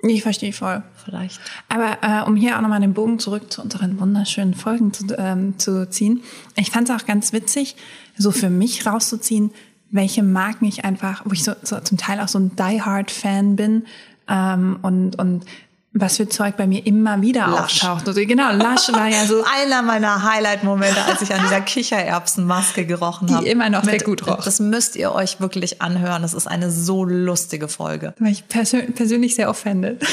ich 0.02 0.22
verstehe 0.22 0.52
voll. 0.52 0.82
Vielleicht. 1.04 1.40
Aber 1.68 1.98
äh, 2.02 2.28
um 2.28 2.36
hier 2.36 2.56
auch 2.56 2.60
nochmal 2.60 2.80
den 2.80 2.94
Bogen 2.94 3.18
zurück 3.18 3.52
zu 3.52 3.62
unseren 3.62 3.98
wunderschönen 3.98 4.54
Folgen 4.54 4.92
zu, 4.92 5.06
ähm, 5.18 5.58
zu 5.58 5.90
ziehen. 5.90 6.22
Ich 6.54 6.70
fand 6.70 6.88
es 6.88 6.94
auch 6.94 7.04
ganz 7.04 7.32
witzig, 7.32 7.74
so 8.16 8.30
für 8.30 8.50
mich 8.50 8.86
rauszuziehen, 8.86 9.50
welche 9.90 10.22
Marken 10.22 10.66
ich 10.66 10.84
einfach, 10.84 11.22
wo 11.24 11.32
ich 11.32 11.42
so, 11.42 11.52
so 11.62 11.80
zum 11.80 11.98
Teil 11.98 12.20
auch 12.20 12.28
so 12.28 12.38
ein 12.38 12.52
Die 12.54 12.82
Hard 12.82 13.10
Fan 13.10 13.56
bin, 13.56 13.84
ähm, 14.28 14.78
und, 14.82 15.18
und 15.18 15.44
was 15.92 16.18
für 16.18 16.28
Zeug 16.28 16.56
bei 16.56 16.66
mir 16.66 16.86
immer 16.86 17.20
wieder 17.22 17.46
Lush. 17.48 17.82
auftaucht. 17.82 18.08
Also 18.08 18.20
genau, 18.26 18.52
Lush 18.52 18.92
war 18.92 19.08
ja 19.08 19.24
so. 19.24 19.42
Einer 19.62 19.82
meiner 19.82 20.22
Highlight-Momente, 20.22 21.02
als 21.04 21.22
ich 21.22 21.32
an 21.32 21.40
dieser 21.42 21.60
Kichererbsenmaske 21.60 22.84
gerochen 22.84 23.32
habe. 23.32 23.44
Die 23.44 23.50
immer 23.50 23.70
noch 23.70 23.84
sehr 23.84 23.98
gut 24.00 24.26
roch. 24.26 24.44
Das 24.44 24.60
müsst 24.60 24.96
ihr 24.96 25.12
euch 25.12 25.40
wirklich 25.40 25.80
anhören. 25.80 26.22
Das 26.22 26.34
ist 26.34 26.46
eine 26.46 26.70
so 26.70 27.04
lustige 27.04 27.68
Folge. 27.68 28.14
Weil 28.18 28.32
ich 28.32 28.46
persön 28.48 28.92
persönlich 28.92 29.34
sehr 29.34 29.48
offended. 29.48 30.04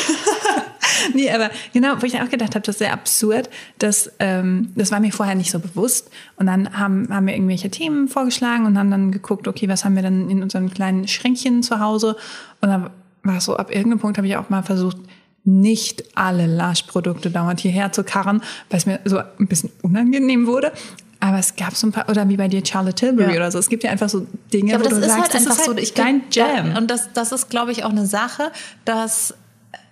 nee, 1.13 1.29
aber 1.29 1.49
genau, 1.73 1.95
wo 1.99 2.05
ich 2.05 2.19
auch 2.21 2.29
gedacht 2.29 2.55
habe, 2.55 2.61
das 2.61 2.75
ist 2.75 2.79
sehr 2.79 2.93
absurd. 2.93 3.49
dass 3.79 4.09
ähm, 4.19 4.71
das 4.75 4.91
war 4.91 5.01
mir 5.01 5.11
vorher 5.11 5.35
nicht 5.35 5.51
so 5.51 5.59
bewusst. 5.59 6.09
Und 6.37 6.47
dann 6.47 6.77
haben, 6.79 7.09
haben 7.13 7.27
wir 7.27 7.33
irgendwelche 7.33 7.69
Themen 7.69 8.07
vorgeschlagen 8.07 8.65
und 8.65 8.77
haben 8.77 8.91
dann 8.91 9.11
geguckt, 9.11 9.47
okay, 9.47 9.67
was 9.67 9.83
haben 9.83 9.95
wir 9.95 10.03
dann 10.03 10.29
in 10.29 10.41
unserem 10.41 10.73
kleinen 10.73 11.07
Schränkchen 11.09 11.63
zu 11.63 11.81
Hause? 11.81 12.15
Und 12.61 12.69
dann 12.69 12.89
war 13.23 13.41
so, 13.41 13.57
ab 13.57 13.71
irgendeinem 13.71 13.99
Punkt 13.99 14.17
habe 14.17 14.27
ich 14.27 14.37
auch 14.37 14.49
mal 14.49 14.63
versucht, 14.63 14.97
nicht 15.45 16.03
alle 16.15 16.47
Lush-Produkte 16.47 17.29
dauernd 17.29 17.59
hierher 17.59 17.91
zu 17.91 18.03
karren, 18.03 18.41
weil 18.69 18.79
es 18.79 18.85
mir 18.85 18.99
so 19.05 19.19
ein 19.19 19.47
bisschen 19.47 19.71
unangenehm 19.81 20.47
wurde. 20.47 20.71
Aber 21.19 21.39
es 21.39 21.55
gab 21.55 21.75
so 21.75 21.87
ein 21.87 21.91
paar, 21.91 22.09
oder 22.09 22.27
wie 22.29 22.37
bei 22.37 22.47
dir 22.47 22.63
Charlotte 22.65 22.95
Tilbury 22.95 23.31
ja. 23.31 23.37
oder 23.37 23.51
so. 23.51 23.57
Es 23.57 23.69
gibt 23.69 23.83
ja 23.83 23.91
einfach 23.91 24.09
so 24.09 24.27
Dinge, 24.53 24.73
ja, 24.73 24.79
wo 24.79 24.83
du 24.83 24.95
sagst, 24.95 25.17
halt 25.17 25.33
das 25.33 25.41
ist 25.43 25.57
halt 25.57 25.65
so, 25.65 25.77
ich 25.77 25.93
dein 25.93 26.23
Jam. 26.31 26.75
Und 26.75 26.91
das, 26.91 27.13
das 27.13 27.31
ist, 27.31 27.49
glaube 27.49 27.71
ich, 27.71 27.83
auch 27.83 27.89
eine 27.89 28.05
Sache, 28.05 28.51
das 28.83 29.33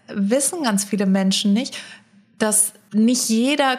wissen 0.08 0.64
ganz 0.64 0.84
viele 0.84 1.06
Menschen 1.06 1.54
nicht, 1.54 1.78
dass 2.40 2.74
nicht 2.94 3.30
jeder 3.30 3.78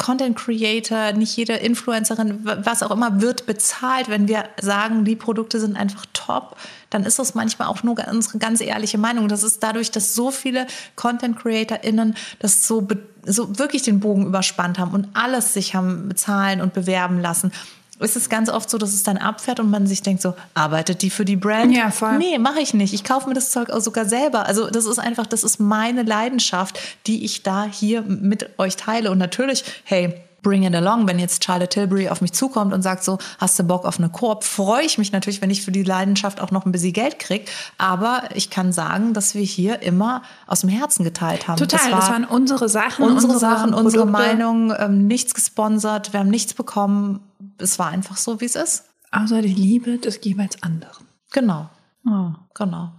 Content 0.00 0.34
Creator, 0.34 1.12
nicht 1.12 1.36
jede 1.36 1.52
Influencerin, 1.52 2.40
was 2.42 2.82
auch 2.82 2.90
immer, 2.90 3.20
wird 3.20 3.44
bezahlt. 3.44 4.08
Wenn 4.08 4.28
wir 4.28 4.44
sagen, 4.58 5.04
die 5.04 5.14
Produkte 5.14 5.60
sind 5.60 5.76
einfach 5.76 6.06
top, 6.14 6.56
dann 6.88 7.04
ist 7.04 7.18
das 7.18 7.34
manchmal 7.34 7.68
auch 7.68 7.82
nur 7.82 7.96
unsere 8.10 8.38
ganz 8.38 8.62
ehrliche 8.62 8.96
Meinung. 8.96 9.28
Das 9.28 9.42
ist 9.42 9.62
dadurch, 9.62 9.90
dass 9.90 10.14
so 10.14 10.30
viele 10.30 10.66
Content 10.96 11.38
CreatorInnen 11.38 12.16
das 12.38 12.66
so, 12.66 12.88
so 13.26 13.58
wirklich 13.58 13.82
den 13.82 14.00
Bogen 14.00 14.26
überspannt 14.26 14.78
haben 14.78 14.92
und 14.92 15.08
alles 15.12 15.52
sich 15.52 15.74
haben 15.74 16.08
bezahlen 16.08 16.62
und 16.62 16.72
bewerben 16.72 17.20
lassen 17.20 17.52
ist 18.00 18.16
es 18.16 18.28
ganz 18.28 18.48
oft 18.48 18.68
so, 18.70 18.78
dass 18.78 18.92
es 18.92 19.02
dann 19.02 19.16
abfährt 19.16 19.60
und 19.60 19.70
man 19.70 19.86
sich 19.86 20.02
denkt 20.02 20.22
so, 20.22 20.34
arbeitet 20.54 21.02
die 21.02 21.10
für 21.10 21.24
die 21.24 21.36
Brand? 21.36 21.74
Ja, 21.74 21.90
voll. 21.90 22.18
Nee, 22.18 22.38
mache 22.38 22.60
ich 22.60 22.74
nicht. 22.74 22.94
Ich 22.94 23.04
kaufe 23.04 23.28
mir 23.28 23.34
das 23.34 23.50
Zeug 23.50 23.70
auch 23.70 23.80
sogar 23.80 24.06
selber. 24.06 24.46
Also 24.46 24.70
das 24.70 24.86
ist 24.86 24.98
einfach, 24.98 25.26
das 25.26 25.44
ist 25.44 25.60
meine 25.60 26.02
Leidenschaft, 26.02 26.80
die 27.06 27.24
ich 27.24 27.42
da 27.42 27.64
hier 27.64 28.02
mit 28.02 28.58
euch 28.58 28.76
teile. 28.76 29.10
Und 29.10 29.18
natürlich, 29.18 29.64
hey, 29.84 30.14
bring 30.42 30.64
it 30.64 30.74
along. 30.74 31.06
Wenn 31.06 31.18
jetzt 31.18 31.44
Charlotte 31.44 31.68
Tilbury 31.68 32.08
auf 32.08 32.20
mich 32.20 32.32
zukommt 32.32 32.72
und 32.72 32.82
sagt 32.82 33.04
so, 33.04 33.18
hast 33.38 33.58
du 33.58 33.64
Bock 33.64 33.84
auf 33.84 33.98
eine 33.98 34.08
Koop, 34.08 34.44
freue 34.44 34.84
ich 34.84 34.98
mich 34.98 35.12
natürlich, 35.12 35.40
wenn 35.42 35.50
ich 35.50 35.62
für 35.62 35.72
die 35.72 35.82
Leidenschaft 35.82 36.40
auch 36.40 36.50
noch 36.50 36.66
ein 36.66 36.72
bisschen 36.72 36.92
Geld 36.92 37.18
kriege. 37.18 37.44
Aber 37.78 38.24
ich 38.34 38.50
kann 38.50 38.72
sagen, 38.72 39.14
dass 39.14 39.34
wir 39.34 39.42
hier 39.42 39.82
immer 39.82 40.22
aus 40.46 40.60
dem 40.60 40.70
Herzen 40.70 41.04
geteilt 41.04 41.48
haben. 41.48 41.58
Total, 41.58 41.80
das, 41.80 41.90
war 41.90 42.00
das 42.00 42.10
waren 42.10 42.24
unsere 42.24 42.68
Sachen. 42.68 43.04
Unsere, 43.04 43.32
unsere 43.32 43.38
Sachen, 43.38 43.74
unsere 43.74 44.06
Meinung, 44.06 44.72
ähm, 44.78 45.06
nichts 45.06 45.34
gesponsert, 45.34 46.12
wir 46.12 46.20
haben 46.20 46.30
nichts 46.30 46.54
bekommen 46.54 47.20
es 47.58 47.78
war 47.78 47.88
einfach 47.88 48.16
so, 48.16 48.40
wie 48.40 48.46
es 48.46 48.54
ist. 48.54 48.84
Außer 49.12 49.42
die 49.42 49.54
Liebe 49.54 49.98
des 49.98 50.20
jeweils 50.22 50.62
anderen. 50.62 51.06
Genau. 51.32 51.68
Oh. 52.06 52.32
Genau. 52.54 52.92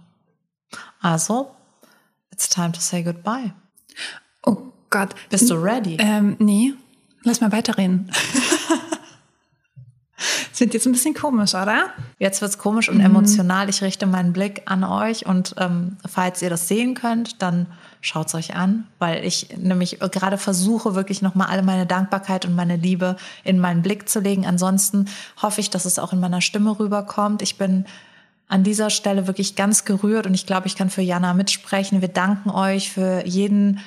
Also, 1.00 1.54
it's 2.30 2.48
time 2.48 2.72
to 2.72 2.80
say 2.80 3.02
goodbye. 3.02 3.52
Oh 4.44 4.72
Gott. 4.90 5.14
Bist 5.30 5.50
du 5.50 5.54
ready? 5.54 5.96
Ähm, 5.98 6.36
nee. 6.38 6.74
Lass 7.24 7.40
mal 7.40 7.52
weiterreden. 7.52 8.10
Sind 10.52 10.74
jetzt 10.74 10.86
ein 10.86 10.92
bisschen 10.92 11.14
komisch, 11.14 11.54
oder? 11.54 11.86
Jetzt 12.18 12.40
wird's 12.42 12.58
komisch 12.58 12.88
und 12.88 12.98
mhm. 12.98 13.06
emotional. 13.06 13.68
Ich 13.68 13.82
richte 13.82 14.06
meinen 14.06 14.32
Blick 14.32 14.62
an 14.66 14.84
euch 14.84 15.26
und 15.26 15.54
ähm, 15.58 15.96
falls 16.08 16.42
ihr 16.42 16.50
das 16.50 16.68
sehen 16.68 16.94
könnt, 16.94 17.42
dann 17.42 17.66
schaut's 18.00 18.34
euch 18.34 18.54
an, 18.54 18.86
weil 18.98 19.24
ich 19.24 19.48
nämlich 19.56 19.98
gerade 19.98 20.38
versuche, 20.38 20.94
wirklich 20.94 21.22
nochmal 21.22 21.48
alle 21.48 21.62
meine 21.62 21.86
Dankbarkeit 21.86 22.44
und 22.44 22.54
meine 22.54 22.76
Liebe 22.76 23.16
in 23.44 23.58
meinen 23.58 23.82
Blick 23.82 24.08
zu 24.08 24.20
legen. 24.20 24.46
Ansonsten 24.46 25.06
hoffe 25.40 25.60
ich, 25.60 25.70
dass 25.70 25.84
es 25.84 25.98
auch 25.98 26.12
in 26.12 26.20
meiner 26.20 26.40
Stimme 26.40 26.78
rüberkommt. 26.78 27.42
Ich 27.42 27.58
bin 27.58 27.86
an 28.48 28.64
dieser 28.64 28.90
Stelle 28.90 29.26
wirklich 29.26 29.56
ganz 29.56 29.84
gerührt 29.84 30.26
und 30.26 30.34
ich 30.34 30.46
glaube, 30.46 30.66
ich 30.66 30.76
kann 30.76 30.90
für 30.90 31.02
Jana 31.02 31.32
mitsprechen. 31.32 32.02
Wir 32.02 32.08
danken 32.08 32.50
euch 32.50 32.90
für 32.90 33.24
jeden 33.24 33.80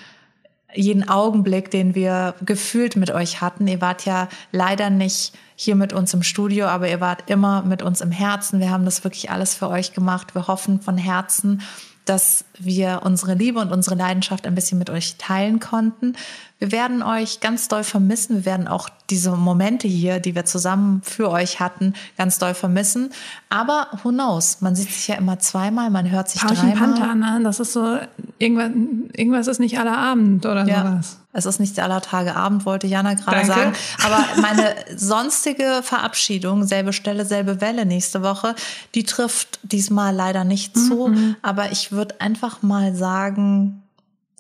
jeden 0.76 1.08
Augenblick, 1.08 1.72
den 1.72 1.96
wir 1.96 2.36
gefühlt 2.46 2.96
mit 2.96 3.12
euch 3.12 3.42
hatten. 3.42 3.68
Ihr 3.68 3.82
wart 3.82 4.06
ja 4.06 4.28
leider 4.52 4.90
nicht 4.90 5.34
hier 5.56 5.76
mit 5.76 5.94
uns 5.94 6.14
im 6.14 6.24
Studio, 6.24 6.68
aber 6.68 6.90
ihr 6.90 7.00
wart 7.00 7.30
immer 7.30 7.62
mit 7.64 7.82
uns 7.82 8.02
im 8.02 8.12
Herzen. 8.12 8.60
Wir 8.60 8.70
haben 8.70 8.86
das 8.86 9.04
wirklich 9.04 9.32
alles 9.32 9.56
für 9.56 9.70
euch 9.70 9.94
gemacht. 9.94 10.36
Wir 10.36 10.48
hoffen 10.48 10.82
von 10.82 10.98
Herzen, 10.98 11.62
dass 12.06 12.46
wir 12.58 13.02
unsere 13.04 13.34
Liebe 13.34 13.60
und 13.60 13.72
unsere 13.72 13.96
Leidenschaft 13.96 14.46
ein 14.46 14.56
bisschen 14.56 14.78
mit 14.78 14.90
euch 14.90 15.18
teilen 15.18 15.60
konnten. 15.60 16.14
Wir 16.60 16.72
werden 16.72 17.04
euch 17.04 17.42
ganz 17.42 17.68
doll 17.68 17.84
vermissen. 17.84 18.38
Wir 18.38 18.46
werden 18.46 18.68
auch 18.68 18.90
diese 19.10 19.32
Momente 19.32 19.88
hier, 19.88 20.20
die 20.20 20.36
wir 20.36 20.46
zusammen 20.46 21.02
für 21.04 21.30
euch 21.30 21.60
hatten, 21.60 21.94
ganz 22.18 22.40
doll 22.40 22.54
vermissen. 22.54 23.10
Aber 23.50 23.88
who 24.04 24.10
knows? 24.10 24.62
Man 24.62 24.76
sieht 24.76 24.92
sich 24.92 25.08
ja 25.08 25.16
immer 25.16 25.40
zweimal, 25.40 25.90
man 25.90 26.10
hört 26.10 26.30
sich 26.30 26.42
Pauchen 26.42 26.56
dreimal. 26.56 26.94
Panther, 26.94 27.16
ne? 27.16 27.40
Das 27.44 27.60
ist 27.60 27.74
so, 27.74 27.98
irgendwas, 28.40 28.72
irgendwas 29.14 29.48
ist 29.48 29.60
nicht 29.60 29.80
aller 29.80 29.98
Abend 29.98 30.46
oder 30.46 30.66
ja. 30.66 30.92
sowas. 30.92 31.20
Es 31.36 31.46
ist 31.46 31.60
nicht 31.60 31.78
aller 31.80 32.00
Tage 32.02 32.34
Abend, 32.36 32.66
wollte 32.66 32.88
Jana 32.88 33.14
gerade 33.14 33.46
sagen. 33.46 33.74
Aber 34.06 34.24
meine 34.42 34.74
sonstige 34.96 35.82
Verabschiedung, 35.84 36.64
selbe 36.64 36.94
Stelle, 36.94 37.26
selbe 37.26 37.60
Welle 37.60 37.86
nächste 37.86 38.24
Woche, 38.24 38.56
die 38.96 39.04
trifft 39.04 39.60
diesmal 39.64 40.16
leider 40.16 40.46
nicht 40.46 40.78
zu. 40.78 41.10
Mhm. 41.10 41.36
Aber 41.42 41.74
ich 41.74 41.92
würde 41.92 42.22
einfach 42.22 42.62
mal 42.62 42.96
sagen, 42.96 43.84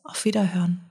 auf 0.06 0.24
Wiederhören. 0.24 0.85